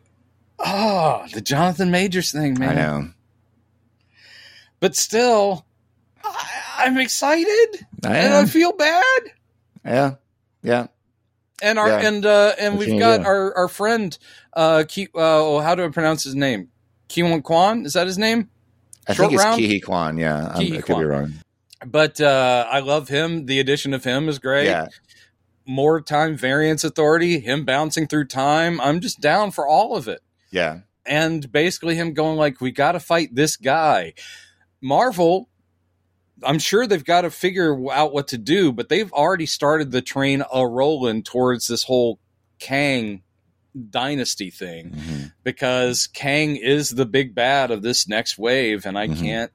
oh 0.59 1.25
the 1.33 1.41
Jonathan 1.41 1.89
Majors 1.89 2.31
thing, 2.31 2.59
man. 2.59 2.69
I 2.69 2.73
know. 2.75 3.09
But 4.79 4.95
still, 4.95 5.65
I, 6.23 6.85
I'm 6.85 6.97
excited 6.97 7.85
I 8.05 8.17
and 8.17 8.33
I 8.33 8.45
feel 8.45 8.73
bad. 8.73 9.21
Yeah. 9.85 10.15
Yeah. 10.61 10.87
And 11.61 11.79
our 11.79 11.87
Yeah. 11.87 12.07
and 12.07 12.25
uh 12.25 12.53
and 12.59 12.77
we've 12.77 12.99
got 12.99 13.21
do? 13.21 13.25
our 13.27 13.55
our 13.57 13.67
friend 13.67 14.17
uh 14.53 14.83
Ki, 14.87 15.07
uh 15.15 15.19
oh, 15.19 15.59
how 15.59 15.75
do 15.75 15.85
I 15.85 15.89
pronounce 15.89 16.23
his 16.23 16.35
name? 16.35 16.69
Kiwon 17.09 17.43
Kwan, 17.43 17.85
is 17.85 17.93
that 17.93 18.07
his 18.07 18.17
name? 18.17 18.49
I 19.07 19.13
Short 19.13 19.29
think 19.29 19.39
it's 19.39 19.43
round? 19.45 19.61
Kihi 19.61 19.83
Kwan. 19.83 20.17
Yeah. 20.17 20.47
I'm- 20.47 20.59
Ki-hee 20.59 20.77
I 20.79 20.81
could 20.81 20.97
be 20.99 21.05
wrong. 21.05 21.33
But 21.85 22.19
uh 22.19 22.65
I 22.69 22.79
love 22.79 23.07
him. 23.09 23.45
The 23.45 23.59
addition 23.59 23.93
of 23.93 24.03
him 24.03 24.27
is 24.27 24.39
great. 24.39 24.65
Yeah. 24.65 24.87
More 25.67 26.01
time 26.01 26.35
variance 26.37 26.83
authority, 26.83 27.39
him 27.39 27.65
bouncing 27.65 28.05
through 28.07 28.25
time. 28.25 28.79
I'm 28.81 28.99
just 28.99 29.19
down 29.21 29.51
for 29.51 29.67
all 29.67 29.95
of 29.95 30.07
it. 30.07 30.21
Yeah. 30.51 30.79
and 31.07 31.51
basically 31.51 31.95
him 31.95 32.13
going 32.13 32.35
like 32.37 32.59
we 32.61 32.71
got 32.71 32.93
to 32.93 32.99
fight 32.99 33.29
this 33.35 33.57
guy 33.57 34.13
marvel 34.85 35.49
i'm 36.43 36.59
sure 36.59 36.85
they've 36.85 37.03
got 37.03 37.21
to 37.21 37.31
figure 37.31 37.75
out 37.91 38.13
what 38.13 38.27
to 38.27 38.37
do 38.37 38.71
but 38.71 38.87
they've 38.87 39.11
already 39.13 39.45
started 39.47 39.91
the 39.91 40.01
train 40.01 40.43
a 40.53 40.67
rolling 40.67 41.23
towards 41.23 41.67
this 41.67 41.83
whole 41.83 42.19
kang 42.59 43.23
dynasty 43.89 44.49
thing 44.51 44.91
Mhm. 44.91 45.33
because 45.43 46.07
kang 46.07 46.55
is 46.55 46.91
the 46.91 47.05
big 47.05 47.33
bad 47.35 47.71
of 47.71 47.81
this 47.81 48.07
next 48.07 48.37
wave 48.37 48.85
and 48.85 48.97
i 48.97 49.07
Mhm. 49.07 49.19
can't 49.19 49.51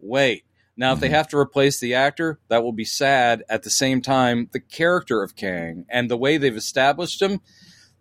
wait 0.00 0.44
now 0.76 0.92
if 0.92 1.00
they 1.00 1.08
Mhm. 1.08 1.12
have 1.12 1.28
to 1.28 1.36
replace 1.36 1.80
the 1.80 1.92
actor 1.94 2.38
that 2.48 2.62
will 2.62 2.72
be 2.72 2.84
sad 2.84 3.42
at 3.48 3.64
the 3.64 3.70
same 3.70 4.00
time 4.00 4.48
the 4.52 4.60
character 4.60 5.22
of 5.22 5.34
kang 5.36 5.84
and 5.90 6.10
the 6.10 6.16
way 6.16 6.36
they've 6.38 6.56
established 6.56 7.20
him 7.20 7.40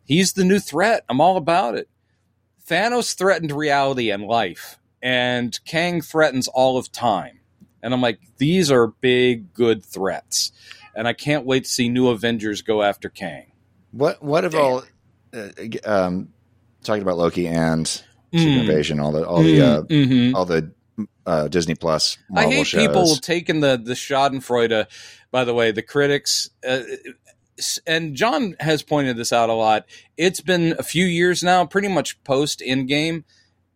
he's 0.06 0.34
the 0.34 0.44
new 0.46 0.60
threat 0.60 1.04
i'm 1.10 1.20
all 1.20 1.38
about 1.38 1.76
it 1.76 1.90
Thanos 2.70 3.16
threatened 3.16 3.54
reality 3.54 4.12
and 4.12 4.24
life, 4.24 4.78
and 5.08 5.58
Kang 5.66 6.02
threatens 6.02 6.48
all 6.50 6.78
of 6.78 6.92
time. 6.92 7.40
And 7.82 7.94
I'm 7.94 8.02
like, 8.02 8.20
these 8.38 8.70
are 8.72 8.88
big, 8.88 9.54
good 9.54 9.86
threats. 9.86 10.52
And 10.96 11.08
I 11.08 11.14
can't 11.14 11.46
wait 11.46 11.64
to 11.64 11.70
see 11.70 11.88
new 11.90 12.10
Avengers 12.10 12.62
go 12.62 12.82
after 12.84 13.08
Kang. 13.10 13.52
What 13.92 14.22
What 14.22 14.44
of 14.44 14.54
all? 14.56 14.84
Uh, 15.34 15.50
um, 15.86 16.30
talking 16.84 17.04
about 17.04 17.18
Loki 17.18 17.48
and 17.48 17.88
Secret 17.88 18.04
Mm. 18.34 18.60
Invasion, 18.62 19.00
all 19.00 19.12
the 19.14 19.26
all 19.26 19.42
the 19.44 19.62
uh, 19.62 19.82
Mm, 19.84 20.08
mhm. 20.08 20.34
all 20.36 20.46
the 20.46 20.72
uh, 21.26 21.48
Disney 21.48 21.76
Plus 21.76 22.18
I 22.36 22.46
hate 22.48 22.68
shows. 22.68 22.88
people 22.88 23.16
taking 23.16 23.62
the 23.62 23.78
the 23.78 23.94
Schadenfreude. 23.94 24.88
By 25.32 25.44
the 25.46 25.54
way, 25.54 25.72
the 25.72 25.82
critics 25.82 26.50
uh, 26.68 26.82
and 27.86 28.16
John 28.16 28.56
has 28.60 28.84
pointed 28.84 29.16
this 29.18 29.32
out 29.32 29.50
a 29.50 29.54
lot. 29.54 29.86
It's 30.18 30.42
been 30.42 30.76
a 30.78 30.84
few 30.84 31.06
years 31.06 31.42
now, 31.44 31.66
pretty 31.66 31.88
much 31.88 32.22
post 32.24 32.60
Endgame. 32.60 33.24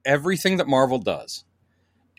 Everything 0.05 0.57
that 0.57 0.67
Marvel 0.67 0.99
does, 0.99 1.43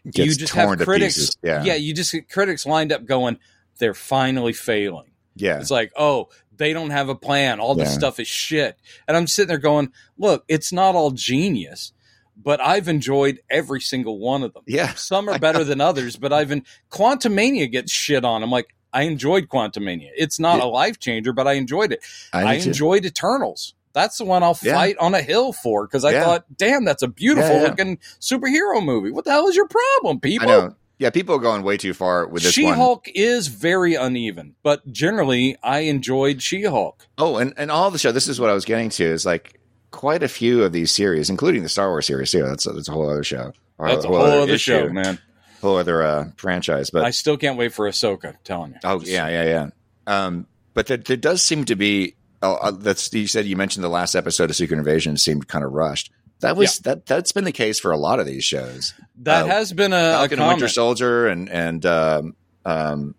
Gets 0.04 0.18
you 0.18 0.34
just 0.34 0.52
torn 0.52 0.78
have 0.78 0.86
critics. 0.86 1.30
Yeah. 1.42 1.62
yeah, 1.64 1.74
you 1.74 1.94
just 1.94 2.12
get 2.12 2.28
critics 2.28 2.66
lined 2.66 2.92
up 2.92 3.04
going, 3.06 3.38
they're 3.78 3.94
finally 3.94 4.52
failing. 4.52 5.10
Yeah. 5.36 5.60
It's 5.60 5.70
like, 5.70 5.92
oh, 5.96 6.28
they 6.56 6.72
don't 6.72 6.90
have 6.90 7.08
a 7.08 7.14
plan. 7.14 7.60
All 7.60 7.74
this 7.74 7.88
Yeah. 7.90 7.98
stuff 7.98 8.20
is 8.20 8.28
shit. 8.28 8.76
And 9.08 9.16
I'm 9.16 9.26
sitting 9.26 9.48
there 9.48 9.58
going, 9.58 9.92
look, 10.18 10.44
it's 10.48 10.72
not 10.72 10.94
all 10.94 11.10
genius, 11.12 11.92
but 12.36 12.60
I've 12.60 12.88
enjoyed 12.88 13.40
every 13.48 13.80
single 13.80 14.18
one 14.18 14.42
of 14.42 14.52
them. 14.54 14.64
Yeah. 14.66 14.92
Some 14.94 15.28
are 15.28 15.38
better 15.40 15.64
than 15.64 15.80
others, 15.80 16.16
but 16.16 16.32
I've 16.32 16.48
been 16.48 16.64
Quantumania 16.90 17.70
gets 17.70 17.92
shit 17.92 18.24
on. 18.24 18.42
I'm 18.42 18.50
like, 18.50 18.74
I 18.92 19.02
enjoyed 19.04 19.48
Quantumania. 19.48 20.10
It's 20.16 20.38
not 20.38 20.58
Yeah. 20.58 20.64
a 20.64 20.66
life 20.66 20.98
changer, 20.98 21.32
but 21.32 21.46
I 21.46 21.54
enjoyed 21.54 21.92
it. 21.92 22.04
I, 22.32 22.42
I, 22.42 22.52
enjoyed 22.54 23.04
Eternals. 23.06 23.74
That's 23.92 24.18
the 24.18 24.24
one 24.24 24.42
I'll 24.42 24.58
Yeah. 24.62 24.74
fight 24.74 24.96
on 24.98 25.14
a 25.14 25.20
hill 25.22 25.52
for 25.52 25.86
because 25.86 26.04
I 26.04 26.12
Yeah. 26.12 26.24
thought, 26.24 26.44
damn, 26.56 26.84
that's 26.84 27.02
a 27.02 27.08
beautiful 27.08 27.50
Yeah, 27.50 27.62
yeah. 27.62 27.68
looking 27.68 27.98
superhero 28.20 28.82
movie. 28.84 29.10
What 29.10 29.24
the 29.24 29.30
hell 29.32 29.48
is 29.48 29.56
your 29.56 29.68
problem, 29.68 30.18
I 30.22 30.26
people? 30.26 30.76
Yeah, 30.98 31.10
people 31.10 31.34
are 31.34 31.40
going 31.40 31.62
way 31.64 31.76
too 31.76 31.94
far 31.94 32.26
with 32.28 32.44
this 32.44 32.52
She 32.52 32.64
Hulk 32.64 33.06
is 33.12 33.48
very 33.48 33.94
uneven, 33.96 34.54
but 34.62 34.90
generally 34.92 35.56
I 35.62 35.80
enjoyed 35.80 36.40
She 36.42 36.62
Hulk. 36.62 37.06
Oh, 37.18 37.38
and, 37.38 37.52
and 37.56 37.70
all 37.72 37.90
the 37.90 37.98
show. 37.98 38.12
This 38.12 38.28
is 38.28 38.38
what 38.40 38.50
I 38.50 38.52
was 38.54 38.64
getting 38.64 38.88
to. 38.90 39.04
Is 39.04 39.26
like 39.26 39.58
quite 39.90 40.22
a 40.22 40.28
few 40.28 40.62
of 40.62 40.72
these 40.72 40.92
series, 40.92 41.28
including 41.28 41.64
the 41.64 41.68
Star 41.68 41.88
Wars 41.88 42.06
series 42.06 42.30
too. 42.30 42.42
That's 42.44 42.66
a, 42.66 42.72
that's 42.72 42.88
a 42.88 42.92
whole 42.92 43.10
other 43.10 43.24
show. 43.24 43.52
That's 43.80 44.04
a 44.04 44.08
whole 44.08 44.18
other 44.22 44.52
issue, 44.52 44.86
show, 44.86 44.88
man. 44.90 45.18
whole 45.60 45.76
other 45.76 46.02
uh, 46.04 46.26
franchise. 46.36 46.90
But 46.90 47.04
I 47.04 47.10
still 47.10 47.36
can't 47.36 47.58
wait 47.58 47.72
for 47.72 47.88
Ahsoka. 47.88 48.26
I'm 48.28 48.38
telling 48.44 48.72
you. 48.72 48.78
oh 48.84 49.00
Just- 49.00 49.10
yeah, 49.10 49.28
yeah, 49.28 49.44
yeah. 49.44 49.66
Um, 50.06 50.46
but 50.74 50.86
there, 50.86 50.98
there 50.98 51.16
does 51.16 51.42
seem 51.42 51.64
to 51.64 51.74
be. 51.74 52.14
Uh, 52.42 52.54
uh, 52.54 52.70
that's 52.72 53.12
you 53.14 53.26
said 53.26 53.46
you 53.46 53.56
mentioned 53.56 53.84
the 53.84 53.88
last 53.88 54.14
episode 54.14 54.50
of 54.50 54.56
Secret 54.56 54.76
Invasion 54.78 55.16
seemed 55.16 55.46
kind 55.48 55.64
of 55.64 55.72
rushed. 55.72 56.10
That 56.40 56.56
was 56.56 56.80
that 56.80 57.06
that's 57.06 57.30
been 57.32 57.44
the 57.44 57.52
case 57.52 57.78
for 57.78 57.92
a 57.92 57.96
lot 57.96 58.18
of 58.18 58.26
these 58.26 58.42
shows. 58.44 58.94
that 59.20 59.44
Uh, 59.44 59.46
has 59.46 59.72
been 59.72 59.92
a, 59.92 59.96
a 59.96 60.12
Falcon 60.18 60.40
and 60.40 60.48
Winter. 60.48 60.68
Soldier 60.68 61.28
and 61.28 61.48
and 61.48 61.86
um, 61.86 62.34
um, 62.64 63.14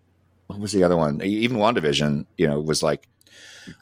what 0.46 0.58
was 0.60 0.72
the 0.72 0.84
other 0.84 0.96
one? 0.96 1.22
Even 1.22 1.56
WandaVision, 1.56 2.26
you 2.36 2.46
know, 2.46 2.60
was 2.60 2.82
like 2.82 3.08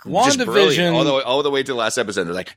WandaVision- 0.07 0.95
all 0.95 1.05
the 1.05 1.15
way, 1.15 1.23
all 1.23 1.43
the 1.43 1.51
way 1.51 1.63
to 1.63 1.73
the 1.73 1.77
last 1.77 1.99
episode. 1.99 2.25
They're 2.25 2.35
like, 2.35 2.55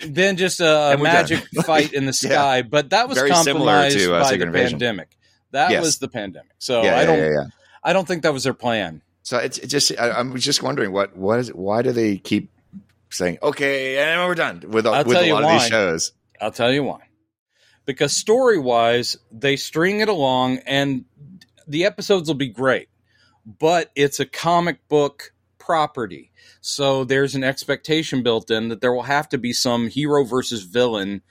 Then 0.00 0.36
just 0.36 0.60
a, 0.60 0.98
magic 1.00 1.42
fight 1.64 1.92
in 1.94 2.04
the 2.04 2.12
sky, 2.12 2.62
but 2.62 2.90
that 2.90 3.08
was 3.08 3.16
Very 3.16 3.34
similar 3.36 3.66
compromised 3.72 3.98
to, 3.98 4.14
uh, 4.14 4.20
by 4.20 4.24
Secret 4.30 4.38
the 4.40 4.46
Invasion. 4.46 4.78
pandemic. 4.78 5.08
That 5.52 5.70
Yes. 5.70 5.82
was 5.84 5.98
the 5.98 6.08
pandemic. 6.08 6.50
So 6.58 6.82
yeah, 6.82 6.96
I 6.96 7.00
yeah, 7.00 7.06
don't. 7.06 7.18
yeah, 7.18 7.30
yeah. 7.30 7.44
I 7.82 7.92
don't 7.92 8.06
think 8.08 8.22
that 8.24 8.32
was 8.32 8.44
their 8.44 8.54
plan. 8.54 9.02
So 9.24 9.38
it's 9.38 9.58
it 9.58 9.66
just 9.68 9.90
I, 9.98 10.10
I'm 10.10 10.36
just 10.36 10.62
wondering 10.62 10.92
what 10.92 11.16
what 11.16 11.40
is 11.40 11.48
why 11.52 11.80
do 11.82 11.92
they 11.92 12.18
keep 12.18 12.50
saying 13.10 13.38
okay 13.42 13.98
and 13.98 14.26
we're 14.26 14.34
done 14.34 14.62
with 14.68 14.86
I'll 14.86 15.04
with 15.04 15.16
a 15.16 15.32
lot 15.32 15.44
of 15.44 15.50
these 15.50 15.66
shows. 15.66 16.12
I'll 16.40 16.52
tell 16.52 16.72
you 16.72 16.84
why. 16.84 17.00
Because 17.86 18.14
story 18.14 18.58
wise, 18.58 19.16
they 19.32 19.56
string 19.56 20.00
it 20.00 20.08
along 20.08 20.58
and 20.66 21.06
the 21.66 21.86
episodes 21.86 22.28
will 22.28 22.34
be 22.34 22.48
great, 22.48 22.88
but 23.46 23.90
it's 23.94 24.20
a 24.20 24.26
comic 24.26 24.86
book 24.88 25.32
property. 25.58 26.30
So 26.60 27.04
there's 27.04 27.34
an 27.34 27.44
expectation 27.44 28.22
built 28.22 28.50
in 28.50 28.68
that 28.68 28.82
there 28.82 28.92
will 28.92 29.02
have 29.02 29.28
to 29.30 29.38
be 29.38 29.54
some 29.54 29.88
hero 29.88 30.24
versus 30.24 30.64
villain 30.64 31.22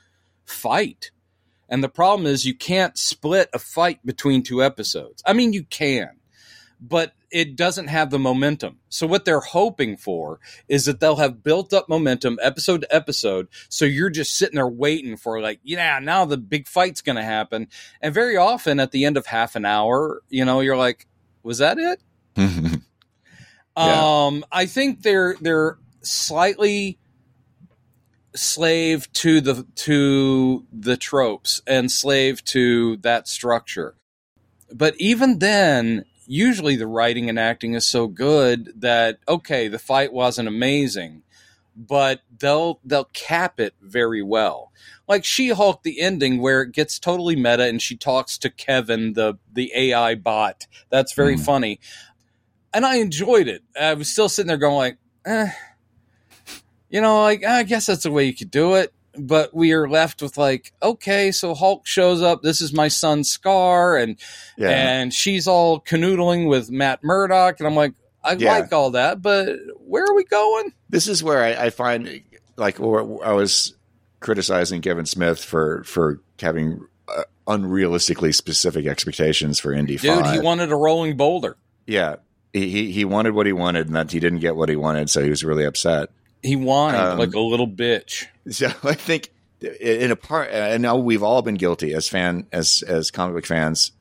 fight. 0.46 1.12
And 1.70 1.84
the 1.84 1.90
problem 1.90 2.26
is 2.26 2.46
you 2.46 2.56
can't 2.56 2.98
split 2.98 3.50
a 3.54 3.60
fight 3.60 4.04
between 4.06 4.42
two 4.42 4.64
episodes. 4.64 5.22
I 5.26 5.34
mean, 5.34 5.54
you 5.54 5.64
can, 5.64 6.18
but 6.86 7.14
it 7.32 7.56
doesn't 7.56 7.88
have 7.88 8.10
the 8.10 8.20
momentum. 8.20 8.80
So 8.90 9.08
what 9.08 9.24
they're 9.24 9.40
hoping 9.40 9.96
for 9.96 10.40
is 10.68 10.86
that 10.86 11.00
they'll 11.00 11.16
have 11.16 11.42
built 11.42 11.74
up 11.74 11.88
momentum 11.88 12.38
episode 12.42 12.82
to 12.82 12.94
episode. 12.94 13.48
So 13.70 13.86
you're 13.86 14.10
just 14.10 14.38
sitting 14.38 14.56
there 14.56 14.68
waiting 14.68 15.16
for 15.16 15.40
like, 15.40 15.62
yeah, 15.64 16.00
now 16.00 16.26
the 16.26 16.38
big 16.38 16.68
fight's 16.68 17.02
going 17.02 17.16
to 17.16 17.24
happen. 17.24 17.70
And 18.02 18.14
very 18.14 18.36
often 18.36 18.82
at 18.82 18.92
the 18.92 19.06
end 19.06 19.16
of 19.16 19.26
half 19.26 19.56
an 19.56 19.64
hour, 19.66 20.22
you 20.30 20.44
know, 20.44 20.60
you're 20.60 20.78
like, 20.78 21.08
was 21.42 21.60
that 21.60 21.78
it? 21.80 22.02
Yeah. 23.76 24.26
Um, 24.26 24.46
I 24.52 24.68
think 24.68 25.02
they're 25.02 25.36
they're 25.42 25.80
slightly 26.04 27.00
slave 28.36 29.12
to 29.14 29.42
the 29.42 29.66
to 29.76 30.66
the 30.72 30.96
tropes 30.96 31.60
and 31.66 31.92
slave 31.92 32.44
to 32.46 32.98
that 32.98 33.28
structure. 33.28 33.96
But 34.72 34.96
even 35.00 35.40
then, 35.40 36.06
usually 36.34 36.76
the 36.76 36.88
writing 36.88 37.30
and 37.30 37.38
acting 37.40 37.74
is 37.74 37.88
so 37.88 38.08
good 38.08 38.74
that 38.82 39.20
okay, 39.28 39.68
the 39.68 39.80
fight 39.80 40.12
wasn't 40.12 40.48
amazing, 40.48 41.24
but 41.76 42.22
they'll 42.40 42.80
they'll 42.84 43.10
cap 43.14 43.60
it 43.60 43.74
very 43.82 44.22
well. 44.24 44.72
Like 45.08 45.26
She-Hulk, 45.26 45.84
the 45.84 46.00
ending 46.00 46.40
where 46.42 46.62
it 46.62 46.72
gets 46.72 46.98
totally 46.98 47.36
meta 47.36 47.64
and 47.66 47.82
she 47.82 47.98
talks 47.98 48.38
to 48.40 48.50
Kevin, 48.50 49.14
the 49.14 49.38
the 49.52 49.72
AI 49.76 50.16
bot. 50.16 50.68
That's 50.90 51.14
very 51.14 51.36
Mhm. 51.36 51.46
funny 51.46 51.80
and 52.74 52.86
I 52.86 52.96
enjoyed 52.96 53.48
it. 53.48 53.64
I 53.80 53.94
was 53.94 54.10
still 54.10 54.28
sitting 54.30 54.48
there 54.48 54.58
going 54.58 54.76
like, 54.76 54.98
eh, 55.26 55.52
you 56.90 57.02
know, 57.02 57.22
like 57.22 57.46
I 57.46 57.64
guess 57.64 57.86
that's 57.86 58.04
the 58.04 58.12
way 58.12 58.26
you 58.26 58.34
could 58.34 58.52
do 58.52 58.76
it. 58.76 58.94
But 59.18 59.54
we 59.54 59.74
are 59.74 59.88
left 59.88 60.22
with 60.22 60.38
like, 60.38 60.74
okay, 60.82 61.32
so 61.32 61.54
Hulk 61.54 61.86
shows 61.86 62.22
up. 62.24 62.42
This 62.42 62.62
is 62.62 62.74
my 62.74 62.88
son 62.88 63.22
Skaar, 63.22 64.02
and 64.02 64.20
yeah. 64.58 64.70
and 64.70 65.14
she's 65.14 65.48
all 65.48 65.80
canoodling 65.80 66.50
with 66.50 66.72
Matt 66.72 67.04
Murdock, 67.04 67.60
and 67.60 67.68
I'm 67.68 67.76
like, 67.76 67.94
I 68.24 68.34
Yeah. 68.34 68.54
like 68.58 68.74
all 68.74 68.92
that, 68.92 69.22
but 69.22 69.50
where 69.86 70.04
are 70.04 70.16
we 70.16 70.24
going? 70.24 70.74
this 70.90 71.08
is 71.08 71.24
where 71.24 71.44
I, 71.44 71.66
I 71.66 71.70
find 71.70 72.22
like 72.56 72.80
I 72.80 73.34
was 73.34 73.76
criticizing 74.20 74.82
Kevin 74.82 75.06
Smith 75.06 75.44
for 75.44 75.84
for 75.84 76.22
having 76.40 76.86
uh, 77.08 77.24
unrealistically 77.48 78.34
specific 78.34 78.86
expectations 78.86 79.60
for 79.60 79.74
Indy 79.74 79.98
Dude, 79.98 80.26
he 80.28 80.40
wanted 80.40 80.72
a 80.72 80.76
rolling 80.76 81.18
boulder. 81.18 81.58
yeah, 81.86 82.16
he, 82.52 82.70
he 82.70 82.92
he 82.92 83.06
wanted 83.06 83.34
what 83.34 83.46
he 83.46 83.54
wanted, 83.54 83.88
and 83.88 83.96
that 83.96 84.12
he 84.12 84.20
didn't 84.20 84.40
get 84.40 84.56
what 84.56 84.70
he 84.70 84.76
wanted, 84.76 85.10
so 85.10 85.22
he 85.24 85.30
was 85.30 85.44
really 85.44 85.66
upset. 85.66 86.10
He 86.44 86.54
whined 86.56 86.98
Um, 86.98 87.18
like 87.18 87.34
a 87.34 87.40
little 87.40 87.68
bitch. 87.68 88.26
So 88.50 88.68
I 88.84 88.94
think 88.94 89.32
in 89.62 90.12
a 90.12 90.16
part, 90.16 90.54
I 90.54 90.78
know 90.78 90.98
we've 90.98 91.24
all 91.24 91.42
been 91.42 91.56
guilty 91.56 91.94
as 91.94 92.10
fan 92.10 92.46
as 92.52 92.84
as 92.86 93.12
comic 93.12 93.36
book 93.36 93.46
fans, 93.46 93.92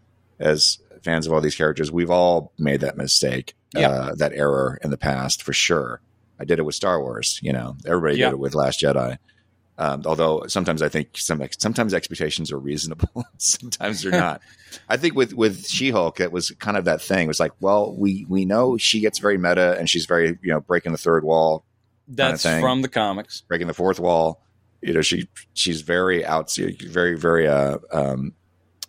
as 0.40 0.78
fans 1.02 1.26
of 1.26 1.32
all 1.32 1.40
these 1.40 1.54
characters. 1.54 1.90
We've 1.90 2.10
all 2.10 2.52
made 2.58 2.80
that 2.80 2.96
mistake, 2.96 3.54
Yeah. 3.74 3.88
uh, 3.90 4.14
that 4.16 4.32
error 4.34 4.78
in 4.82 4.90
the 4.90 4.98
past 4.98 5.42
for 5.42 5.52
sure. 5.52 6.00
I 6.40 6.44
did 6.44 6.58
it 6.58 6.62
with 6.62 6.74
Star 6.74 7.00
Wars. 7.00 7.38
You 7.42 7.52
know, 7.52 7.76
everybody 7.86 8.18
Yeah. 8.18 8.26
did 8.26 8.32
it 8.34 8.38
with 8.40 8.54
Last 8.56 8.80
Jedi. 8.80 9.18
Um, 9.78 10.02
although 10.04 10.44
sometimes 10.48 10.82
I 10.82 10.88
think 10.88 11.10
some 11.14 11.42
sometimes 11.58 11.94
expectations 11.94 12.52
are 12.52 12.58
reasonable, 12.58 13.24
sometimes 13.38 14.02
they're 14.02 14.12
not. 14.12 14.42
I 14.88 14.96
think 14.96 15.14
with 15.14 15.32
with 15.32 15.66
She 15.66 15.90
Hulk, 15.90 16.20
it 16.20 16.30
was 16.32 16.50
kind 16.58 16.76
of 16.76 16.84
that 16.86 17.00
thing. 17.00 17.24
It 17.24 17.28
was 17.28 17.40
like, 17.40 17.52
well, 17.60 17.94
we 17.96 18.26
we 18.28 18.44
know 18.44 18.76
she 18.76 19.00
gets 19.00 19.18
very 19.18 19.38
meta 19.38 19.76
and 19.78 19.88
she's 19.88 20.06
very 20.06 20.38
you 20.42 20.50
know 20.52 20.60
breaking 20.60 20.92
the 20.92 20.98
third 20.98 21.24
wall, 21.24 21.64
That's 22.16 22.42
thing. 22.42 22.60
from 22.60 22.82
the 22.82 22.88
comics. 22.88 23.42
breaking 23.42 23.66
the 23.68 23.74
fourth 23.74 23.98
wall. 24.00 24.42
You 24.80 24.92
know, 24.94 25.02
she 25.02 25.28
she's 25.54 25.80
very 25.82 26.24
out, 26.24 26.52
very 26.54 27.16
very 27.16 27.46
uh 27.46 27.78
um 27.92 28.32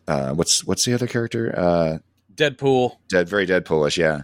uh 0.07 0.33
what's 0.33 0.63
what's 0.65 0.85
the 0.85 0.93
other 0.93 1.07
character? 1.07 1.53
Uh, 1.57 1.97
Deadpool. 2.33 2.97
dead, 3.09 3.29
very 3.29 3.45
Deadpoolish. 3.45 3.95
Yeah, 3.97 4.21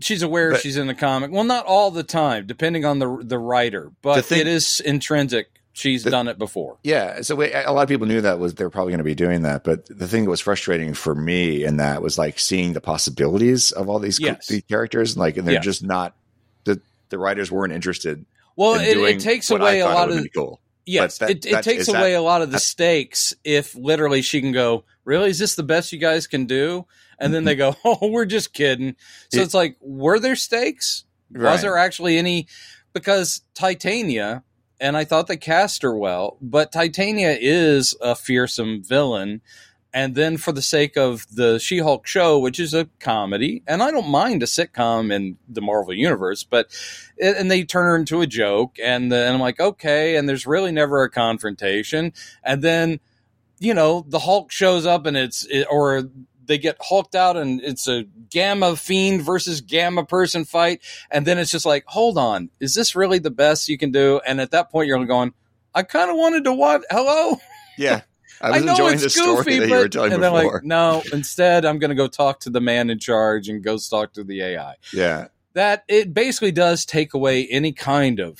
She's 0.00 0.22
aware 0.22 0.50
But- 0.52 0.60
she's 0.62 0.76
in 0.76 0.88
the 0.88 0.94
comic. 0.94 1.30
Well, 1.30 1.44
not 1.44 1.64
all 1.66 1.92
the 1.92 2.02
time, 2.02 2.46
depending 2.46 2.84
on 2.84 2.98
the 2.98 3.18
the 3.22 3.38
writer, 3.38 3.92
but 4.02 4.16
The 4.16 4.22
thing- 4.22 4.40
it 4.40 4.46
is 4.48 4.80
intrinsic. 4.80 5.46
She's 5.76 6.02
The- 6.04 6.10
done 6.10 6.26
it 6.28 6.38
before. 6.38 6.78
yeah. 6.84 7.20
So 7.22 7.34
we, 7.36 7.52
a 7.52 7.70
lot 7.72 7.82
of 7.82 7.88
people 7.88 8.06
knew 8.06 8.20
that 8.20 8.38
was 8.40 8.54
they're 8.54 8.70
probably 8.70 8.90
going 8.92 8.98
to 8.98 9.04
be 9.04 9.14
doing 9.16 9.42
that. 9.42 9.62
But 9.64 9.86
the 9.86 10.06
thing 10.08 10.24
that 10.24 10.30
was 10.30 10.40
frustrating 10.40 10.94
for 10.94 11.14
me 11.16 11.64
in 11.64 11.76
that 11.78 12.00
was 12.02 12.16
like 12.18 12.38
seeing 12.40 12.72
the 12.74 12.80
possibilities 12.80 13.70
of 13.72 13.88
all 13.88 13.98
these 14.00 14.18
Yes. 14.20 14.46
these 14.48 14.62
characters, 14.68 15.16
like, 15.16 15.36
and 15.36 15.46
they're 15.46 15.54
Yeah. 15.54 15.60
just 15.60 15.82
not 15.84 16.14
the 17.08 17.16
the 17.16 17.18
writers 17.18 17.50
weren't 17.50 17.72
interested. 17.72 18.24
Well, 18.56 18.74
in 18.74 18.82
it, 18.82 18.96
it 18.96 19.20
takes 19.20 19.50
away 19.50 19.80
a 19.80 19.86
lot 19.86 20.10
of 20.10 20.22
be 20.22 20.28
cool. 20.28 20.60
But 20.86 21.12
that- 21.18 21.30
it, 21.30 21.46
it 21.46 21.52
that- 21.52 21.64
takes 21.64 21.82
is 21.82 21.86
that- 21.88 22.00
away 22.00 22.14
a 22.14 22.22
lot 22.22 22.42
of 22.42 22.50
the 22.50 22.58
stakes 22.58 23.34
if 23.44 23.74
literally 23.74 24.22
she 24.22 24.40
can 24.40 24.52
go. 24.52 24.84
Really, 25.04 25.30
is 25.30 25.38
this 25.38 25.54
the 25.54 25.62
best 25.62 25.92
you 25.92 25.98
guys 25.98 26.26
can 26.26 26.46
do? 26.46 26.86
And 27.18 27.32
then 27.32 27.44
they 27.44 27.54
mm-hmm. 27.56 27.88
go, 27.88 27.98
"Oh, 28.02 28.08
we're 28.08 28.24
just 28.24 28.52
kidding." 28.52 28.96
So 29.32 29.40
It- 29.40 29.44
it's 29.44 29.54
like, 29.54 29.76
were 29.80 30.18
there 30.18 30.36
stakes? 30.36 31.04
Right. 31.30 31.52
Was 31.52 31.62
there 31.62 31.76
actually 31.76 32.18
any? 32.18 32.48
Because 32.92 33.42
Titania, 33.54 34.44
and 34.80 34.96
I 34.96 35.04
thought 35.04 35.26
they 35.26 35.36
cast 35.36 35.82
her 35.82 35.96
well, 35.96 36.36
but 36.40 36.70
Titania 36.70 37.36
is 37.40 37.96
a 38.00 38.14
fearsome 38.14 38.82
villain. 38.84 39.40
And 39.94 40.16
then 40.16 40.38
for 40.38 40.50
the 40.50 40.60
sake 40.60 40.96
of 40.96 41.24
the 41.32 41.60
She 41.60 41.78
Hulk 41.78 42.04
show, 42.06 42.40
which 42.40 42.58
is 42.58 42.74
a 42.74 42.86
comedy, 42.98 43.62
and 43.64 43.80
I 43.80 43.92
don't 43.92 44.08
mind 44.08 44.42
a 44.42 44.46
sitcom 44.46 45.12
in 45.12 45.38
the 45.48 45.62
Marvel 45.62 45.94
universe, 45.94 46.42
but 46.42 46.66
and 47.22 47.48
they 47.48 47.62
turn 47.62 47.84
her 47.84 47.96
into 47.96 48.20
a 48.20 48.26
joke, 48.26 48.76
and 48.82 49.12
uh, 49.12 49.16
then 49.16 49.34
I'm 49.34 49.40
like, 49.40 49.60
okay, 49.60 50.16
and 50.16 50.28
there's 50.28 50.48
really 50.48 50.72
never 50.72 51.04
a 51.04 51.10
confrontation, 51.10 52.12
and 52.42 52.60
then 52.60 52.98
you 53.60 53.72
know 53.72 54.04
the 54.08 54.18
Hulk 54.18 54.50
shows 54.50 54.84
up 54.84 55.06
and 55.06 55.16
it's 55.16 55.46
it, 55.46 55.68
or 55.70 56.02
they 56.44 56.58
get 56.58 56.76
hulked 56.80 57.14
out 57.14 57.36
and 57.36 57.60
it's 57.62 57.88
a 57.88 58.04
gamma 58.30 58.76
fiend 58.76 59.22
versus 59.22 59.60
gamma 59.60 60.04
person 60.04 60.44
fight 60.44 60.82
and 61.10 61.26
then 61.26 61.38
it's 61.38 61.50
just 61.50 61.64
like 61.64 61.84
hold 61.86 62.18
on 62.18 62.50
is 62.60 62.74
this 62.74 62.94
really 62.94 63.18
the 63.18 63.30
best 63.30 63.68
you 63.68 63.78
can 63.78 63.90
do? 63.90 64.20
And 64.26 64.40
at 64.40 64.50
that 64.50 64.70
point 64.70 64.88
you're 64.88 65.02
going 65.06 65.32
i 65.74 65.82
kind 65.82 66.10
of 66.10 66.16
wanted 66.16 66.44
to 66.44 66.52
watch 66.52 66.82
hello? 66.90 67.38
Yeah, 67.78 68.02
I 68.40 68.50
was 68.52 68.64
know 68.64 68.72
enjoying 68.72 68.94
it's 68.94 69.02
the 69.04 69.10
story 69.10 69.36
goofy, 69.44 69.58
that 69.60 69.68
but 69.68 69.74
you 69.74 69.80
were 69.80 69.88
telling 69.88 70.12
and 70.12 70.22
they're 70.22 70.30
before. 70.30 70.52
like, 70.54 70.64
no. 70.64 71.02
Instead, 71.12 71.64
I'm 71.64 71.78
going 71.78 71.90
to 71.90 71.94
go 71.94 72.08
talk 72.08 72.40
to 72.40 72.50
the 72.50 72.60
man 72.60 72.90
in 72.90 72.98
charge 72.98 73.48
and 73.48 73.62
go 73.62 73.78
talk 73.78 74.12
to 74.14 74.24
the 74.24 74.42
AI. 74.42 74.74
yeah, 74.92 75.28
That 75.54 75.84
it 75.88 76.12
basically 76.14 76.52
does 76.52 76.84
take 76.84 77.14
away 77.14 77.46
any 77.46 77.72
kind 77.72 78.20
of 78.20 78.38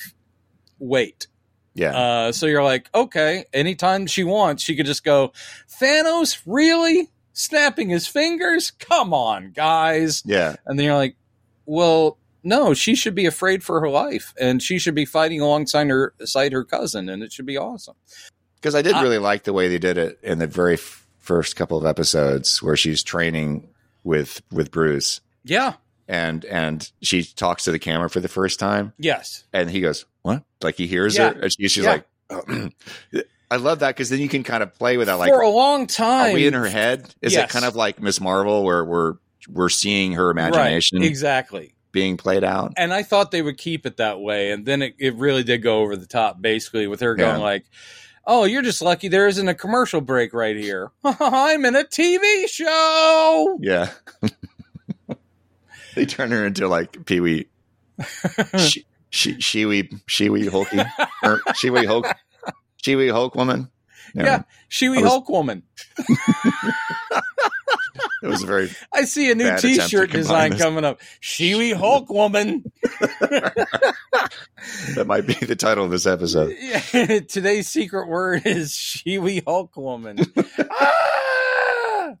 weight. 0.79 1.27
yeah, 1.73 1.95
Uh, 1.95 2.31
so 2.31 2.45
you're 2.45 2.63
like, 2.63 2.89
okay, 2.93 3.45
anytime 3.53 4.07
she 4.07 4.23
wants, 4.23 4.63
she 4.63 4.75
could 4.75 4.85
just 4.85 5.03
go, 5.03 5.31
Thanos, 5.69 6.39
really? 6.45 7.09
Snapping 7.33 7.89
his 7.89 8.07
fingers? 8.07 8.71
Come 8.71 9.13
on, 9.13 9.51
guys. 9.51 10.23
yeah. 10.25 10.55
And 10.65 10.77
then 10.79 10.85
you're 10.85 10.95
like, 10.95 11.15
well, 11.65 12.17
no, 12.43 12.73
she 12.73 12.95
should 12.95 13.15
be 13.15 13.25
afraid 13.25 13.63
for 13.63 13.81
her 13.81 13.89
life 13.89 14.33
and 14.39 14.61
she 14.61 14.77
should 14.77 14.93
be 14.95 15.03
fighting 15.05 15.41
alongside 15.41 15.87
her, 15.87 16.13
side 16.23 16.53
her 16.53 16.63
cousin, 16.63 17.09
and 17.09 17.23
it 17.23 17.33
should 17.33 17.45
be 17.47 17.57
awesome. 17.57 17.95
Because 18.55 18.75
I 18.75 18.81
did 18.81 18.93
I- 18.93 19.01
really 19.03 19.17
like 19.19 19.43
the 19.43 19.53
way 19.53 19.67
they 19.67 19.77
did 19.77 19.97
it 19.97 20.19
in 20.23 20.39
the 20.39 20.47
very 20.47 20.75
f- 20.75 21.05
first 21.19 21.55
couple 21.55 21.77
of 21.77 21.85
episodes 21.85 22.61
where 22.61 22.75
she's 22.77 23.03
training 23.03 23.67
with 24.03 24.41
with 24.51 24.69
Bruce 24.71 25.21
Yeah. 25.43 25.73
and 26.07 26.45
and 26.45 26.89
she 27.01 27.23
talks 27.23 27.63
to 27.63 27.71
the 27.71 27.79
camera 27.79 28.09
for 28.09 28.19
the 28.19 28.27
first 28.27 28.59
time 28.59 28.93
Yes. 28.99 29.43
and 29.51 29.69
he 29.69 29.81
goes 29.81 30.05
what 30.21 30.43
like 30.61 30.75
he 30.75 30.85
hears 30.87 31.17
Yeah. 31.17 31.33
her 31.33 31.39
and 31.41 31.51
she, 31.51 31.67
she's 31.67 31.83
Yeah. 31.83 32.01
like 32.29 32.73
I 33.51 33.57
love 33.57 33.79
that 33.79 33.89
because 33.95 34.09
then 34.09 34.19
you 34.19 34.29
can 34.29 34.43
kind 34.43 34.63
of 34.63 34.73
play 34.75 34.97
with 34.97 35.07
that 35.07 35.15
like 35.15 35.31
for 35.31 35.41
a 35.41 35.49
long 35.49 35.87
time. 35.87 36.31
are 36.31 36.33
we 36.33 36.47
in 36.47 36.53
her 36.53 36.67
head 36.67 37.13
is 37.21 37.33
Yes. 37.33 37.49
it 37.49 37.53
kind 37.53 37.65
of 37.65 37.75
like 37.75 37.99
Miss 38.01 38.19
Marvel 38.21 38.63
where 38.63 38.83
we're 38.83 39.15
we're 39.47 39.69
seeing 39.69 40.13
her 40.13 40.29
imagination 40.31 40.99
Right, 40.99 41.07
exactly. 41.07 41.73
being 41.91 42.17
played 42.17 42.43
out 42.43 42.73
And 42.77 42.93
I 42.93 43.03
thought 43.03 43.31
they 43.31 43.41
would 43.43 43.57
keep 43.57 43.85
it 43.85 43.97
that 43.97 44.19
way, 44.19 44.51
and 44.51 44.65
then 44.65 44.81
it, 44.81 44.95
it 44.99 45.15
really 45.15 45.43
did 45.43 45.59
go 45.61 45.79
over 45.81 45.95
the 45.95 46.07
top, 46.07 46.41
basically, 46.41 46.87
with 46.87 46.99
her 47.01 47.13
going 47.15 47.39
like, 47.41 47.65
"Oh, 48.27 48.43
you're 48.45 48.61
just 48.61 48.81
lucky 48.81 49.07
there 49.07 49.27
isn't 49.27 49.47
a 49.47 49.53
commercial 49.55 50.01
break 50.01 50.33
right 50.33 50.55
here. 50.55 50.91
I'm 51.03 51.63
in 51.65 51.75
a 51.75 51.83
TV 51.83 52.47
show." 52.47 53.57
yeah 53.61 53.91
they 55.95 56.05
turn 56.05 56.31
her 56.31 56.45
into 56.45 56.67
like 56.67 57.05
Pee 57.05 57.19
Wee 57.21 57.47
she 58.57 58.85
she 59.09 59.39
She-wee 59.39 59.89
She-wee 60.07 60.47
Hulky 60.47 60.79
or 61.23 61.39
She-wee 61.55 61.85
Hulk 61.85 62.05
er, 62.07 62.15
She-wee 62.83 63.07
Hulk 63.09 63.35
woman 63.35 63.69
Yeah. 64.13 64.43
She-Wee 64.67 64.97
I 64.99 65.01
was- 65.01 65.09
Hulk 65.11 65.29
woman. 65.29 65.63
It 68.25 68.29
was 68.29 68.43
a 68.43 68.47
very 68.47 68.69
I 68.93 69.05
see 69.05 69.29
a 69.31 69.35
new 69.35 69.43
Bad 69.45 69.59
attempt 69.59 69.75
to 69.75 69.83
T-shirt 69.83 70.11
design 70.11 70.51
this. 70.51 70.61
coming 70.61 70.83
up. 70.83 70.99
She-Wee 71.19 71.71
Hulk 71.73 72.09
woman. 72.09 72.63
that 73.19 75.05
might 75.05 75.27
be 75.27 75.33
the 75.33 75.55
title 75.55 75.85
of 75.85 75.91
this 75.91 76.05
episode 76.07 76.49
Today's 77.29 77.67
secret 77.67 78.07
word 78.07 78.41
is 78.45 78.73
She-Wee 78.75 79.43
Hulk 79.45 79.77
woman. 79.77 80.17
Ah! 80.71 82.13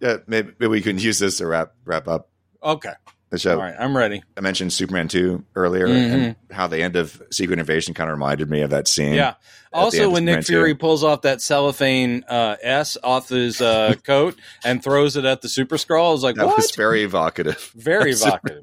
yeah 0.00 0.16
maybe, 0.26 0.52
maybe 0.58 0.68
we 0.68 0.82
can 0.82 0.98
use 0.98 1.18
this 1.18 1.38
to 1.38 1.46
wrap 1.46 1.72
wrap 1.84 2.06
up 2.06 2.28
Okay, 2.62 2.92
the 3.30 3.38
show 3.38 3.52
all 3.52 3.58
right, 3.62 3.74
I'm 3.78 3.96
ready. 3.96 4.22
I 4.36 4.40
mentioned 4.40 4.72
Superman 4.72 5.08
2 5.08 5.44
earlier 5.54 5.86
Mm-hmm. 5.86 6.14
and 6.14 6.36
how 6.50 6.66
the 6.66 6.82
end 6.82 6.96
of 6.96 7.22
Secret 7.30 7.58
Invasion 7.58 7.94
kind 7.94 8.10
of 8.10 8.14
reminded 8.16 8.50
me 8.50 8.62
of 8.62 8.70
that 8.70 8.88
scene. 8.88 9.14
Yeah. 9.14 9.34
Also, 9.72 10.10
when 10.10 10.24
Nick 10.24 10.44
Fury 10.46 10.72
2. 10.74 10.78
pulls 10.78 11.04
off 11.04 11.22
that 11.22 11.40
cellophane 11.40 12.24
uh, 12.28 12.56
S 12.60 12.96
off 13.04 13.28
his 13.28 13.60
uh, 13.60 13.94
coat 14.04 14.36
and 14.64 14.82
throws 14.82 15.16
it 15.16 15.24
at 15.24 15.42
the 15.42 15.48
Super 15.48 15.76
Skrull, 15.76 16.08
I 16.08 16.12
was 16.12 16.24
like, 16.24 16.34
That 16.34 16.46
"What?" 16.46 16.56
was 16.56 16.72
very 16.74 17.04
evocative. 17.04 17.70
Very 17.76 18.10
evocative. 18.10 18.62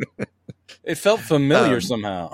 it 0.84 0.96
felt 0.96 1.22
familiar 1.22 1.76
Um, 1.76 1.82
somehow. 1.82 2.34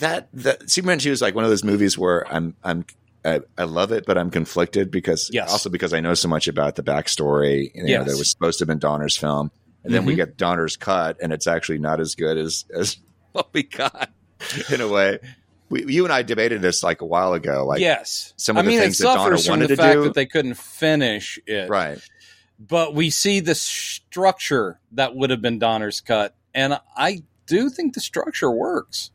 that 0.00 0.28
that 0.34 0.70
Superman 0.70 0.98
2 0.98 1.10
is 1.12 1.22
like 1.22 1.34
one 1.34 1.44
of 1.44 1.50
those 1.50 1.64
movies 1.64 1.96
where 1.98 2.30
I'm 2.32 2.54
I'm 2.62 2.84
I, 3.24 3.40
I 3.56 3.64
love 3.64 3.92
it, 3.92 4.04
but 4.04 4.18
I'm 4.18 4.30
conflicted 4.30 4.90
because 4.90 5.30
Yes. 5.32 5.50
also 5.52 5.70
because 5.70 5.94
I 5.94 6.00
know 6.00 6.14
so 6.14 6.28
much 6.28 6.48
about 6.48 6.74
the 6.76 6.82
backstory. 6.82 7.70
You 7.74 7.84
know, 7.84 7.88
Yes. 7.88 8.06
that 8.10 8.18
was 8.18 8.28
supposed 8.30 8.58
to 8.58 8.62
have 8.62 8.68
been 8.68 8.80
Donner's 8.80 9.16
film, 9.16 9.50
and 9.84 9.92
then 9.92 10.04
we 10.04 10.14
Mhm. 10.14 10.16
get 10.16 10.36
Donner's 10.36 10.76
cut, 10.76 11.16
and 11.22 11.32
it's 11.32 11.46
actually 11.46 11.78
not 11.78 12.00
as 12.00 12.14
good 12.14 12.36
as 12.38 12.64
as 12.74 12.96
what 13.32 13.48
we 13.52 13.62
got 13.64 14.10
in 14.72 14.80
a 14.80 14.88
way. 14.88 15.18
We, 15.68 15.86
you 15.92 16.04
and 16.04 16.12
I 16.12 16.22
debated 16.22 16.60
this 16.60 16.82
like 16.82 17.00
a 17.00 17.06
while 17.06 17.32
ago. 17.32 17.64
Like, 17.66 17.80
yes. 17.80 18.34
some 18.36 18.56
of 18.56 18.60
I 18.60 18.62
the 18.64 18.68
mean, 18.68 18.80
things 18.80 18.98
that 18.98 19.04
Donner 19.14 19.36
wanted 19.48 19.68
the 19.70 19.76
to 19.76 19.82
fact 19.82 19.94
do- 19.94 20.02
that 20.04 20.14
they 20.14 20.26
couldn't 20.26 20.54
finish 20.58 21.38
it. 21.46 21.70
right? 21.70 21.98
But 22.58 22.94
we 22.94 23.08
see 23.10 23.40
the 23.40 23.54
structure 23.54 24.78
that 24.92 25.14
would 25.16 25.30
have 25.30 25.40
been 25.42 25.58
Donner's 25.58 26.00
cut, 26.00 26.34
and 26.54 26.78
I 26.96 27.22
do 27.46 27.70
think 27.70 27.94
the 27.94 28.00
structure 28.00 28.50
works. 28.50 29.10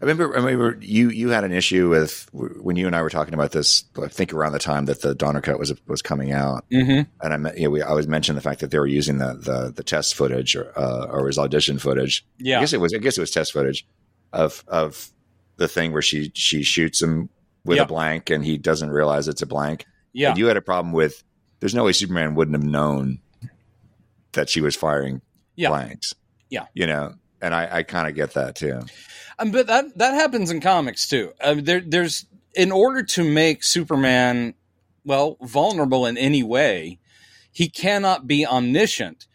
I 0.00 0.04
remember, 0.04 0.32
I 0.32 0.40
remember 0.40 0.78
you 0.80 1.10
you 1.10 1.30
had 1.30 1.42
an 1.42 1.50
issue 1.52 1.88
with 1.88 2.28
when 2.32 2.76
you 2.76 2.86
and 2.86 2.94
I 2.94 3.02
were 3.02 3.10
talking 3.10 3.34
about 3.34 3.50
this. 3.50 3.84
I 4.00 4.06
think 4.06 4.32
around 4.32 4.52
the 4.52 4.60
time 4.60 4.84
that 4.84 5.02
the 5.02 5.12
Donner 5.14 5.40
cut 5.40 5.58
was 5.58 5.74
was 5.88 6.02
coming 6.02 6.32
out, 6.32 6.64
Mm-hmm. 6.70 7.10
and 7.26 7.46
I 7.48 7.52
you 7.54 7.64
know, 7.64 7.70
we 7.70 7.82
I 7.82 7.92
was 7.94 8.06
mentioning 8.06 8.36
the 8.36 8.42
fact 8.42 8.60
that 8.60 8.70
they 8.70 8.78
were 8.78 8.86
using 8.86 9.18
the 9.18 9.34
the, 9.34 9.72
the 9.74 9.82
test 9.82 10.14
footage 10.14 10.54
or 10.54 10.72
uh, 10.78 11.06
or 11.10 11.26
his 11.26 11.36
audition 11.38 11.78
footage. 11.80 12.24
Yeah. 12.38 12.58
I 12.58 12.60
guess 12.60 12.72
it 12.72 12.80
was 12.80 12.94
I 12.94 12.98
guess 12.98 13.18
it 13.18 13.20
was 13.20 13.32
test 13.32 13.52
footage 13.52 13.86
of 14.32 14.62
of 14.68 15.10
the 15.56 15.66
thing 15.66 15.92
where 15.92 16.02
she 16.02 16.30
she 16.34 16.62
shoots 16.62 17.02
him 17.02 17.28
with 17.64 17.78
Yep. 17.78 17.86
a 17.86 17.88
blank 17.88 18.30
and 18.30 18.44
he 18.44 18.56
doesn't 18.56 18.90
realize 18.90 19.26
it's 19.26 19.42
a 19.42 19.46
blank. 19.46 19.84
Yeah. 20.12 20.28
And 20.30 20.38
you 20.38 20.46
had 20.46 20.56
a 20.56 20.62
problem 20.62 20.92
with. 20.92 21.24
There's 21.60 21.74
no 21.74 21.82
way 21.82 21.92
Superman 21.92 22.36
wouldn't 22.36 22.56
have 22.56 22.64
known 22.64 23.18
that 24.32 24.48
she 24.48 24.60
was 24.60 24.76
firing 24.76 25.22
Yeah. 25.56 25.70
blanks. 25.70 26.14
Yeah. 26.50 26.66
you 26.72 26.86
know, 26.86 27.14
and 27.40 27.54
I 27.54 27.68
I 27.70 27.82
kind 27.82 28.08
of 28.08 28.14
get 28.14 28.34
that 28.34 28.54
too. 28.54 28.82
Um, 29.38 29.50
but 29.50 29.66
that 29.66 29.96
that 29.98 30.14
happens 30.14 30.50
in 30.50 30.60
comics 30.60 31.08
too. 31.08 31.32
Uh, 31.40 31.56
there, 31.58 31.80
there's 31.80 32.26
in 32.54 32.72
order 32.72 33.02
to 33.02 33.24
make 33.24 33.62
Superman 33.62 34.54
well 35.04 35.36
vulnerable 35.42 36.06
in 36.06 36.18
any 36.18 36.42
way, 36.42 36.98
he 37.52 37.68
cannot 37.68 38.26
be 38.26 38.46
omniscient. 38.46 39.26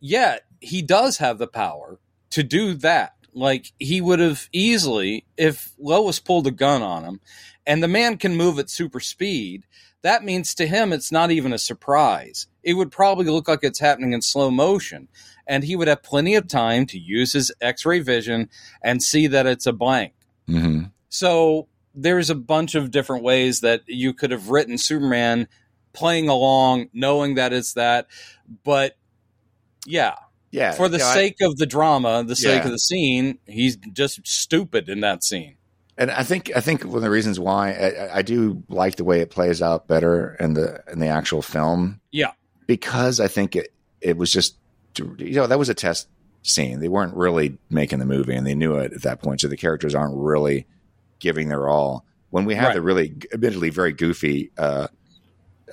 Yet 0.00 0.44
he 0.60 0.82
does 0.82 1.18
have 1.18 1.38
the 1.38 1.46
power 1.46 1.98
to 2.30 2.42
do 2.42 2.74
that. 2.74 3.14
Like 3.34 3.72
he 3.78 4.00
would 4.00 4.20
have 4.20 4.48
easily, 4.52 5.24
if 5.36 5.72
Lois 5.78 6.18
pulled 6.18 6.46
a 6.46 6.50
gun 6.50 6.82
on 6.82 7.04
him, 7.04 7.20
and 7.66 7.82
the 7.82 7.88
man 7.88 8.18
can 8.18 8.36
move 8.36 8.58
at 8.58 8.68
super 8.68 9.00
speed, 9.00 9.64
that 10.02 10.24
means 10.24 10.54
to 10.56 10.66
him 10.66 10.92
it's 10.92 11.12
not 11.12 11.30
even 11.30 11.52
a 11.52 11.58
surprise. 11.58 12.46
It 12.62 12.74
would 12.74 12.90
probably 12.90 13.26
look 13.26 13.48
like 13.48 13.60
it's 13.62 13.80
happening 13.80 14.12
in 14.12 14.22
slow 14.22 14.50
motion, 14.50 15.08
and 15.46 15.64
he 15.64 15.74
would 15.76 15.88
have 15.88 16.02
plenty 16.02 16.34
of 16.34 16.46
time 16.48 16.86
to 16.86 16.98
use 16.98 17.32
his 17.32 17.52
x 17.60 17.84
ray 17.84 18.00
vision 18.00 18.48
and 18.82 19.02
see 19.02 19.26
that 19.28 19.46
it's 19.46 19.66
a 19.66 19.72
blank. 19.72 20.12
hmm 20.46 20.84
So 21.08 21.68
there's 21.94 22.30
a 22.30 22.34
bunch 22.34 22.74
of 22.74 22.90
different 22.90 23.22
ways 23.22 23.60
that 23.60 23.82
you 23.86 24.14
could 24.14 24.30
have 24.30 24.48
written 24.48 24.78
Superman 24.78 25.46
playing 25.92 26.28
along, 26.28 26.88
knowing 26.94 27.34
that 27.34 27.52
it's 27.52 27.74
that. 27.74 28.06
But 28.64 28.96
yeah, 29.86 30.14
Yeah. 30.50 30.72
for 30.72 30.88
the 30.88 30.98
you 30.98 31.02
know, 31.04 31.10
I- 31.10 31.14
sake 31.14 31.36
of 31.42 31.56
the 31.56 31.66
drama, 31.66 32.24
the 32.24 32.36
sake 32.36 32.60
Yeah. 32.60 32.64
of 32.66 32.70
the 32.70 32.78
scene, 32.78 33.38
he's 33.46 33.76
just 33.76 34.26
stupid 34.26 34.88
in 34.88 35.00
that 35.00 35.22
scene. 35.24 35.56
and 35.98 36.10
I 36.10 36.22
think 36.24 36.50
I 36.56 36.60
think 36.62 36.84
one 36.84 36.96
of 36.96 37.02
the 37.02 37.10
reasons 37.10 37.38
why 37.38 37.72
I, 37.72 38.18
I 38.18 38.22
do 38.22 38.62
like 38.70 38.96
the 38.96 39.04
way 39.04 39.20
it 39.20 39.28
plays 39.28 39.60
out 39.60 39.86
better 39.88 40.34
in 40.40 40.54
the 40.54 40.82
in 40.90 41.00
the 41.00 41.08
actual 41.08 41.42
film. 41.42 42.00
Yeah. 42.10 42.30
Because 42.66 43.20
I 43.20 43.28
think 43.28 43.56
it 43.56 43.68
it 44.00 44.16
was 44.16 44.32
just 44.32 44.56
you 44.98 45.32
know 45.34 45.46
that 45.46 45.58
was 45.58 45.68
a 45.68 45.74
test 45.74 46.08
scene. 46.42 46.80
They 46.80 46.88
weren't 46.88 47.14
really 47.16 47.58
making 47.70 47.98
the 47.98 48.06
movie, 48.06 48.34
and 48.34 48.46
they 48.46 48.54
knew 48.54 48.76
it 48.76 48.92
at 48.92 49.02
that 49.02 49.22
point. 49.22 49.40
So 49.40 49.48
the 49.48 49.56
characters 49.56 49.94
aren't 49.94 50.16
really 50.16 50.66
giving 51.20 51.48
their 51.48 51.68
all. 51.68 52.04
When 52.30 52.44
we 52.46 52.54
have 52.54 52.68
Right. 52.68 52.74
the 52.74 52.82
really, 52.82 53.14
admittedly, 53.32 53.70
very 53.70 53.92
goofy 53.92 54.50
uh, 54.58 54.88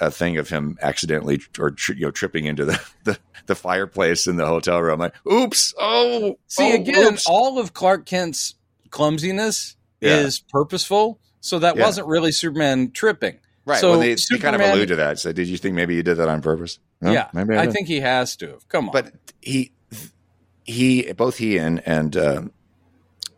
uh, 0.01 0.09
thing 0.09 0.37
of 0.37 0.49
him 0.49 0.77
accidentally 0.81 1.39
or 1.57 1.75
you 1.89 2.05
know 2.05 2.11
tripping 2.11 2.45
into 2.45 2.65
the, 2.65 2.79
the 3.05 3.17
the 3.47 3.55
fireplace 3.55 4.27
in 4.27 4.35
the 4.35 4.45
hotel 4.45 4.79
room, 4.81 4.99
like, 4.99 5.15
oops, 5.31 5.73
oh, 5.79 6.37
See, 6.47 6.71
oh, 6.71 6.75
again, 6.75 7.13
oops. 7.13 7.25
all 7.27 7.57
of 7.59 7.73
Clark 7.73 8.05
Kent's 8.05 8.55
clumsiness 8.91 9.75
Yeah. 10.01 10.17
is 10.17 10.39
purposeful. 10.39 11.19
So 11.41 11.59
that 11.59 11.75
Yeah. 11.77 11.83
wasn't 11.85 12.07
really 12.07 12.31
Superman 12.31 12.91
tripping. 12.91 13.39
Right. 13.69 13.79
so 13.79 13.91
well, 13.91 13.99
they, 13.99 14.15
they 14.15 14.37
kind 14.39 14.55
of 14.55 14.61
allude 14.61 14.89
to 14.89 14.95
that. 14.97 15.19
So, 15.19 15.31
did 15.31 15.47
you 15.47 15.57
think 15.57 15.75
maybe 15.75 15.95
you 15.95 16.03
did 16.03 16.15
that 16.15 16.27
on 16.27 16.41
purpose? 16.41 16.79
No? 17.01 17.11
yeah, 17.11 17.29
maybe 17.33 17.55
I 17.55 17.65
did. 17.65 17.73
think 17.73 17.87
he 17.87 17.99
has 18.01 18.35
to. 18.37 18.49
have. 18.51 18.67
Come 18.67 18.89
on. 18.89 18.93
but 18.93 19.13
he 19.41 19.71
he 20.65 21.11
both 21.13 21.37
he 21.37 21.57
and 21.57 21.81
and 21.87 22.17
um, 22.17 22.51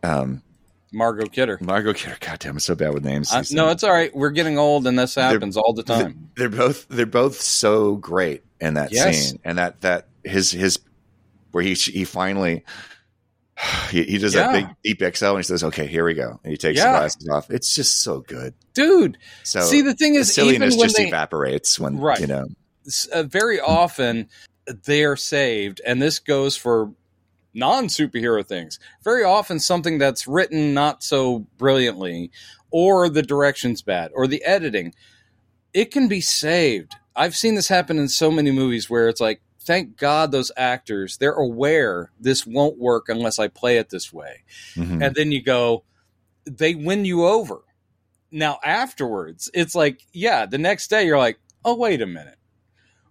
um 0.02 0.42
Margot 0.92 1.26
Kidder. 1.26 1.58
Margot 1.60 1.94
Kidder. 1.94 2.16
Goddamn, 2.20 2.52
I'm 2.52 2.60
so 2.60 2.74
bad 2.74 2.92
with 2.92 3.04
names. 3.04 3.32
Uh, 3.32 3.42
no, 3.52 3.70
it's 3.70 3.82
all 3.82 3.92
right. 3.92 4.14
We're 4.14 4.30
getting 4.30 4.58
old, 4.58 4.86
and 4.86 4.98
this 4.98 5.14
happens 5.14 5.56
all 5.56 5.72
the 5.72 5.82
time. 5.82 6.30
they're 6.36 6.48
both 6.48 6.86
they're 6.88 7.06
both 7.06 7.40
so 7.40 7.96
great 7.96 8.42
in 8.60 8.74
that 8.74 8.92
Yes. 8.92 9.28
scene, 9.30 9.40
and 9.44 9.58
that 9.58 9.80
that 9.82 10.08
his 10.24 10.50
his 10.50 10.78
where 11.52 11.64
he 11.64 11.74
he 11.74 12.04
finally. 12.04 12.64
He, 13.90 14.04
he 14.04 14.18
does 14.18 14.34
Yeah. 14.34 14.50
that 14.52 14.52
big 14.82 14.98
deep 14.98 15.16
XL 15.16 15.26
and 15.26 15.36
he 15.38 15.42
says, 15.42 15.62
"Okay, 15.62 15.86
here 15.86 16.04
we 16.04 16.14
go." 16.14 16.40
And 16.42 16.50
he 16.50 16.56
takes 16.56 16.78
Yeah. 16.78 16.92
the 16.92 16.98
glasses 16.98 17.28
off. 17.30 17.50
It's 17.50 17.74
just 17.74 18.02
so 18.02 18.20
good. 18.20 18.54
Dude, 18.74 19.18
So 19.44 19.60
see, 19.60 19.82
the 19.82 19.94
thing 19.94 20.14
the 20.14 20.20
is, 20.20 20.36
even 20.38 20.58
silliness 20.60 20.76
just 20.76 20.96
they, 20.96 21.08
evaporates 21.08 21.78
when 21.78 21.98
Right. 21.98 22.20
you 22.20 22.26
know. 22.26 22.46
uh, 23.12 23.22
very 23.24 23.60
often 23.60 24.28
they're 24.86 25.16
saved, 25.16 25.80
and 25.86 26.00
this 26.00 26.18
goes 26.18 26.56
for 26.56 26.92
non 27.54 27.86
superhero 27.88 28.46
things. 28.46 28.78
Very 29.04 29.24
often, 29.24 29.60
something 29.60 29.98
that's 29.98 30.26
written 30.26 30.72
not 30.72 31.02
so 31.02 31.40
brilliantly, 31.58 32.30
or 32.70 33.08
the 33.10 33.22
direction's 33.22 33.82
bad, 33.82 34.10
or 34.14 34.26
the 34.26 34.42
editing, 34.44 34.94
it 35.74 35.90
can 35.92 36.08
be 36.08 36.20
saved. 36.22 36.94
I've 37.14 37.36
seen 37.36 37.56
this 37.56 37.68
happen 37.68 37.98
in 37.98 38.08
so 38.08 38.30
many 38.30 38.50
movies 38.52 38.88
where 38.88 39.08
it's 39.08 39.20
like, 39.20 39.42
thank 39.64 39.96
God 39.96 40.32
those 40.32 40.52
actors, 40.56 41.16
they're 41.18 41.32
aware 41.32 42.10
this 42.20 42.46
won't 42.46 42.78
work 42.78 43.08
unless 43.08 43.38
I 43.38 43.48
play 43.48 43.78
it 43.78 43.90
this 43.90 44.12
way. 44.12 44.42
Mhm. 44.76 45.04
and 45.06 45.14
then 45.14 45.32
you 45.32 45.42
go 45.42 45.84
they 46.44 46.74
win 46.74 47.04
you 47.04 47.24
over 47.24 47.60
now 48.32 48.58
afterwards 48.64 49.48
it's 49.54 49.74
like 49.76 50.00
yeah 50.12 50.44
the 50.46 50.58
next 50.58 50.88
day 50.90 51.04
you're 51.06 51.18
like 51.18 51.38
oh 51.64 51.74
wait 51.76 52.02
a 52.02 52.06
minute 52.06 52.38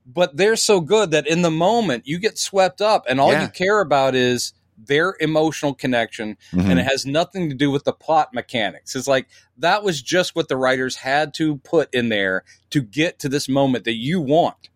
but 0.05 0.35
they're 0.35 0.55
so 0.57 0.81
good 0.81 1.11
that 1.11 1.27
in 1.27 1.41
the 1.43 1.51
moment 1.51 2.05
you 2.07 2.19
get 2.19 2.37
swept 2.37 2.81
up 2.81 3.05
and 3.07 3.21
all 3.21 3.31
Yeah. 3.31 3.43
you 3.43 3.47
care 3.47 3.79
about 3.79 4.15
is 4.15 4.51
their 4.77 5.15
emotional 5.21 5.73
connection 5.75 6.35
Mhm. 6.51 6.71
and 6.71 6.79
it 6.79 6.83
has 6.87 7.05
nothing 7.05 7.49
to 7.49 7.55
do 7.55 7.69
with 7.71 7.83
the 7.85 7.93
plot 7.93 8.33
mechanics 8.33 8.95
it's 8.95 9.07
like 9.07 9.27
that 9.57 9.83
was 9.83 10.01
just 10.01 10.35
what 10.35 10.49
the 10.49 10.57
writers 10.57 10.97
had 10.97 11.33
to 11.35 11.57
put 11.59 11.93
in 11.93 12.09
there 12.09 12.43
to 12.71 12.81
get 12.81 13.17
to 13.19 13.29
this 13.29 13.47
moment 13.47 13.85
that 13.85 13.95
you 13.95 14.19
want 14.19 14.69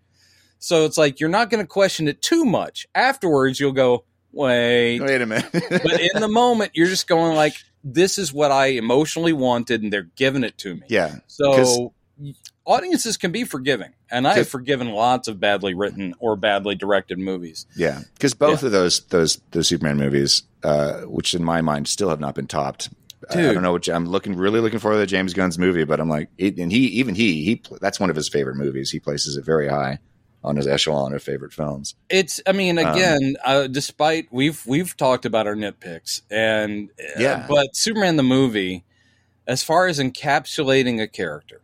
so 0.66 0.84
it's 0.86 0.98
like 0.98 1.20
you're 1.20 1.30
not 1.30 1.52
going 1.52 1.64
to 1.64 1.68
question 1.68 2.08
it 2.08 2.22
too 2.24 2.44
much. 2.44 2.88
Afterwards 2.96 3.60
you'll 3.60 3.72
go 3.72 4.04
wait. 4.32 5.00
Wait 5.00 5.22
a 5.22 5.26
minute. 5.28 5.48
but 5.54 6.02
in 6.02 6.22
the 6.22 6.28
moment 6.28 6.72
you're 6.74 6.88
just 6.88 7.08
going 7.08 7.36
like 7.36 7.54
this 7.84 8.18
is 8.18 8.34
what 8.34 8.52
i 8.52 8.66
emotionally 8.68 9.32
wanted 9.32 9.84
and 9.84 9.94
they're 9.94 10.10
giving 10.16 10.44
it 10.44 10.58
to 10.58 10.74
me. 10.74 10.82
Yeah, 10.90 11.18
so 11.28 11.94
audiences 12.66 13.18
can 13.18 13.32
be 13.32 13.44
forgiving 13.44 13.94
and 14.10 14.28
i 14.28 14.34
have 14.34 14.48
forgiven 14.48 14.90
lots 14.90 15.28
of 15.28 15.40
badly 15.40 15.74
written 15.76 16.16
or 16.20 16.36
badly 16.36 16.74
directed 16.74 17.20
movies. 17.20 17.68
Yeah, 17.76 18.02
because 18.16 18.34
both 18.34 18.64
of 18.64 18.72
those 18.72 19.02
those 19.02 19.40
those 19.52 19.68
Superman 19.68 19.98
movies, 19.98 20.44
uh, 20.64 21.02
which 21.02 21.36
in 21.36 21.44
my 21.44 21.62
mind 21.62 21.88
still 21.88 22.10
have 22.10 22.20
not 22.20 22.34
been 22.36 22.48
topped. 22.48 22.90
I- 23.30 23.40
I 23.50 23.54
don't 23.54 23.64
know 23.64 23.72
what 23.72 23.88
I'm 23.88 24.06
looking 24.08 24.36
really 24.36 24.60
looking 24.62 24.80
for 24.80 24.96
the 24.98 25.06
James 25.06 25.34
Gunn's 25.34 25.58
movie, 25.60 25.84
but 25.84 26.00
I'm 26.00 26.10
like, 26.10 26.30
it, 26.38 26.58
and 26.58 26.72
he 26.72 26.86
even 26.88 27.14
he 27.16 27.44
he 27.44 27.62
that's 27.82 28.00
one 28.00 28.10
of 28.10 28.16
his 28.16 28.30
favorite 28.30 28.56
movies. 28.56 28.90
He 28.92 29.00
places 29.00 29.36
it 29.38 29.46
very 29.46 29.68
high 29.68 30.00
on 30.46 30.56
his 30.56 30.68
echelon 30.68 31.14
of 31.14 31.22
favorite 31.24 31.52
films. 31.54 31.96
it's 32.10 32.40
i 32.48 32.52
mean 32.52 32.78
Um, 32.80 32.94
again 32.96 33.36
uh, 33.44 33.68
despite 33.68 34.28
we've 34.32 34.66
we've 34.66 34.96
talked 34.96 35.26
about 35.26 35.48
our 35.48 35.56
nitpicks 35.56 36.22
and 36.32 36.90
uh, 37.00 37.20
Yeah. 37.20 37.46
but 37.50 37.76
superman 37.76 38.16
the 38.16 38.24
movie 38.24 38.84
as 39.48 39.64
far 39.64 39.88
as 39.88 40.00
encapsulating 40.00 41.02
a 41.02 41.08
character 41.08 41.62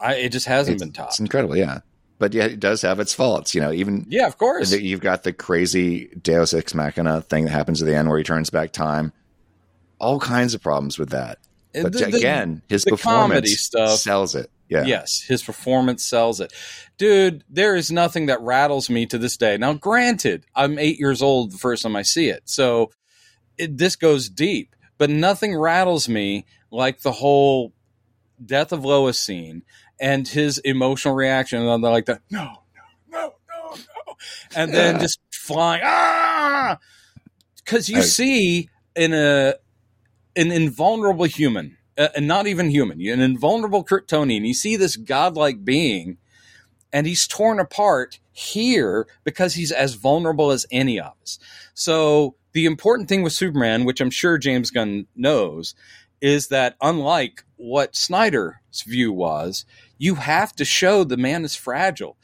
I, 0.00 0.14
it 0.14 0.32
just 0.32 0.46
hasn't 0.46 0.74
It's, 0.76 0.82
been 0.82 0.92
topped 0.92 1.12
it's 1.12 1.20
incredible, 1.20 1.56
yeah. 1.56 1.80
But 2.18 2.34
yeah, 2.34 2.44
it 2.44 2.60
does 2.60 2.82
have 2.82 3.00
its 3.00 3.14
faults. 3.14 3.54
You 3.54 3.60
know, 3.60 3.72
even 3.72 4.06
yeah 4.08 4.26
of 4.26 4.38
course 4.38 4.72
You've 4.72 5.00
got 5.00 5.22
the 5.24 5.32
crazy 5.32 6.06
Deus 6.20 6.54
Ex 6.54 6.74
Machina 6.74 7.20
thing 7.22 7.44
that 7.44 7.50
happens 7.50 7.82
at 7.82 7.86
the 7.86 7.94
end 7.96 8.08
where 8.08 8.18
he 8.18 8.24
turns 8.24 8.50
back 8.50 8.72
time. 8.72 9.12
All 9.98 10.18
kinds 10.20 10.54
of 10.54 10.62
problems 10.62 10.98
with 10.98 11.10
that. 11.10 11.38
But 11.72 11.92
the- 11.92 12.06
the- 12.06 12.16
again, 12.18 12.62
his 12.68 12.84
performance 12.84 13.50
stuff- 13.60 13.98
sells 13.98 14.34
it. 14.34 14.50
Yeah. 14.72 14.84
Yes, 14.84 15.22
his 15.22 15.42
performance 15.42 16.04
sells 16.04 16.40
it. 16.40 16.52
Dude, 16.98 17.44
there 17.48 17.74
is 17.76 17.90
nothing 17.90 18.26
that 18.26 18.40
rattles 18.40 18.88
me 18.90 19.06
to 19.06 19.18
this 19.18 19.36
day. 19.36 19.56
Now, 19.56 19.74
granted, 19.74 20.44
I'm 20.54 20.78
eight 20.78 20.98
years 20.98 21.22
old 21.22 21.52
the 21.52 21.58
first 21.58 21.82
time 21.82 21.96
I 21.96 22.02
see 22.02 22.28
it, 22.28 22.42
so 22.46 22.90
it, 23.58 23.76
this 23.78 23.96
goes 23.96 24.28
deep, 24.28 24.74
but 24.98 25.10
nothing 25.10 25.56
rattles 25.56 26.08
me 26.08 26.44
like 26.70 27.00
the 27.02 27.12
whole 27.12 27.72
death 28.44 28.72
of 28.72 28.84
Lois 28.84 29.18
scene 29.18 29.62
and 30.00 30.26
his 30.26 30.58
emotional 30.58 31.14
reaction. 31.14 31.60
And 31.66 31.82
like, 31.82 32.06
that, 32.06 32.22
no, 32.30 32.44
no, 32.44 33.18
no, 33.18 33.34
no, 33.48 33.74
no. 33.76 34.14
And 34.56 34.72
then 34.72 34.98
just 35.00 35.20
flying, 35.32 35.82
ah! 35.84 36.78
Because 37.64 37.88
you 37.88 37.98
I- 37.98 38.02
see 38.02 38.68
in 38.96 39.12
a 39.12 39.54
an 40.34 40.50
invulnerable 40.50 41.26
human, 41.26 41.76
uh, 41.98 42.08
and 42.16 42.26
not 42.26 42.46
even 42.46 42.70
human, 42.70 43.00
an 43.00 43.20
invulnerable 43.20 43.84
Kryptonian. 43.84 44.46
You 44.46 44.54
see 44.54 44.76
this 44.76 44.96
godlike 44.96 45.64
being, 45.64 46.18
and 46.92 47.06
he's 47.06 47.26
torn 47.26 47.58
apart 47.58 48.18
here 48.32 49.06
because 49.24 49.54
he's 49.54 49.72
as 49.72 49.94
vulnerable 49.94 50.50
as 50.50 50.66
any 50.70 50.98
of 50.98 51.12
us. 51.20 51.38
So 51.74 52.36
the 52.52 52.66
important 52.66 53.08
thing 53.08 53.22
with 53.22 53.32
Superman, 53.32 53.84
which 53.84 54.00
I'm 54.00 54.10
sure 54.10 54.38
James 54.38 54.70
Gunn 54.70 55.06
knows, 55.14 55.74
is 56.20 56.48
that 56.48 56.76
unlike 56.80 57.44
what 57.56 57.96
Snyder's 57.96 58.82
view 58.86 59.12
was, 59.12 59.64
you 59.98 60.16
have 60.16 60.54
to 60.56 60.64
show 60.64 61.04
the 61.04 61.16
man 61.16 61.44
is 61.44 61.54
fragile, 61.54 62.16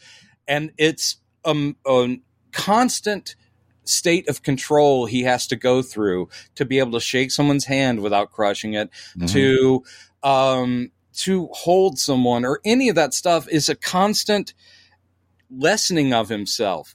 and 0.46 0.72
it's 0.78 1.16
um, 1.44 1.76
a 1.86 2.18
constant 2.52 3.36
state 3.88 4.28
of 4.28 4.42
control 4.42 5.06
he 5.06 5.22
has 5.22 5.46
to 5.46 5.56
go 5.56 5.82
through 5.82 6.28
to 6.54 6.64
be 6.64 6.78
able 6.78 6.92
to 6.92 7.00
shake 7.00 7.30
someone's 7.30 7.64
hand 7.64 8.00
without 8.00 8.30
crushing 8.30 8.74
it 8.74 8.90
Mhm. 9.16 9.32
to 9.32 9.84
um 10.22 10.90
to 11.14 11.48
hold 11.52 11.98
someone 11.98 12.44
or 12.44 12.60
any 12.64 12.88
of 12.88 12.94
that 12.94 13.14
stuff 13.14 13.48
is 13.48 13.68
a 13.68 13.74
constant 13.74 14.52
lessening 15.50 16.12
of 16.12 16.28
himself 16.28 16.94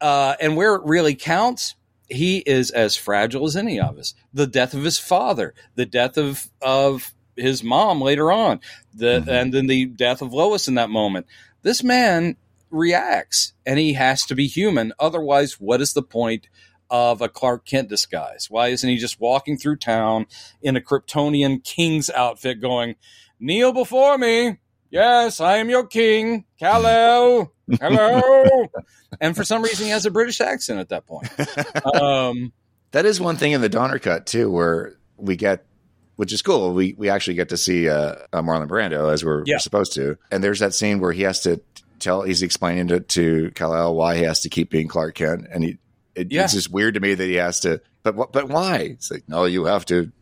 uh 0.00 0.34
and 0.40 0.56
where 0.56 0.74
it 0.74 0.82
really 0.84 1.14
counts 1.14 1.74
he 2.08 2.38
is 2.38 2.70
as 2.70 2.96
fragile 2.96 3.44
as 3.46 3.56
any 3.56 3.78
of 3.80 3.98
us 3.98 4.14
the 4.32 4.46
death 4.46 4.72
of 4.74 4.84
his 4.84 4.98
father 4.98 5.52
the 5.74 5.86
death 5.86 6.16
of 6.16 6.50
of 6.62 7.12
his 7.36 7.62
mom 7.62 8.00
later 8.00 8.32
on 8.32 8.60
the 8.94 9.20
Mhm. 9.20 9.28
and 9.28 9.52
then 9.54 9.66
the 9.66 9.84
death 9.84 10.22
of 10.22 10.32
lois 10.32 10.68
in 10.68 10.74
that 10.74 10.88
moment 10.88 11.26
this 11.62 11.82
man 11.82 12.36
reacts 12.70 13.52
and 13.64 13.78
he 13.78 13.92
has 13.94 14.24
to 14.26 14.34
be 14.34 14.46
human 14.46 14.92
otherwise 14.98 15.54
what 15.60 15.80
is 15.80 15.92
the 15.92 16.02
point 16.02 16.48
of 16.90 17.20
a 17.20 17.28
Clark 17.28 17.66
Kent 17.66 17.88
disguise? 17.88 18.46
Why 18.48 18.68
isn't 18.68 18.88
he 18.88 18.96
just 18.96 19.20
walking 19.20 19.56
through 19.56 19.76
town 19.76 20.26
in 20.62 20.76
a 20.76 20.80
Kryptonian 20.80 21.64
king's 21.64 22.10
outfit 22.10 22.60
going, 22.60 22.94
Kneel 23.40 23.72
before 23.72 24.16
me. 24.18 24.58
Yes, 24.88 25.40
I 25.40 25.56
am 25.56 25.68
your 25.68 25.86
king. 25.86 26.44
Kal-El. 26.60 27.52
Hello. 27.80 28.66
and 29.20 29.34
for 29.34 29.42
some 29.44 29.62
reason, 29.62 29.86
he 29.86 29.90
has 29.90 30.06
a 30.06 30.10
British 30.12 30.40
accent 30.40 30.78
at 30.78 30.88
that 30.90 31.06
point. 31.06 31.28
Um, 32.00 32.52
that 32.92 33.04
is 33.04 33.20
one 33.20 33.36
thing 33.36 33.52
in 33.52 33.60
the 33.60 33.68
Donner 33.68 33.98
cut 33.98 34.26
too, 34.26 34.50
where 34.50 34.94
we 35.16 35.36
get 35.36 35.66
which 36.14 36.32
is 36.32 36.40
cool. 36.40 36.72
We 36.72 36.94
we 36.96 37.08
actually 37.10 37.34
get 37.34 37.48
to 37.50 37.56
see 37.56 37.88
uh, 37.88 38.14
uh, 38.32 38.42
Marlon 38.42 38.68
Brando 38.68 39.12
as 39.12 39.24
we're, 39.24 39.42
Yeah. 39.44 39.56
we're 39.56 39.58
supposed 39.58 39.92
to. 39.94 40.16
And 40.30 40.42
there's 40.42 40.60
that 40.60 40.72
scene 40.72 40.98
where 41.00 41.12
he 41.12 41.22
has 41.22 41.40
to 41.40 41.60
tell 41.98 42.22
he's 42.22 42.42
explaining 42.42 42.88
to 42.88 43.00
to 43.00 43.50
Kal-El 43.54 43.94
why 43.94 44.16
he 44.16 44.22
has 44.24 44.40
to 44.40 44.48
keep 44.48 44.70
being 44.70 44.88
Clark 44.88 45.14
Kent, 45.14 45.46
and 45.50 45.64
he 45.64 45.78
it, 46.14 46.32
Yeah. 46.32 46.44
it's 46.44 46.52
just 46.54 46.70
weird 46.70 46.94
to 46.94 47.00
me 47.00 47.14
that 47.14 47.24
he 47.26 47.34
has 47.34 47.60
to. 47.60 47.80
But 48.02 48.32
but 48.32 48.48
why? 48.48 48.76
It's 48.78 49.10
like 49.10 49.28
no, 49.28 49.44
you 49.44 49.64
have 49.66 49.84
to. 49.86 50.12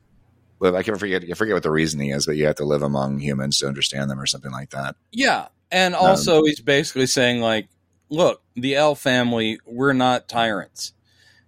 Live. 0.61 0.75
I 0.77 0.83
can't 0.85 0.99
forget. 0.99 1.25
I 1.29 1.35
forget 1.35 1.55
what 1.55 1.63
the 1.65 1.71
reasoning 1.71 2.11
is, 2.11 2.27
but 2.27 2.37
you 2.37 2.47
have 2.47 2.55
to 2.57 2.65
live 2.65 2.83
among 2.83 3.19
humans 3.19 3.59
to 3.59 3.67
understand 3.67 4.09
them, 4.11 4.21
or 4.21 4.27
something 4.27 4.53
like 4.53 4.71
that. 4.71 4.97
Yeah. 5.11 5.49
And 5.71 5.95
um, 5.95 6.03
also, 6.03 6.45
he's 6.45 6.61
basically 6.61 7.07
saying, 7.07 7.41
like, 7.41 7.69
look, 8.09 8.41
the 8.55 8.77
El 8.77 8.95
family, 8.95 9.59
we're 9.67 9.93
not 9.93 10.29
tyrants. 10.29 10.93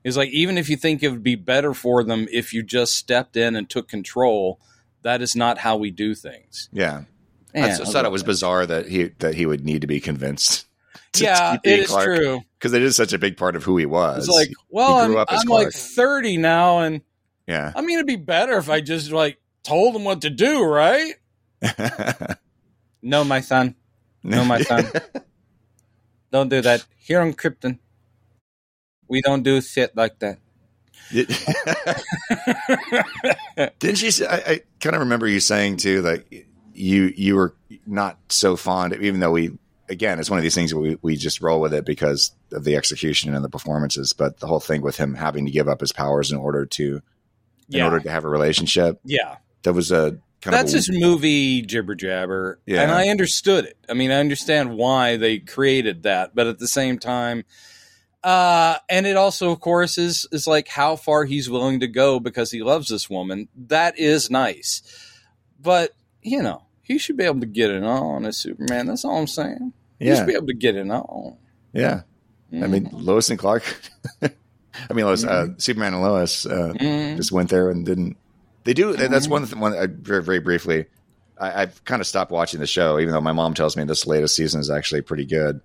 He's 0.03 0.17
like, 0.17 0.31
even 0.31 0.59
if 0.59 0.69
you 0.69 0.77
think 0.77 1.03
it 1.03 1.11
would 1.11 1.23
be 1.23 1.37
better 1.37 1.73
for 1.73 2.03
them 2.05 2.27
if 2.33 2.53
you 2.53 2.63
just 2.65 2.97
stepped 2.97 3.37
in 3.37 3.55
and 3.57 3.71
took 3.71 3.89
control, 3.89 4.61
that 5.03 5.23
is 5.23 5.37
not 5.37 5.59
how 5.59 5.77
we 5.77 5.91
do 5.93 6.15
things. 6.15 6.69
Yeah, 6.73 7.03
Man, 7.57 7.65
I 7.65 7.77
just 7.77 7.93
thought 7.93 8.05
it 8.05 8.13
was 8.13 8.23
bizarre 8.23 8.67
that 8.67 8.87
he 8.87 9.09
that 9.19 9.35
he 9.35 9.47
would 9.47 9.65
need 9.65 9.81
to 9.81 9.87
be 9.87 9.99
convinced. 10.01 10.67
to 11.15 11.25
Yeah, 11.25 11.57
it 11.65 11.81
is 11.81 11.89
Clark, 11.89 12.05
true. 12.07 12.41
because 12.59 12.73
it 12.73 12.83
is 12.83 12.95
such 12.95 13.13
a 13.13 13.19
big 13.19 13.37
part 13.37 13.57
of 13.57 13.65
who 13.65 13.77
he 13.77 13.87
was. 13.87 14.29
It's 14.29 14.37
like, 14.37 14.53
well, 14.69 15.07
grew 15.07 15.17
I'm, 15.17 15.23
up 15.23 15.33
as 15.33 15.43
I'm 15.43 15.49
like 15.49 15.73
30 15.73 16.37
now, 16.37 16.81
and 16.81 17.01
yeah, 17.49 17.73
I 17.75 17.81
mean, 17.81 17.99
it'd 17.99 18.07
be 18.07 18.17
better 18.17 18.59
if 18.59 18.71
I 18.71 18.81
just, 18.81 19.11
like, 19.11 19.39
told 19.65 19.97
him 19.97 20.05
what 20.05 20.21
to 20.23 20.31
do, 20.31 20.63
right? 20.63 21.15
No, 23.03 23.23
my 23.23 23.41
son. 23.41 23.77
No, 24.25 24.45
my 24.45 24.61
son. 24.63 24.91
Don't 26.33 26.49
do 26.49 26.61
that. 26.61 26.85
Here 26.99 27.21
on 27.21 27.35
Krypton, 27.35 27.79
we 29.07 29.23
don't 29.23 29.45
do 29.45 29.61
shit 29.61 29.97
like 29.97 30.19
that. 30.19 30.41
Didn't 33.79 34.03
you? 34.03 34.11
Say, 34.11 34.27
I, 34.27 34.37
I 34.37 34.61
kind 34.81 34.97
of 34.97 35.01
remember 35.01 35.29
you 35.29 35.39
saying 35.39 35.77
too 35.77 36.03
that 36.03 36.25
you 36.77 37.13
you 37.17 37.35
were 37.37 37.55
not 37.87 38.19
so 38.29 38.57
fond, 38.57 38.95
even 39.01 39.21
though 39.21 39.31
we 39.33 39.53
again 39.89 40.19
it's 40.19 40.29
one 40.31 40.39
of 40.39 40.43
these 40.43 40.55
things 40.55 40.75
where 40.75 40.83
we 40.83 40.99
we 41.03 41.17
just 41.17 41.41
roll 41.41 41.61
with 41.61 41.73
it 41.75 41.85
because 41.85 42.33
of 42.53 42.65
the 42.65 42.77
execution 42.77 43.35
and 43.35 43.45
the 43.45 43.49
performances. 43.49 44.13
But 44.13 44.41
the 44.41 44.47
whole 44.47 44.61
thing 44.61 44.83
with 44.83 44.97
him 44.97 45.15
having 45.15 45.45
to 45.47 45.51
give 45.51 45.69
up 45.69 45.81
his 45.81 45.93
powers 45.93 46.31
in 46.33 46.39
order 46.39 46.67
to 46.67 46.97
in 46.97 47.03
Yeah. 47.69 47.85
order 47.85 48.01
to 48.01 48.11
have 48.11 48.25
a 48.25 48.29
relationship 48.29 49.01
Yeah. 49.05 49.37
that 49.63 49.73
was 49.73 49.91
a 49.91 50.19
kind 50.41 50.55
That's 50.55 50.73
just 50.73 50.91
movie 50.93 51.63
jibber 51.63 51.95
jabber. 51.95 52.61
Yeah. 52.67 52.83
And 52.83 52.93
I 52.93 53.09
understood 53.09 53.65
it. 53.65 53.77
I 53.89 53.95
mean, 53.95 54.11
I 54.11 54.21
understand 54.21 54.77
why 54.77 55.17
they 55.17 55.39
created 55.39 56.03
that, 56.05 56.35
but 56.35 56.47
at 56.47 56.59
the 56.59 56.69
same 56.69 56.99
time, 56.99 57.45
uh, 58.23 58.77
and 58.89 59.07
it 59.07 59.17
also, 59.17 59.51
of 59.51 59.61
course, 59.61 59.99
is 59.99 60.27
is 60.33 60.47
like 60.47 60.69
how 60.69 60.97
far 60.97 61.25
he's 61.25 61.49
willing 61.49 61.81
to 61.81 61.87
go 61.87 62.19
because 62.21 62.51
he 62.51 62.63
loves 62.63 62.89
this 62.89 63.09
woman. 63.09 63.49
That 63.57 63.99
is 63.99 64.31
nice, 64.31 64.83
but 65.61 65.93
you 66.23 66.43
know, 66.43 66.66
he 66.87 66.99
should 66.99 67.17
be 67.17 67.25
able 67.25 67.41
to 67.41 67.47
get 67.47 67.71
it 67.71 67.83
on 67.83 68.25
as 68.25 68.37
Superman. 68.37 68.87
That's 68.87 69.05
all 69.05 69.19
I'm 69.19 69.27
saying. 69.27 69.73
He 69.99 70.15
should 70.15 70.27
be 70.27 70.35
able 70.35 70.47
to 70.47 70.55
get 70.55 70.77
it 70.77 70.89
on. 70.91 71.37
yeah. 71.73 72.03
I 72.53 72.69
mean, 72.69 72.89
Lois 72.93 73.29
and 73.29 73.39
Clark. 73.39 73.65
I 74.23 74.93
mean, 74.93 75.05
Lois, 75.05 75.25
uh, 75.25 75.49
Superman 75.59 75.95
and 75.95 76.03
Lois 76.03 76.47
uh, 76.47 76.73
Mhm. 76.79 77.17
just 77.17 77.33
went 77.33 77.51
there 77.51 77.71
and 77.71 77.85
didn't. 77.85 78.17
They 78.65 78.73
do. 78.73 78.93
That's 78.95 79.27
one. 79.29 79.45
Th- 79.47 79.57
one 79.57 79.75
I, 79.75 79.87
very, 79.87 80.23
very 80.23 80.39
briefly. 80.39 80.87
I, 81.39 81.63
I've 81.63 81.85
kind 81.85 82.01
of 82.01 82.07
stopped 82.07 82.31
watching 82.31 82.61
the 82.61 82.67
show, 82.67 82.99
even 83.01 83.13
though 83.13 83.21
my 83.21 83.33
mom 83.33 83.55
tells 83.55 83.77
me 83.77 83.85
this 83.85 84.07
latest 84.07 84.37
season 84.37 84.61
is 84.61 84.71
actually 84.71 85.03
pretty 85.03 85.25
good. 85.27 85.61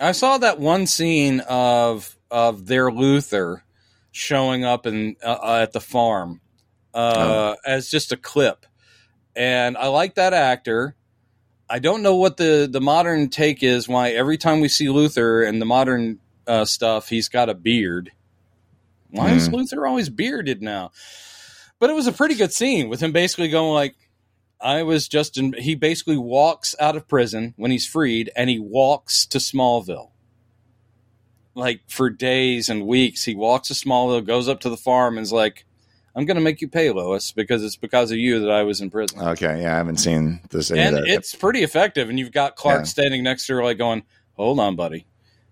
I 0.00 0.12
saw 0.12 0.38
that 0.38 0.58
one 0.60 0.86
scene 0.86 1.40
of 1.48 2.16
of 2.30 2.66
their 2.66 2.90
Luthor 2.90 3.62
showing 4.12 4.64
up 4.64 4.86
in 4.86 5.16
uh, 5.22 5.36
uh, 5.42 5.58
at 5.62 5.72
the 5.72 5.80
farm 5.80 6.40
uh, 6.94 7.56
as 7.66 7.88
just 7.90 8.12
a 8.12 8.16
clip, 8.16 8.66
and 9.40 9.78
I 9.78 9.86
like 9.86 10.16
that 10.16 10.34
actor. 10.34 10.94
I 11.68 11.78
don't 11.78 12.02
know 12.02 12.16
what 12.16 12.36
the 12.36 12.68
the 12.70 12.80
modern 12.82 13.30
take 13.30 13.62
is. 13.62 13.88
Why 13.88 14.10
every 14.10 14.36
time 14.36 14.60
we 14.60 14.68
see 14.68 14.86
Luthor 14.86 15.48
and 15.48 15.62
the 15.62 15.66
modern 15.66 16.20
uh, 16.46 16.66
stuff, 16.66 17.08
he's 17.08 17.30
got 17.30 17.48
a 17.48 17.54
beard. 17.54 18.12
Why 19.08 19.30
is 19.30 19.48
Luthor 19.48 19.88
always 19.88 20.10
bearded 20.10 20.60
now? 20.60 20.92
But 21.78 21.88
it 21.88 21.94
was 21.94 22.06
a 22.06 22.12
pretty 22.12 22.34
good 22.34 22.52
scene 22.52 22.90
with 22.90 23.00
him 23.00 23.12
basically 23.12 23.48
going 23.48 23.72
like, 23.72 23.96
I 24.60 24.82
was 24.82 25.08
just 25.08 25.38
in. 25.38 25.54
He 25.54 25.74
basically 25.74 26.18
walks 26.18 26.74
out 26.78 26.94
of 26.94 27.08
prison 27.08 27.54
when 27.56 27.70
he's 27.70 27.86
freed, 27.86 28.30
and 28.36 28.50
he 28.50 28.58
walks 28.58 29.24
to 29.28 29.38
Smallville. 29.38 30.10
Like 31.54 31.80
for 31.88 32.10
days 32.10 32.68
and 32.68 32.86
weeks, 32.86 33.24
he 33.24 33.34
walks 33.34 33.68
to 33.68 33.74
Smallville, 33.74 34.26
goes 34.26 34.48
up 34.48 34.60
to 34.60 34.68
the 34.68 34.76
farm, 34.76 35.16
and 35.16 35.24
is 35.24 35.32
like, 35.32 35.64
"I'm 36.14 36.26
going 36.26 36.36
to 36.36 36.42
make 36.42 36.60
you 36.60 36.68
pay, 36.68 36.90
Lois, 36.90 37.32
because 37.32 37.64
it's 37.64 37.76
because 37.76 38.10
of 38.10 38.18
you 38.18 38.40
that 38.40 38.50
I 38.50 38.62
was 38.62 38.80
in 38.80 38.90
prison." 38.90 39.20
Okay, 39.20 39.62
yeah, 39.62 39.74
I 39.74 39.76
haven't 39.76 39.98
seen 39.98 40.40
this. 40.50 40.70
And 40.70 40.96
it's 41.06 41.34
pretty 41.34 41.62
effective. 41.62 42.08
And 42.08 42.18
you've 42.18 42.32
got 42.32 42.56
Clark 42.56 42.80
Yeah. 42.80 42.84
standing 42.84 43.22
next 43.22 43.46
to 43.46 43.54
her, 43.54 43.64
like 43.64 43.78
going, 43.78 44.02
"Hold 44.34 44.60
on, 44.60 44.76
buddy." 44.76 45.06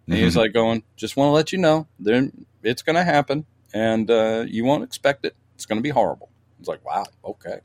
And 0.07 0.17
he's 0.17 0.35
Mhm. 0.35 0.39
like 0.39 0.53
going, 0.53 0.83
"Just 0.97 1.17
want 1.17 1.29
to 1.29 1.33
let 1.33 1.53
you 1.53 1.59
know, 1.59 1.87
there, 2.01 2.31
it's 2.63 2.83
going 2.83 2.97
to 2.97 3.05
happen, 3.05 3.45
and 3.75 4.11
uh, 4.11 4.45
you 4.49 4.65
won't 4.65 4.83
expect 4.85 5.25
it. 5.25 5.35
It's 5.55 5.67
going 5.67 5.79
to 5.79 5.83
be 5.83 5.91
horrible." 5.91 6.31
It's 6.59 6.69
like, 6.69 6.85
"Wow, 6.85 7.05
okay." 7.25 7.59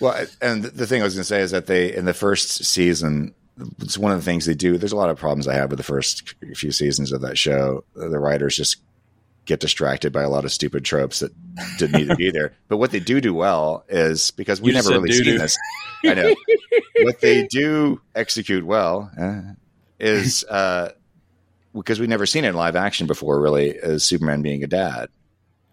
Well, 0.00 0.26
and 0.42 0.64
the 0.64 0.86
thing 0.86 1.00
I 1.00 1.04
was 1.04 1.14
going 1.14 1.22
to 1.22 1.28
say 1.28 1.40
is 1.40 1.52
that 1.52 1.66
they 1.66 1.94
in 1.94 2.04
the 2.04 2.12
first 2.12 2.64
season, 2.64 3.34
it's 3.80 3.96
one 3.96 4.12
of 4.12 4.18
the 4.18 4.24
things 4.24 4.44
they 4.44 4.54
do. 4.54 4.76
There's 4.76 4.92
a 4.92 4.96
lot 4.96 5.08
of 5.08 5.18
problems 5.18 5.48
I 5.48 5.54
have 5.54 5.70
with 5.70 5.78
the 5.78 5.84
first 5.84 6.34
few 6.54 6.70
seasons 6.70 7.12
of 7.12 7.22
that 7.22 7.38
show. 7.38 7.84
The 7.94 8.18
writers 8.18 8.56
just 8.56 8.76
get 9.46 9.60
distracted 9.60 10.12
by 10.12 10.22
a 10.22 10.28
lot 10.28 10.44
of 10.44 10.52
stupid 10.52 10.84
tropes 10.84 11.20
that 11.20 11.32
didn't 11.78 11.98
need 12.00 12.08
to 12.08 12.16
be 12.16 12.30
there. 12.30 12.52
But 12.68 12.76
what 12.78 12.90
they 12.90 13.00
do 13.00 13.20
do 13.20 13.32
well 13.32 13.84
is 13.88 14.30
because 14.32 14.60
we 14.60 14.70
You 14.70 14.74
never 14.74 14.90
really 14.90 15.08
doo-doo. 15.08 15.30
seen 15.30 15.38
this. 15.38 15.56
I 16.04 16.14
know 16.14 16.34
what 17.02 17.20
they 17.20 17.46
do 17.46 18.00
execute 18.14 18.66
well 18.66 19.10
uh, 19.18 19.40
is 19.98 20.44
uh, 20.44 20.90
because 21.74 21.98
we've 22.00 22.08
never 22.08 22.26
seen 22.26 22.44
it 22.44 22.48
in 22.48 22.54
live 22.56 22.76
action 22.76 23.06
before. 23.06 23.40
Really, 23.40 23.70
is 23.70 24.04
Superman 24.04 24.42
being 24.42 24.62
a 24.62 24.66
dad, 24.66 25.08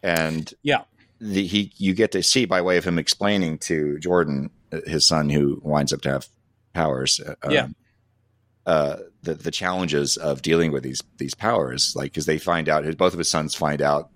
and 0.01 0.53
Yeah. 0.63 0.83
the, 1.19 1.45
he 1.45 1.71
you 1.77 1.93
get 1.93 2.11
to 2.13 2.23
see 2.23 2.45
by 2.45 2.61
way 2.61 2.77
of 2.77 2.85
him 2.85 2.97
explaining 2.99 3.57
to 3.59 3.97
Jordan, 3.99 4.49
uh, 4.71 4.79
his 4.85 5.05
son, 5.05 5.29
who 5.29 5.59
winds 5.63 5.91
up 5.93 6.01
to 6.01 6.09
have 6.11 6.27
powers. 6.73 7.19
uh, 7.19 7.35
Yeah. 7.49 7.67
Uh, 8.65 8.97
the 9.23 9.33
the 9.33 9.51
challenges 9.51 10.15
of 10.15 10.41
dealing 10.41 10.71
with 10.71 10.83
these 10.83 11.01
these 11.17 11.33
powers, 11.33 11.93
like 11.95 12.11
because 12.11 12.25
they 12.25 12.37
find 12.37 12.69
out, 12.69 12.85
his, 12.85 12.95
both 12.95 13.13
of 13.13 13.19
his 13.19 13.29
sons 13.29 13.53
find 13.55 13.81
out 13.81 14.09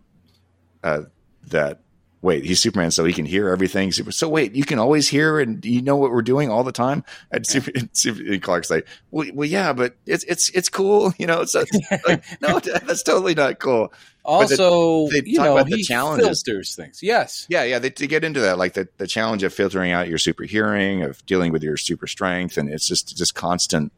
uh, 0.83 1.01
that 1.47 1.81
wait, 2.21 2.43
he's 2.43 2.59
Superman, 2.59 2.91
so 2.91 3.05
he 3.05 3.13
can 3.13 3.25
hear 3.25 3.49
everything. 3.49 3.91
Super, 3.91 4.11
so 4.11 4.27
wait, 4.27 4.55
you 4.55 4.63
can 4.63 4.79
always 4.79 5.07
hear 5.07 5.39
and 5.39 5.63
you 5.63 5.81
know 5.81 5.95
what 5.95 6.11
we're 6.11 6.21
doing 6.21 6.49
all 6.49 6.63
the 6.63 6.71
time. 6.71 7.03
And, 7.31 7.45
Super, 7.45 7.71
and, 7.75 7.89
Super, 7.93 8.21
and 8.21 8.41
Clark's 8.41 8.69
like, 8.69 8.87
well, 9.11 9.27
well, 9.33 9.47
yeah, 9.47 9.73
but 9.73 9.95
it's 10.05 10.23
it's 10.25 10.49
it's 10.51 10.69
cool, 10.69 11.13
you 11.17 11.27
know. 11.27 11.45
So 11.45 11.63
like, 12.07 12.23
no, 12.41 12.59
that's 12.59 13.03
totally 13.03 13.35
not 13.35 13.59
cool. 13.59 13.93
Also, 14.25 15.07
they 15.07 15.21
you 15.25 15.37
talk 15.37 15.45
know, 15.45 15.57
about 15.57 15.69
the 15.69 15.77
he 15.77 15.83
challenges. 15.83 16.43
filters 16.43 16.75
things. 16.75 17.01
Yes. 17.01 17.45
Yeah, 17.47 17.63
yeah, 17.63 17.79
they, 17.79 17.89
they 17.89 18.07
get 18.07 18.25
into 18.25 18.41
that, 18.41 18.57
like 18.57 18.73
the, 18.73 18.89
the 18.97 19.07
challenge 19.07 19.43
of 19.43 19.53
filtering 19.53 19.91
out 19.91 20.09
your 20.09 20.17
super 20.17 20.43
hearing, 20.43 21.03
of 21.03 21.25
dealing 21.25 21.53
with 21.53 21.63
your 21.63 21.77
super 21.77 22.07
strength, 22.07 22.57
and 22.57 22.69
it's 22.69 22.87
just 22.87 23.15
just 23.15 23.35
constant 23.35 23.93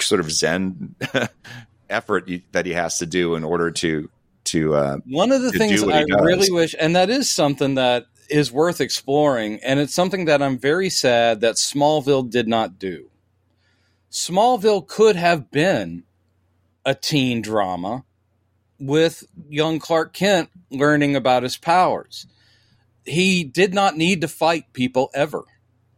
sort 0.00 0.20
of 0.20 0.30
Zen 0.30 0.94
effort 1.90 2.30
that 2.52 2.66
he 2.66 2.72
has 2.72 2.98
to 2.98 3.06
do 3.06 3.34
in 3.34 3.44
order 3.44 3.70
to 3.70 4.10
to 4.44 4.74
uh, 4.74 4.96
One 5.06 5.30
of 5.30 5.42
the 5.42 5.52
things 5.52 5.82
I 5.82 6.02
really 6.02 6.50
wish, 6.50 6.74
and 6.78 6.96
that 6.96 7.10
is 7.10 7.30
something 7.30 7.76
that 7.76 8.06
is 8.28 8.50
worth 8.50 8.80
exploring, 8.80 9.60
and 9.62 9.78
it's 9.78 9.94
something 9.94 10.24
that 10.24 10.42
I'm 10.42 10.58
very 10.58 10.90
sad 10.90 11.40
that 11.42 11.56
Smallville 11.56 12.28
did 12.28 12.48
not 12.48 12.78
do. 12.78 13.10
Smallville 14.10 14.86
could 14.86 15.16
have 15.16 15.50
been 15.50 16.04
a 16.84 16.94
teen 16.94 17.40
drama 17.40 18.04
with 18.78 19.24
young 19.48 19.78
Clark 19.78 20.12
Kent 20.12 20.50
learning 20.70 21.14
about 21.14 21.44
his 21.44 21.56
powers. 21.56 22.26
He 23.04 23.44
did 23.44 23.74
not 23.74 23.96
need 23.96 24.20
to 24.20 24.28
fight 24.28 24.72
people 24.72 25.10
ever 25.14 25.44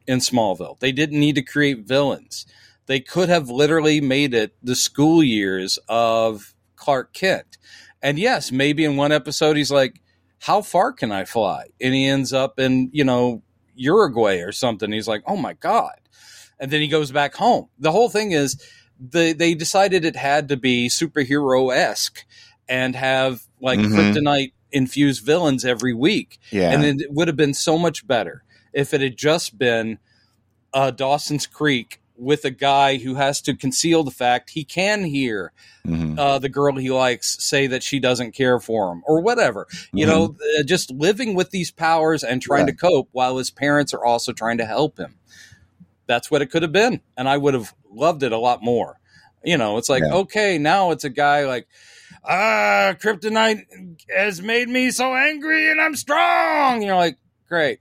in 0.06 0.18
Smallville. 0.18 0.78
They 0.80 0.92
didn't 0.92 1.18
need 1.18 1.34
to 1.36 1.42
create 1.42 1.80
villains. 1.80 2.46
They 2.86 3.00
could 3.00 3.28
have 3.28 3.48
literally 3.48 4.00
made 4.00 4.34
it 4.34 4.54
the 4.62 4.74
school 4.76 5.22
years 5.22 5.78
of 5.88 6.54
Clark 6.76 7.12
Kent. 7.14 7.56
And 8.02 8.18
yes, 8.18 8.52
maybe 8.52 8.84
in 8.84 8.96
one 8.96 9.12
episode 9.12 9.56
he's 9.56 9.70
like, 9.70 10.00
"How 10.40 10.60
far 10.60 10.92
can 10.92 11.10
I 11.10 11.24
fly?" 11.24 11.66
And 11.80 11.94
he 11.94 12.04
ends 12.06 12.32
up 12.32 12.58
in 12.58 12.90
you 12.92 13.04
know 13.04 13.42
Uruguay 13.74 14.38
or 14.40 14.52
something. 14.52 14.92
He's 14.92 15.08
like, 15.08 15.22
"Oh 15.26 15.36
my 15.36 15.54
god!" 15.54 15.94
And 16.60 16.70
then 16.70 16.80
he 16.82 16.88
goes 16.88 17.10
back 17.10 17.34
home. 17.34 17.68
The 17.78 17.92
whole 17.92 18.08
thing 18.10 18.32
is 18.32 18.62
they 19.00 19.32
they 19.32 19.54
decided 19.54 20.04
it 20.04 20.16
had 20.16 20.48
to 20.50 20.56
be 20.56 20.88
superhero 20.88 21.74
esque 21.74 22.24
and 22.68 22.94
have 22.94 23.42
like 23.60 23.78
Mhm. 23.80 24.12
kryptonite 24.14 24.52
infused 24.72 25.24
villains 25.24 25.64
every 25.64 25.94
week. 25.94 26.38
yeah, 26.50 26.70
And 26.72 27.00
it 27.00 27.12
would 27.12 27.28
have 27.28 27.36
been 27.36 27.54
so 27.54 27.78
much 27.78 28.06
better 28.06 28.42
if 28.72 28.92
it 28.92 29.00
had 29.00 29.16
just 29.16 29.56
been 29.58 29.98
uh, 30.72 30.90
Dawson's 30.90 31.46
Creek 31.46 32.00
with 32.16 32.44
a 32.44 32.50
guy 32.50 32.98
who 32.98 33.14
has 33.14 33.40
to 33.42 33.54
conceal 33.56 34.04
the 34.04 34.10
fact 34.10 34.50
he 34.50 34.64
can 34.64 35.04
hear 35.04 35.52
Mhm. 35.84 36.18
uh, 36.18 36.38
the 36.38 36.48
girl 36.48 36.76
he 36.76 36.90
likes 36.90 37.36
say 37.44 37.66
that 37.66 37.82
she 37.82 37.98
doesn't 37.98 38.32
care 38.32 38.58
for 38.60 38.92
him 38.92 39.02
or 39.06 39.20
whatever. 39.20 39.66
You 39.92 40.06
know, 40.06 40.36
uh, 40.58 40.62
just 40.62 40.90
living 40.92 41.34
with 41.34 41.50
these 41.50 41.70
powers 41.70 42.22
and 42.22 42.40
trying 42.40 42.66
to 42.66 42.72
cope 42.72 43.08
while 43.12 43.36
his 43.38 43.50
parents 43.50 43.92
are 43.92 44.04
also 44.04 44.32
trying 44.32 44.58
to 44.58 44.64
help 44.66 44.98
him. 44.98 45.16
That's 46.06 46.30
what 46.30 46.40
it 46.42 46.46
could 46.50 46.62
have 46.62 46.72
been. 46.72 47.00
And 47.16 47.28
I 47.28 47.36
would 47.36 47.54
have 47.54 47.74
loved 47.90 48.22
it 48.22 48.32
a 48.32 48.38
lot 48.38 48.62
more. 48.62 48.98
You 49.42 49.58
know, 49.58 49.76
it's 49.76 49.88
like, 49.88 50.02
Yeah. 50.04 50.14
okay, 50.18 50.56
now 50.58 50.90
it's 50.90 51.04
a 51.04 51.10
guy 51.10 51.44
like, 51.46 51.66
ah, 52.24 52.94
kryptonite 53.00 53.64
has 54.14 54.40
made 54.40 54.68
me 54.68 54.90
so 54.90 55.14
angry 55.14 55.70
and 55.70 55.80
I'm 55.80 55.96
strong. 55.96 56.82
You're 56.82 56.96
like, 56.96 57.18
great. 57.48 57.80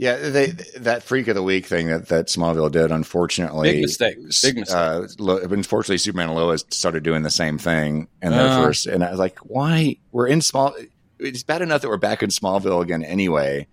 Yeah, 0.00 0.30
they 0.30 0.46
that 0.76 1.02
freak 1.02 1.26
of 1.26 1.34
the 1.34 1.42
week 1.42 1.66
thing 1.66 1.88
that 1.88 2.06
that 2.08 2.28
Smallville 2.28 2.70
did, 2.70 2.92
unfortunately, 2.92 3.72
Big 3.72 3.82
mistake. 3.82 4.16
Big 4.42 4.58
mistake. 4.58 4.68
Uh, 4.70 5.06
unfortunately, 5.18 5.98
Superman 5.98 6.28
and 6.28 6.36
Lois 6.36 6.64
started 6.70 7.02
doing 7.02 7.24
the 7.24 7.30
same 7.30 7.58
thing 7.58 8.06
in 8.22 8.30
their 8.30 8.46
Uh. 8.46 8.56
first, 8.62 8.86
and 8.86 9.02
I 9.02 9.10
was 9.10 9.18
like, 9.18 9.38
why? 9.40 9.96
We're 10.12 10.28
in 10.28 10.40
small. 10.40 10.72
It's 11.18 11.42
bad 11.42 11.62
enough 11.62 11.82
that 11.82 11.88
we're 11.88 11.96
back 11.96 12.22
in 12.22 12.30
Smallville 12.30 12.80
again, 12.80 13.02
anyway. 13.02 13.66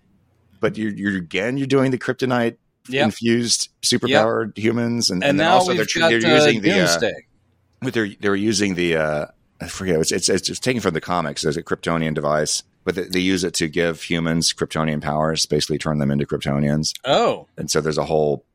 But 0.58 0.76
you're, 0.76 0.90
you're 0.92 1.16
again, 1.16 1.58
you're 1.58 1.68
doing 1.68 1.92
the 1.92 1.98
kryptonite 1.98 2.56
Yep. 2.88 3.04
infused 3.04 3.68
superpowered 3.84 4.56
humans, 4.58 5.10
and, 5.10 5.22
And, 5.22 5.30
and 5.30 5.40
then 5.40 5.48
also 5.48 5.74
they're, 5.74 5.84
they're 5.84 6.36
using 6.36 6.60
the 6.60 6.70
uh, 6.80 7.90
they're 7.90 8.08
they 8.08 8.28
were 8.28 8.36
using 8.36 8.74
the 8.74 8.96
uh, 8.96 9.26
I 9.60 9.66
forget 9.68 10.00
it's 10.00 10.12
it's 10.12 10.28
it's 10.28 10.46
just 10.46 10.62
taken 10.62 10.80
from 10.80 10.94
the 10.94 11.00
comics 11.00 11.44
as 11.44 11.56
a 11.56 11.62
Kryptonian 11.64 12.14
device, 12.14 12.62
but 12.86 12.94
they, 12.94 13.02
they 13.02 13.20
use 13.20 13.44
it 13.44 13.52
to 13.54 13.68
give 13.68 14.02
humans 14.02 14.54
Kryptonian 14.54 15.02
powers, 15.02 15.44
basically 15.44 15.76
turn 15.76 15.98
them 15.98 16.10
into 16.10 16.24
Kryptonians, 16.24 16.94
oh, 17.04 17.48
and 17.58 17.70
so 17.70 17.82
there's 17.82 17.98
a 17.98 18.06
whole 18.06 18.46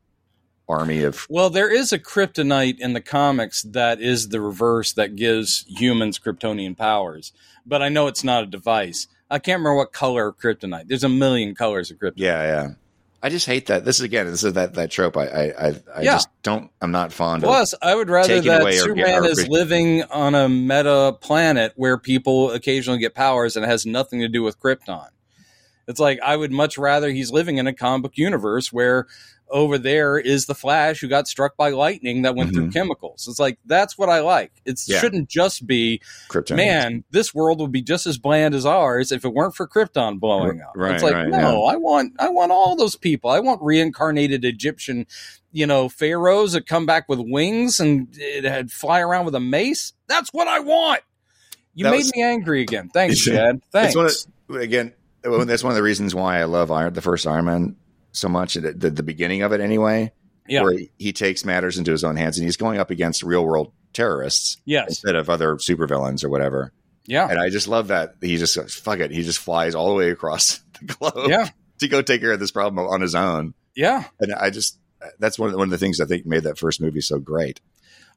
army 0.68 1.04
of 1.04 1.28
Well, 1.30 1.50
there 1.50 1.72
is 1.72 1.92
a 1.92 2.00
kryptonite 2.00 2.80
in 2.80 2.94
the 2.94 3.02
comics 3.02 3.62
that 3.64 4.00
is 4.02 4.30
the 4.30 4.42
reverse 4.42 4.94
that 4.94 5.16
gives 5.16 5.66
humans 5.68 6.18
Kryptonian 6.18 6.76
powers, 6.76 7.34
but 7.66 7.84
I 7.84 7.90
know 7.90 8.08
it's 8.08 8.24
not 8.24 8.44
a 8.44 8.48
device. 8.48 9.08
I 9.30 9.40
can't 9.40 9.60
remember 9.60 9.76
what 9.76 9.94
color 9.94 10.30
of 10.30 10.38
kryptonite. 10.38 10.88
There's 10.88 11.04
a 11.04 11.10
million 11.10 11.54
colors 11.54 11.92
of 11.92 11.98
kryptonite. 11.98 12.14
yeah 12.16 12.44
yeah. 12.44 12.70
I 13.24 13.30
just 13.30 13.46
hate 13.46 13.68
that. 13.68 13.86
This 13.86 14.00
is 14.00 14.04
again. 14.04 14.26
This 14.26 14.44
is 14.44 14.54
that 14.54 14.74
that 14.74 14.90
trope. 14.90 15.16
I 15.16 15.28
I 15.28 15.44
I, 15.44 15.68
I 15.96 16.02
Yeah. 16.02 16.14
just 16.14 16.30
don't. 16.42 16.72
I'm 16.82 16.92
not 16.92 17.14
fond 17.14 17.44
of. 17.44 17.48
Plus, 17.50 17.76
I 17.82 17.94
would 17.94 18.10
rather 18.10 18.42
that 18.42 18.64
or 18.64 18.72
Superman 18.72 19.26
is 19.26 19.48
living 19.48 20.04
on 20.04 20.34
a 20.34 20.50
meta 20.50 21.16
planet 21.22 21.74
where 21.76 21.98
people 21.98 22.52
occasionally 22.52 23.00
get 23.00 23.14
powers 23.14 23.56
and 23.56 23.64
it 23.64 23.70
has 23.70 23.86
nothing 23.86 24.22
to 24.22 24.28
do 24.28 24.42
with 24.42 24.60
Krypton. 24.60 25.10
It's 25.88 26.00
like 26.00 26.20
I 26.24 26.36
would 26.36 26.52
much 26.52 26.78
rather 26.78 27.10
he's 27.12 27.32
living 27.32 27.58
in 27.58 27.68
a 27.68 27.74
comic 27.74 28.04
book 28.04 28.14
universe 28.16 28.72
where 28.74 29.08
over 29.52 29.78
there 29.78 30.18
is 30.18 30.46
the 30.46 30.56
Flash 30.56 31.02
who 31.02 31.08
got 31.08 31.28
struck 31.28 31.58
by 31.58 31.70
lightning 31.70 32.22
that 32.24 32.36
went 32.36 32.54
through 32.54 32.72
chemicals. 32.72 33.28
It's 33.30 33.40
like 33.40 33.60
that's 33.66 33.98
what 33.98 34.10
I 34.10 34.22
like. 34.22 34.52
It 34.66 34.76
Mm-hmm. 34.78 34.92
Yeah. 34.94 35.00
shouldn't 35.00 35.30
just 35.30 35.68
be 35.68 36.02
Kryptonians. 36.30 36.56
man, 36.56 37.04
this 37.12 37.34
world 37.34 37.60
would 37.60 37.72
be 37.72 37.82
just 37.82 38.08
as 38.08 38.18
bland 38.18 38.56
as 38.56 38.66
ours 38.66 39.12
if 39.12 39.26
it 39.26 39.34
weren't 39.34 39.56
for 39.56 39.68
Krypton 39.68 40.20
blowing 40.20 40.62
up. 40.62 40.72
Right, 40.76 40.94
it's 40.96 41.04
like, 41.04 41.14
right, 41.14 41.28
no, 41.28 41.66
I 41.66 41.76
want 41.76 42.14
I 42.20 42.30
want 42.30 42.52
all 42.52 42.76
those 42.76 42.96
people. 42.96 43.30
I 43.30 43.40
want 43.42 43.62
reincarnated 43.62 44.46
Egyptian, 44.46 45.06
you 45.52 45.68
know, 45.68 45.90
pharaohs 45.90 46.54
that 46.54 46.66
come 46.68 46.86
back 46.86 47.10
with 47.10 47.20
wings 47.20 47.80
and 47.80 48.08
it 48.18 48.44
had 48.46 48.72
fly 48.72 49.02
around 49.02 49.26
with 49.26 49.36
a 49.36 49.40
mace. 49.40 49.94
That's 50.08 50.30
what 50.32 50.48
I 50.48 50.60
want. 50.60 51.02
You 51.74 51.86
That 51.86 51.92
made 51.92 51.98
was- 51.98 52.12
me 52.16 52.22
angry 52.24 52.62
again. 52.62 52.90
Thanks, 52.94 53.26
Yeah. 53.28 53.34
Chad. 53.36 53.62
Thanks. 53.72 53.96
It's 53.96 54.28
one 54.50 54.56
of, 54.58 54.62
again, 54.62 54.94
that's 55.24 55.64
one 55.64 55.72
of 55.72 55.76
the 55.76 55.84
reasons 55.84 56.16
why 56.16 56.40
I 56.40 56.46
love 56.46 56.72
Iron, 56.72 56.94
the 56.94 57.02
first 57.02 57.28
Iron 57.28 57.46
Man 57.46 57.76
so 58.12 58.28
much. 58.30 58.56
The, 58.56 58.74
the, 58.74 58.90
the 58.90 59.04
beginning 59.04 59.42
of 59.42 59.52
it, 59.52 59.62
anyway, 59.62 60.12
yeah. 60.48 60.64
where 60.64 60.78
he 60.98 61.14
takes 61.14 61.46
matters 61.46 61.78
into 61.78 61.92
his 61.92 62.04
own 62.04 62.16
hands 62.16 62.38
and 62.38 62.46
he's 62.46 62.58
going 62.58 62.80
up 62.80 62.90
against 62.92 63.24
real 63.24 63.46
world 63.46 63.72
terrorists 63.94 64.58
Yes. 64.66 64.88
instead 64.90 65.16
of 65.16 65.30
other 65.30 65.56
supervillains 65.56 66.24
or 66.24 66.30
whatever. 66.30 66.72
Yeah. 67.06 67.28
And 67.30 67.40
I 67.40 67.50
just 67.50 67.68
love 67.68 67.88
that 67.90 68.16
he 68.22 68.38
just 68.38 68.56
goes, 68.56 68.74
fuck 68.74 69.00
it. 69.00 69.12
He 69.12 69.24
just 69.24 69.40
flies 69.40 69.76
all 69.76 69.90
the 69.90 69.96
way 69.96 70.12
across 70.12 70.60
the 70.82 70.94
globe 70.94 71.30
Yeah. 71.30 71.50
to 71.80 71.88
go 71.88 72.02
take 72.02 72.22
care 72.22 72.32
of 72.32 72.40
this 72.40 72.52
problem 72.52 72.86
on 72.88 73.02
his 73.02 73.16
own. 73.16 73.54
Yeah. 73.76 74.06
And 74.20 74.34
I 74.34 74.50
just, 74.50 74.78
that's 75.20 75.40
one 75.40 75.48
of 75.48 75.54
the, 75.54 75.58
one 75.58 75.68
of 75.68 75.72
the 75.72 75.78
things 75.78 76.00
I 76.00 76.06
think 76.06 76.26
made 76.26 76.44
that 76.44 76.58
first 76.60 76.80
movie 76.80 77.02
so 77.02 77.18
great. 77.20 77.60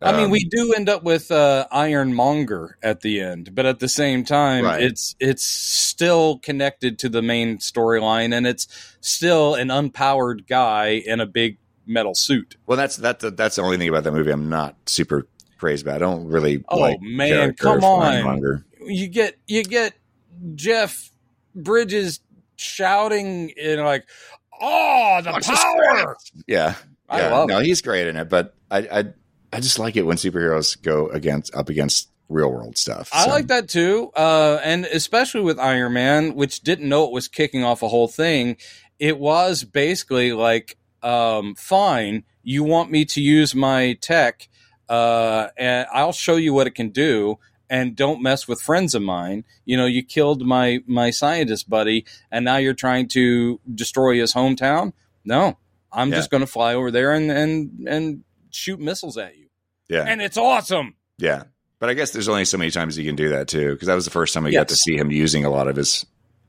I 0.02 0.12
mean, 0.12 0.26
Um, 0.26 0.30
we 0.30 0.44
do 0.44 0.72
end 0.74 0.88
up 0.88 1.02
with 1.04 1.30
uh, 1.30 1.66
Ironmonger 1.72 2.76
at 2.82 3.00
the 3.00 3.20
end, 3.20 3.54
but 3.54 3.64
at 3.66 3.78
the 3.78 3.88
same 3.88 4.24
time, 4.24 4.64
Right. 4.64 4.82
it's 4.82 5.14
it's 5.20 5.44
still 5.44 6.38
connected 6.38 6.98
to 7.00 7.08
the 7.08 7.22
main 7.22 7.58
storyline, 7.58 8.34
and 8.34 8.46
it's 8.46 8.66
still 9.00 9.54
an 9.54 9.68
unpowered 9.68 10.46
guy 10.48 11.02
in 11.06 11.20
a 11.20 11.26
big 11.26 11.58
metal 11.86 12.14
suit. 12.14 12.56
well, 12.66 12.76
that's, 12.78 12.96
that, 12.96 13.20
that's 13.36 13.56
the 13.56 13.62
only 13.62 13.76
thing 13.76 13.88
about 13.90 14.04
that 14.04 14.12
movie 14.12 14.30
I'm 14.30 14.48
not 14.48 14.74
super 14.86 15.26
crazy 15.58 15.82
about. 15.82 15.96
I 15.96 15.98
don't 15.98 16.26
really 16.28 16.64
Oh, 16.68 16.78
like 16.78 16.98
man, 17.00 17.54
come 17.54 17.84
on. 17.84 18.64
You 18.86 19.06
get 19.08 19.36
you 19.46 19.62
get 19.64 19.94
Jeff 20.54 21.10
Bridges 21.54 22.20
shouting 22.56 23.50
in 23.50 23.82
like, 23.84 24.04
"Oh, 24.60 25.20
the 25.22 25.30
Watch 25.30 25.46
the 25.46 25.52
power!" 25.54 26.16
Yeah. 26.46 26.74
I 27.08 27.20
yeah. 27.20 27.30
love 27.32 27.48
no, 27.48 27.58
it. 27.60 27.66
he's 27.66 27.80
great 27.82 28.06
in 28.06 28.16
it, 28.16 28.28
but 28.28 28.54
I, 28.70 28.78
I 28.78 29.04
I 29.54 29.60
just 29.60 29.78
like 29.78 29.96
it 29.96 30.02
when 30.04 30.16
superheroes 30.16 30.80
go 30.80 31.08
against 31.08 31.54
up 31.54 31.68
against 31.68 32.10
real 32.28 32.50
world 32.50 32.76
stuff. 32.76 33.08
I 33.12 33.26
like 33.26 33.46
that 33.48 33.68
too, 33.68 34.10
uh, 34.16 34.58
and 34.64 34.84
especially 34.86 35.42
with 35.42 35.58
Iron 35.58 35.92
Man, 35.92 36.34
which 36.34 36.60
didn't 36.62 36.88
know 36.88 37.04
it 37.04 37.12
was 37.12 37.28
kicking 37.28 37.62
off 37.64 37.82
a 37.82 37.88
whole 37.88 38.08
thing. 38.08 38.56
It 38.98 39.18
was 39.18 39.64
basically 39.64 40.32
like, 40.32 40.76
um, 41.02 41.54
fine, 41.54 42.24
you 42.42 42.64
want 42.64 42.90
me 42.90 43.04
to 43.06 43.20
use 43.20 43.54
my 43.54 43.92
tech, 44.00 44.48
uh, 44.88 45.48
and 45.56 45.86
I'll 45.92 46.12
show 46.12 46.36
you 46.36 46.52
what 46.54 46.66
it 46.66 46.74
can 46.74 46.90
do. 46.90 47.38
And 47.70 47.96
don't 47.96 48.22
mess 48.22 48.46
with 48.46 48.60
friends 48.60 48.94
of 48.94 49.02
mine. 49.02 49.44
You 49.64 49.76
know, 49.78 49.86
you 49.86 50.02
killed 50.04 50.46
my 50.46 50.80
my 50.86 51.10
scientist 51.10 51.68
buddy, 51.68 52.04
and 52.30 52.44
now 52.44 52.56
you're 52.58 52.74
trying 52.74 53.08
to 53.08 53.58
destroy 53.74 54.18
his 54.20 54.34
hometown. 54.34 54.92
No, 55.24 55.56
I'm 55.90 56.10
Yeah. 56.10 56.16
just 56.16 56.30
going 56.30 56.42
to 56.42 56.46
fly 56.46 56.74
over 56.74 56.90
there 56.90 57.12
and 57.12 57.30
and 57.30 57.88
and 57.88 58.24
shoot 58.50 58.78
missiles 58.78 59.16
at 59.18 59.36
you, 59.36 59.43
Yeah. 59.88 60.04
and 60.06 60.20
it's 60.22 60.36
awesome. 60.36 60.94
yeah. 61.18 61.44
But 61.80 61.90
I 61.90 61.94
guess 61.94 62.12
there's 62.12 62.28
only 62.28 62.46
so 62.46 62.56
many 62.56 62.70
times 62.70 62.96
you 62.96 63.04
can 63.04 63.16
do 63.16 63.28
that 63.30 63.46
too, 63.48 63.72
because 63.72 63.88
that 63.88 63.94
was 63.94 64.06
the 64.06 64.10
first 64.10 64.32
time 64.32 64.44
we 64.44 64.52
got 64.52 64.68
to 64.68 64.76
see 64.76 64.96
him 64.96 65.10
using 65.10 65.44
a 65.44 65.50
lot 65.50 65.68
of 65.68 65.76
his 65.76 66.06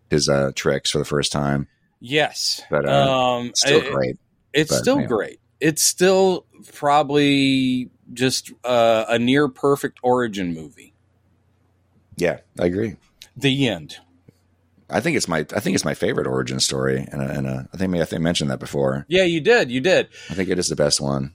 his 0.10 0.30
uh, 0.30 0.52
tricks 0.56 0.92
for 0.92 1.00
the 1.00 1.04
first 1.06 1.32
time. 1.34 1.68
Yes, 2.00 2.62
But, 2.70 2.88
uh, 2.88 3.12
um, 3.38 3.52
Still 3.56 3.82
it- 3.82 3.92
great. 3.92 4.18
It's 4.54 4.72
but, 4.72 4.78
still 4.78 5.02
yeah. 5.02 5.08
great. 5.08 5.40
It's 5.60 5.82
still 5.84 6.46
probably 6.74 7.90
just 8.14 8.54
uh, 8.64 9.06
a 9.10 9.20
near 9.20 9.48
perfect 9.50 10.00
origin 10.04 10.54
movie. 10.54 10.94
Yeah, 12.16 12.40
I 12.60 12.66
agree. 12.68 12.96
The 13.36 13.68
end. 13.68 13.98
I 14.90 15.02
think 15.02 15.18
it's 15.18 15.28
my 15.28 15.40
I 15.40 15.60
think 15.60 15.74
it's 15.76 15.84
my 15.84 15.96
favorite 15.96 16.28
origin 16.28 16.60
story, 16.60 17.06
and, 17.12 17.22
and 17.22 17.48
uh, 17.48 17.64
I 17.74 17.78
think 17.78 17.94
I 17.96 18.06
think 18.06 18.20
I 18.22 18.24
mentioned 18.24 18.52
that 18.52 18.60
before. 18.60 19.06
Yeah, 19.10 19.24
you 19.24 19.42
did. 19.42 19.72
You 19.72 19.82
did. 19.82 20.08
I 20.30 20.36
think 20.36 20.48
it 20.50 20.60
is 20.60 20.70
the 20.70 20.76
best 20.76 21.02
one. 21.02 21.34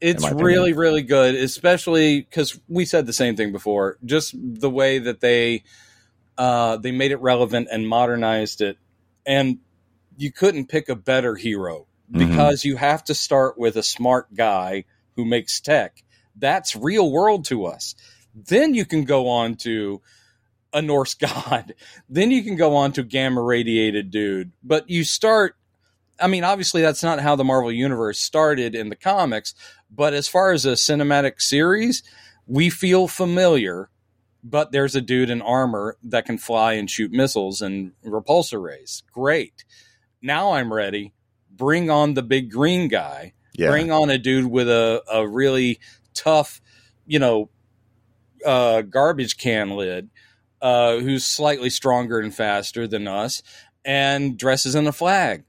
It's 0.00 0.30
really, 0.30 0.72
really 0.72 1.02
good, 1.02 1.34
especially 1.34 2.20
because 2.20 2.58
we 2.68 2.84
said 2.84 3.06
the 3.06 3.12
same 3.12 3.34
thing 3.36 3.52
before. 3.52 3.98
Just 4.04 4.34
the 4.36 4.70
way 4.70 4.98
that 4.98 5.20
they 5.20 5.62
uh, 6.36 6.76
they 6.76 6.92
made 6.92 7.12
it 7.12 7.20
relevant 7.20 7.68
and 7.72 7.88
modernized 7.88 8.60
it, 8.60 8.76
and 9.24 9.58
you 10.18 10.30
couldn't 10.30 10.66
pick 10.68 10.88
a 10.88 10.96
better 10.96 11.34
hero 11.34 11.86
Mhm. 12.12 12.18
because 12.28 12.64
you 12.64 12.76
have 12.76 13.02
to 13.04 13.14
start 13.14 13.58
with 13.58 13.76
a 13.76 13.82
smart 13.82 14.34
guy 14.34 14.84
who 15.16 15.24
makes 15.24 15.60
tech. 15.60 16.02
That's 16.36 16.76
real 16.76 17.10
world 17.10 17.46
to 17.46 17.64
us. 17.64 17.94
Then 18.34 18.74
you 18.74 18.84
can 18.84 19.04
go 19.04 19.28
on 19.28 19.56
to 19.56 20.02
a 20.74 20.82
Norse 20.82 21.14
god. 21.54 21.74
Then 22.08 22.30
you 22.30 22.42
can 22.42 22.56
go 22.56 22.76
on 22.76 22.92
to 22.92 23.02
gamma 23.02 23.40
radiated 23.42 24.10
dude. 24.10 24.52
But 24.62 24.90
you 24.90 25.04
start 25.04 25.56
I 26.18 26.28
mean, 26.28 26.44
obviously 26.44 26.80
that's 26.80 27.02
not 27.02 27.20
how 27.20 27.36
the 27.36 27.44
Marvel 27.44 27.70
universe 27.70 28.18
started 28.18 28.74
in 28.74 28.88
the 28.88 28.96
comics, 28.96 29.54
but 29.90 30.14
as 30.14 30.28
far 30.28 30.52
as 30.52 30.64
a 30.64 30.72
cinematic 30.72 31.40
series, 31.40 32.02
we 32.46 32.70
feel 32.70 33.08
familiar, 33.08 33.90
but 34.42 34.72
there's 34.72 34.94
a 34.94 35.00
dude 35.00 35.30
in 35.30 35.42
armor 35.42 35.96
that 36.04 36.26
can 36.26 36.38
fly 36.38 36.74
and 36.74 36.90
shoot 36.90 37.10
missiles 37.10 37.60
and 37.60 37.92
repulsor 38.04 38.62
rays. 38.62 39.02
Great. 39.12 39.64
Now 40.22 40.52
I'm 40.52 40.72
ready. 40.72 41.12
Bring 41.50 41.90
on 41.90 42.14
the 42.14 42.22
big 42.22 42.50
green 42.50 42.88
guy. 42.88 43.32
Yeah, 43.54 43.70
Bring 43.70 43.90
on 43.90 44.10
a 44.10 44.18
dude 44.18 44.50
with 44.50 44.68
a, 44.68 45.02
a 45.10 45.26
really 45.26 45.80
tough, 46.12 46.60
you 47.06 47.18
know, 47.18 47.48
uh, 48.44 48.82
garbage 48.82 49.38
can 49.38 49.70
lid, 49.70 50.10
uh, 50.60 50.98
who's 50.98 51.24
slightly 51.24 51.70
stronger 51.70 52.20
and 52.20 52.34
faster 52.34 52.86
than 52.86 53.08
us, 53.08 53.42
and 53.84 54.38
dresses 54.38 54.74
in 54.74 54.86
a 54.86 54.92
flag. 54.92 55.44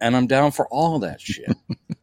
And 0.00 0.16
I'm 0.16 0.26
down 0.26 0.52
for 0.52 0.66
all 0.68 0.98
that 1.00 1.20
shit. 1.20 1.54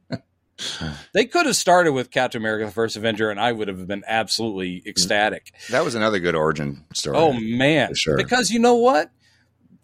they 1.13 1.25
could 1.25 1.45
have 1.45 1.55
started 1.55 1.93
with 1.93 2.11
Captain 2.11 2.41
America: 2.41 2.65
The 2.65 2.71
First 2.71 2.95
Avenger, 2.97 3.29
and 3.29 3.39
I 3.39 3.51
would 3.51 3.67
have 3.67 3.87
been 3.87 4.03
absolutely 4.07 4.83
ecstatic. 4.85 5.53
that 5.69 5.83
was 5.83 5.95
another 5.95 6.19
good 6.19 6.35
origin 6.35 6.85
story. 6.93 7.17
Oh 7.17 7.33
man, 7.33 7.95
sure. 7.95 8.17
because 8.17 8.51
you 8.51 8.59
know 8.59 8.75
what? 8.75 9.11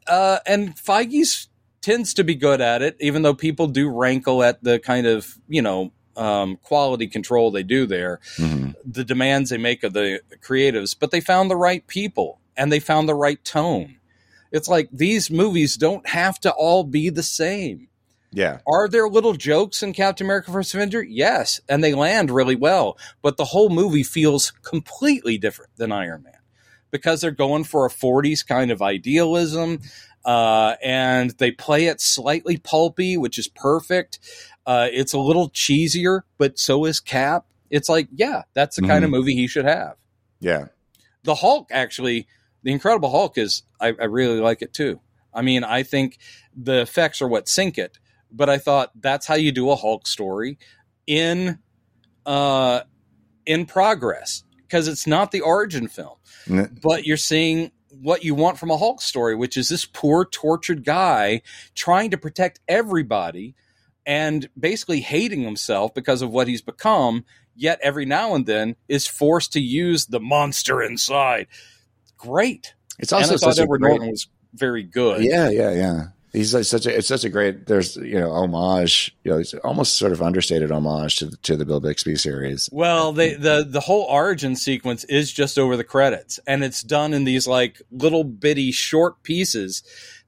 Uh, 0.08 0.40
and 0.46 0.76
Feige's 0.76 1.48
tends 1.82 2.14
to 2.16 2.24
be 2.24 2.36
good 2.36 2.62
at 2.62 2.82
it, 2.82 2.96
even 3.00 3.22
though 3.22 3.34
people 3.34 3.68
do 3.68 3.90
rankle 3.90 4.44
at 4.44 4.64
the 4.64 4.80
kind 4.80 5.08
of 5.08 5.38
you 5.48 5.62
know 5.62 5.92
um, 6.18 6.58
quality 6.58 7.08
control 7.08 7.52
they 7.52 7.64
do 7.64 7.86
there, 7.86 8.20
Mhm. 8.38 8.74
the 8.86 9.04
demands 9.04 9.50
they 9.50 9.58
make 9.58 9.84
of 9.84 9.94
the 9.94 10.22
creatives, 10.42 10.96
but 10.98 11.12
they 11.12 11.20
found 11.22 11.50
the 11.52 11.58
right 11.58 11.86
people 11.88 12.40
and 12.56 12.72
they 12.72 12.80
found 12.80 13.10
the 13.10 13.16
right 13.16 13.44
tone. 13.44 13.98
It's 14.52 14.70
like 14.70 14.88
these 14.94 15.30
movies 15.30 15.76
don't 15.76 16.08
have 16.08 16.40
to 16.42 16.52
all 16.52 16.86
be 16.86 17.10
the 17.10 17.24
same. 17.24 17.90
Yeah. 18.36 18.60
Are 18.68 18.88
there 18.90 19.08
little 19.08 19.34
jokes 19.34 19.82
in 19.82 19.94
Captain 19.94 20.28
America 20.28 20.52
First 20.52 20.74
Avenger? 20.74 21.02
Yes, 21.02 21.62
and 21.70 21.84
they 21.84 21.94
land 21.94 22.30
really 22.30 22.56
well, 22.56 22.98
but 23.22 23.38
the 23.38 23.46
whole 23.46 23.70
movie 23.70 24.04
feels 24.04 24.52
completely 24.62 25.38
different 25.38 25.72
than 25.78 25.92
Iron 25.92 26.24
Man 26.24 26.34
because 26.92 27.22
they're 27.22 27.32
going 27.32 27.64
for 27.64 27.86
a 27.86 27.90
40s 27.90 28.46
kind 28.46 28.72
of 28.72 28.82
idealism 28.82 29.80
uh, 30.26 30.76
and 30.84 31.32
they 31.38 31.52
play 31.52 31.86
it 31.86 32.02
slightly 32.02 32.58
pulpy, 32.58 33.16
which 33.16 33.38
is 33.38 33.48
perfect. 33.48 34.20
Uh, 34.66 34.90
it's 34.92 35.14
a 35.14 35.20
little 35.20 35.50
cheesier, 35.52 36.22
but 36.38 36.58
so 36.58 36.86
is 36.86 37.00
Cap. 37.00 37.46
It's 37.70 37.90
like, 37.90 38.10
yeah, 38.12 38.44
that's 38.54 38.76
the 38.76 38.82
kind 38.84 39.04
of 39.04 39.12
movie 39.12 39.36
he 39.36 39.48
should 39.48 39.66
have. 39.66 39.96
Yeah. 40.40 40.68
The 41.24 41.36
Hulk, 41.36 41.70
actually, 41.72 42.28
the 42.64 42.72
Incredible 42.72 43.12
Hulk 43.12 43.38
is, 43.38 43.64
I, 43.80 43.88
I 43.88 44.06
really 44.06 44.40
like 44.40 44.62
it 44.62 44.74
too. 44.74 45.00
I 45.34 45.42
mean, 45.42 45.64
I 45.64 45.84
think 45.84 46.18
the 46.56 46.82
effects 46.82 47.22
are 47.22 47.28
what 47.28 47.48
sink 47.48 47.78
it, 47.78 47.98
but 48.32 48.50
I 48.50 48.58
thought 48.58 48.92
that's 49.00 49.26
how 49.26 49.36
you 49.36 49.52
do 49.52 49.70
a 49.70 49.76
Hulk 49.76 50.08
story 50.08 50.58
in 51.08 51.60
uh, 52.26 52.82
in 53.46 53.66
progress 53.66 54.44
because 54.64 54.88
it's 54.88 55.08
not 55.08 55.32
the 55.32 55.42
origin 55.42 55.88
film, 55.88 56.18
N- 56.50 56.78
but 56.82 57.06
you're 57.06 57.18
seeing 57.18 57.72
what 57.90 58.24
you 58.24 58.36
want 58.36 58.58
from 58.58 58.72
a 58.72 58.78
Hulk 58.78 59.02
story, 59.02 59.36
which 59.36 59.58
is 59.58 59.70
this 59.70 59.86
poor, 59.86 60.26
tortured 60.26 60.84
guy 60.84 61.42
trying 61.76 62.12
to 62.12 62.18
protect 62.18 62.60
everybody 62.68 63.56
and 64.06 64.50
basically 64.60 65.02
hating 65.02 65.42
himself 65.42 65.94
because 65.94 66.22
of 66.22 66.32
what 66.32 66.48
he's 66.48 66.62
become. 66.62 67.26
Yet 67.56 67.80
every 67.82 68.06
now 68.06 68.36
and 68.36 68.46
then 68.46 68.76
is 68.90 69.08
forced 69.08 69.54
to 69.54 69.62
use 69.62 70.08
the 70.08 70.20
monster 70.20 70.82
inside. 70.84 71.48
Great. 72.18 72.74
It's 73.00 73.14
and 73.14 73.24
also 73.24 73.36
I 73.36 73.38
thought 73.38 73.60
Edward 73.60 73.82
great, 73.82 73.92
Norton 73.92 74.10
was 74.12 74.28
very 74.54 74.84
good. 74.84 75.24
Yeah, 75.24 75.50
yeah, 75.50 75.72
yeah. 75.72 76.04
He's 76.36 76.54
like 76.54 76.66
such 76.66 76.86
a 76.86 76.98
it's 76.98 77.08
such 77.08 77.24
a 77.24 77.30
great 77.30 77.66
there's 77.66 77.96
you 77.96 78.20
know 78.20 78.32
homage 78.32 79.16
you 79.24 79.32
know 79.32 79.38
it's 79.38 79.54
almost 79.56 79.96
sort 79.96 80.12
of 80.12 80.22
understated 80.22 80.72
homage 80.72 81.18
to 81.18 81.28
the, 81.28 81.38
to 81.38 81.56
the 81.56 81.66
Bill 81.66 81.80
Bixby 81.80 82.16
series. 82.18 82.70
Well, 82.72 83.14
they, 83.14 83.36
the 83.36 83.66
the 83.68 83.80
whole 83.80 84.04
origin 84.04 84.56
sequence 84.56 85.04
is 85.06 85.32
just 85.32 85.58
over 85.58 85.78
the 85.78 85.84
credits, 85.84 86.40
and 86.46 86.64
it's 86.64 86.84
done 86.84 87.14
in 87.14 87.24
these 87.24 87.48
like 87.48 87.82
little 87.90 88.24
bitty 88.24 88.72
short 88.72 89.24
pieces 89.24 89.84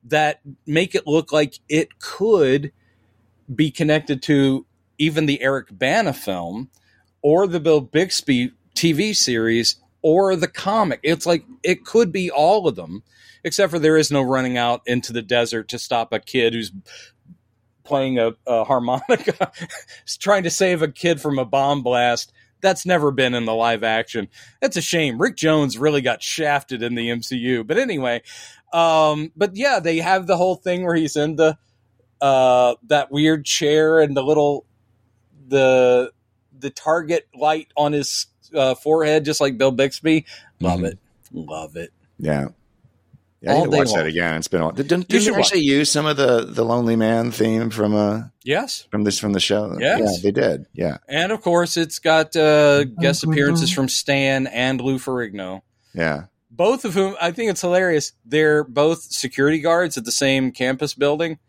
that 0.05 0.39
make 0.66 0.95
it 0.95 1.05
look 1.05 1.32
like 1.32 1.60
it 1.68 1.99
could 1.99 2.72
be 3.53 3.70
connected 3.72 4.22
to 4.24 4.66
even 4.97 5.26
the 5.26 5.41
Eric 5.41 5.68
Bana 5.72 6.14
film 6.14 6.70
or 7.22 7.47
the 7.47 7.60
Bill 7.60 7.82
Bixby 7.82 8.51
TV 8.76 9.16
series 9.16 9.76
or 10.01 10.36
the 10.36 10.47
comic. 10.47 10.99
It's 11.03 11.26
like 11.26 11.45
it 11.64 11.86
could 11.86 12.12
be 12.12 12.32
all 12.32 12.68
of 12.68 12.76
them, 12.76 13.03
except 13.48 13.72
for 13.72 13.80
there 13.80 13.98
is 13.98 14.12
no 14.12 14.22
running 14.22 14.58
out 14.58 14.82
into 14.86 15.12
the 15.14 15.22
desert 15.24 15.70
to 15.70 15.80
stop 15.80 16.14
a 16.14 16.20
kid 16.20 16.54
who's 16.54 16.72
playing 17.84 18.20
a, 18.20 18.34
a 18.45 18.64
harmonica, 18.66 19.52
trying 20.20 20.43
to 20.43 20.50
save 20.50 20.82
a 20.82 20.88
kid 20.88 21.20
from 21.22 21.39
a 21.39 21.45
bomb 21.45 21.82
blast. 21.82 22.32
That's 22.62 22.86
never 22.86 23.12
been 23.12 23.34
in 23.34 23.45
the 23.45 23.54
live 23.54 23.84
action. 23.84 24.28
That's 24.62 24.78
a 24.78 24.82
shame. 24.82 25.22
Rick 25.22 25.38
Jones 25.38 25.78
really 25.78 26.02
got 26.02 26.22
shafted 26.22 26.82
in 26.84 26.95
the 26.95 27.10
MCU. 27.10 27.66
But 27.66 27.78
anyway, 27.78 28.24
um, 28.74 29.32
but 29.36 29.56
yeah, 29.56 29.80
they 29.80 29.98
have 29.98 30.28
the 30.28 30.38
whole 30.38 30.56
thing 30.56 30.84
where 30.84 30.95
he's 30.95 31.16
in 31.16 31.36
the 31.36 31.58
uh, 32.20 32.76
that 32.88 33.12
weird 33.12 33.45
chair 33.45 34.00
and 34.00 34.18
the 34.18 34.24
little 34.24 34.66
the 35.48 36.12
the 36.60 36.72
target 36.72 37.28
light 37.36 37.68
on 37.78 37.93
his 37.93 38.26
uh, 38.56 38.74
forehead, 38.76 39.24
just 39.24 39.39
like 39.39 39.58
Bill 39.60 39.72
Bixby. 39.72 40.26
Love 40.60 40.80
Mhm. 40.80 40.86
it, 40.88 41.00
love 41.32 41.76
it. 41.76 41.93
Yeah. 42.18 42.48
Yeah, 43.48 43.54
I 43.54 43.56
All 43.56 43.66
need 43.66 43.66
to 43.66 43.72
day 43.72 43.78
watch 43.80 43.88
long. 43.89 43.98
that 43.98 44.06
again. 44.08 44.38
It's 44.38 44.48
been 44.48 44.62
a 44.62 44.64
while. 44.66 44.74
Did, 44.74 44.88
didn't, 44.88 45.04
You 45.12 45.20
didn't 45.20 45.24
should 45.24 45.34
they 45.36 45.39
actually 45.39 45.62
use 45.62 45.91
some 45.91 46.06
of 46.06 46.18
the, 46.18 46.45
the 46.45 46.64
Lonely 46.64 46.95
Man 46.95 47.32
theme 47.32 47.70
from 47.70 47.95
uh 47.95 48.24
Yes, 48.43 48.88
from 48.91 49.04
this 49.04 49.20
from 49.20 49.34
the 49.34 49.39
show? 49.39 49.78
Yes. 49.80 50.00
Yeah, 50.02 50.18
they 50.24 50.32
did. 50.32 50.66
Yeah. 50.74 50.98
and 51.08 51.32
of 51.32 51.41
course 51.41 51.76
it's 51.78 52.00
got 52.00 52.36
uh, 52.36 52.84
guest 52.86 53.24
appearances 53.24 53.72
from 53.72 53.89
Stan 53.89 54.48
and 54.48 54.80
Lou 54.82 54.98
Ferrigno. 55.00 55.62
Yeah. 55.93 56.26
both 56.52 56.86
of 56.86 56.93
whom 56.93 57.16
I 57.22 57.32
think 57.32 57.50
it's 57.52 57.62
hilarious. 57.62 58.14
They're 58.26 58.64
both 58.64 59.02
security 59.02 59.60
guards 59.60 59.98
at 59.98 60.06
the 60.06 60.12
same 60.12 60.52
campus 60.52 60.93
building. 60.93 61.39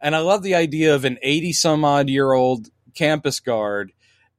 And 0.00 0.14
I 0.14 0.18
love 0.18 0.42
the 0.42 0.54
idea 0.54 0.94
of 0.94 1.04
an 1.04 1.18
80 1.22 1.52
some 1.54 1.84
odd 1.84 2.08
year 2.10 2.32
old 2.32 2.68
campus 2.94 3.40
guard 3.40 3.92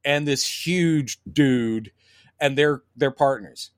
and 0.04 0.26
this 0.26 0.66
huge 0.66 1.18
dude 1.30 1.90
and 2.40 2.56
they're 2.56 2.82
they're 2.96 3.10
partners. 3.10 3.70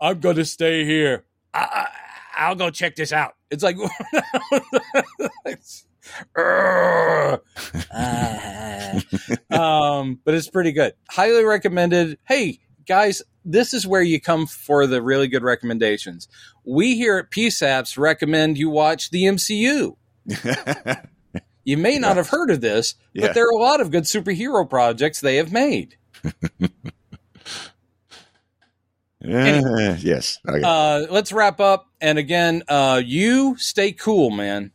I'm 0.00 0.20
going 0.20 0.36
to 0.36 0.44
stay 0.46 0.84
here. 0.86 1.24
I, 1.52 1.58
I, 1.60 1.86
I'll 2.34 2.54
go 2.54 2.70
check 2.70 2.96
this 2.96 3.12
out. 3.12 3.34
It's 3.50 3.62
like 3.62 3.76
Urgh. 6.36 7.40
um, 9.50 10.18
but 10.24 10.34
it's 10.34 10.48
pretty 10.48 10.72
good. 10.72 10.94
Highly 11.10 11.44
recommended. 11.44 12.18
Hey, 12.26 12.60
guys, 12.86 13.22
this 13.44 13.74
is 13.74 13.86
where 13.86 14.02
you 14.02 14.20
come 14.20 14.46
for 14.46 14.86
the 14.86 15.02
really 15.02 15.28
good 15.28 15.42
recommendations. 15.42 16.28
We 16.64 16.96
here 16.96 17.18
at 17.18 17.30
PSAPs 17.30 17.98
recommend 17.98 18.58
you 18.58 18.70
watch 18.70 19.10
the 19.10 19.24
MCU. 19.24 19.96
You 21.62 21.76
may 21.76 21.98
not 21.98 22.16
have 22.16 22.30
heard 22.30 22.50
of 22.50 22.62
this, 22.62 22.94
Yeah. 23.12 23.26
but 23.26 23.34
there 23.34 23.44
are 23.44 23.50
a 23.52 23.58
lot 23.62 23.82
of 23.82 23.90
good 23.90 24.04
superhero 24.04 24.68
projects 24.68 25.20
they 25.20 25.36
have 25.36 25.52
made. 25.52 25.96
Yeah, 29.20 29.96
yes. 30.00 30.38
Okay. 30.48 30.62
Uh, 30.64 31.06
let's 31.10 31.32
wrap 31.32 31.60
up. 31.60 31.88
And 32.00 32.18
again, 32.18 32.62
uh, 32.68 33.02
you 33.04 33.56
stay 33.58 33.92
cool, 33.92 34.30
man. 34.30 34.72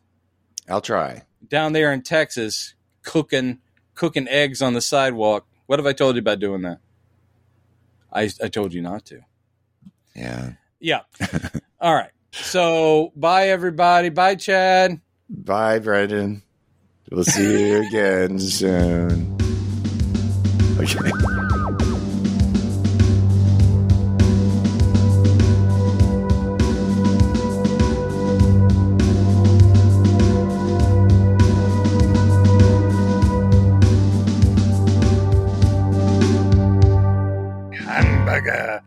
I'll 0.69 0.81
try. 0.81 1.23
Down 1.47 1.73
there 1.73 1.91
in 1.91 2.01
Texas, 2.01 2.73
cooking 3.03 3.59
cooking 3.93 4.27
eggs 4.27 4.61
on 4.61 4.73
the 4.73 4.81
sidewalk. 4.81 5.47
What 5.67 5.79
have 5.79 5.85
I 5.85 5.93
told 5.93 6.15
you 6.15 6.19
about 6.19 6.39
doing 6.39 6.61
that? 6.63 6.79
I 8.11 8.29
I 8.43 8.47
told 8.49 8.73
you 8.73 8.81
not 8.81 9.05
to. 9.05 9.21
Yeah. 10.15 10.53
Yeah. 10.79 11.01
All 11.79 11.93
right. 11.93 12.11
So 12.31 13.11
bye 13.15 13.49
everybody. 13.49 14.09
Bye 14.09 14.35
Chad. 14.35 15.01
Bye, 15.29 15.79
Brendan. 15.79 16.43
We'll 17.11 17.23
see 17.23 17.69
you 17.69 17.87
again 17.87 18.39
soon. 18.39 19.31
Okay. 20.77 21.64
Hamburger. 38.45 38.81
Uh, 38.83 38.84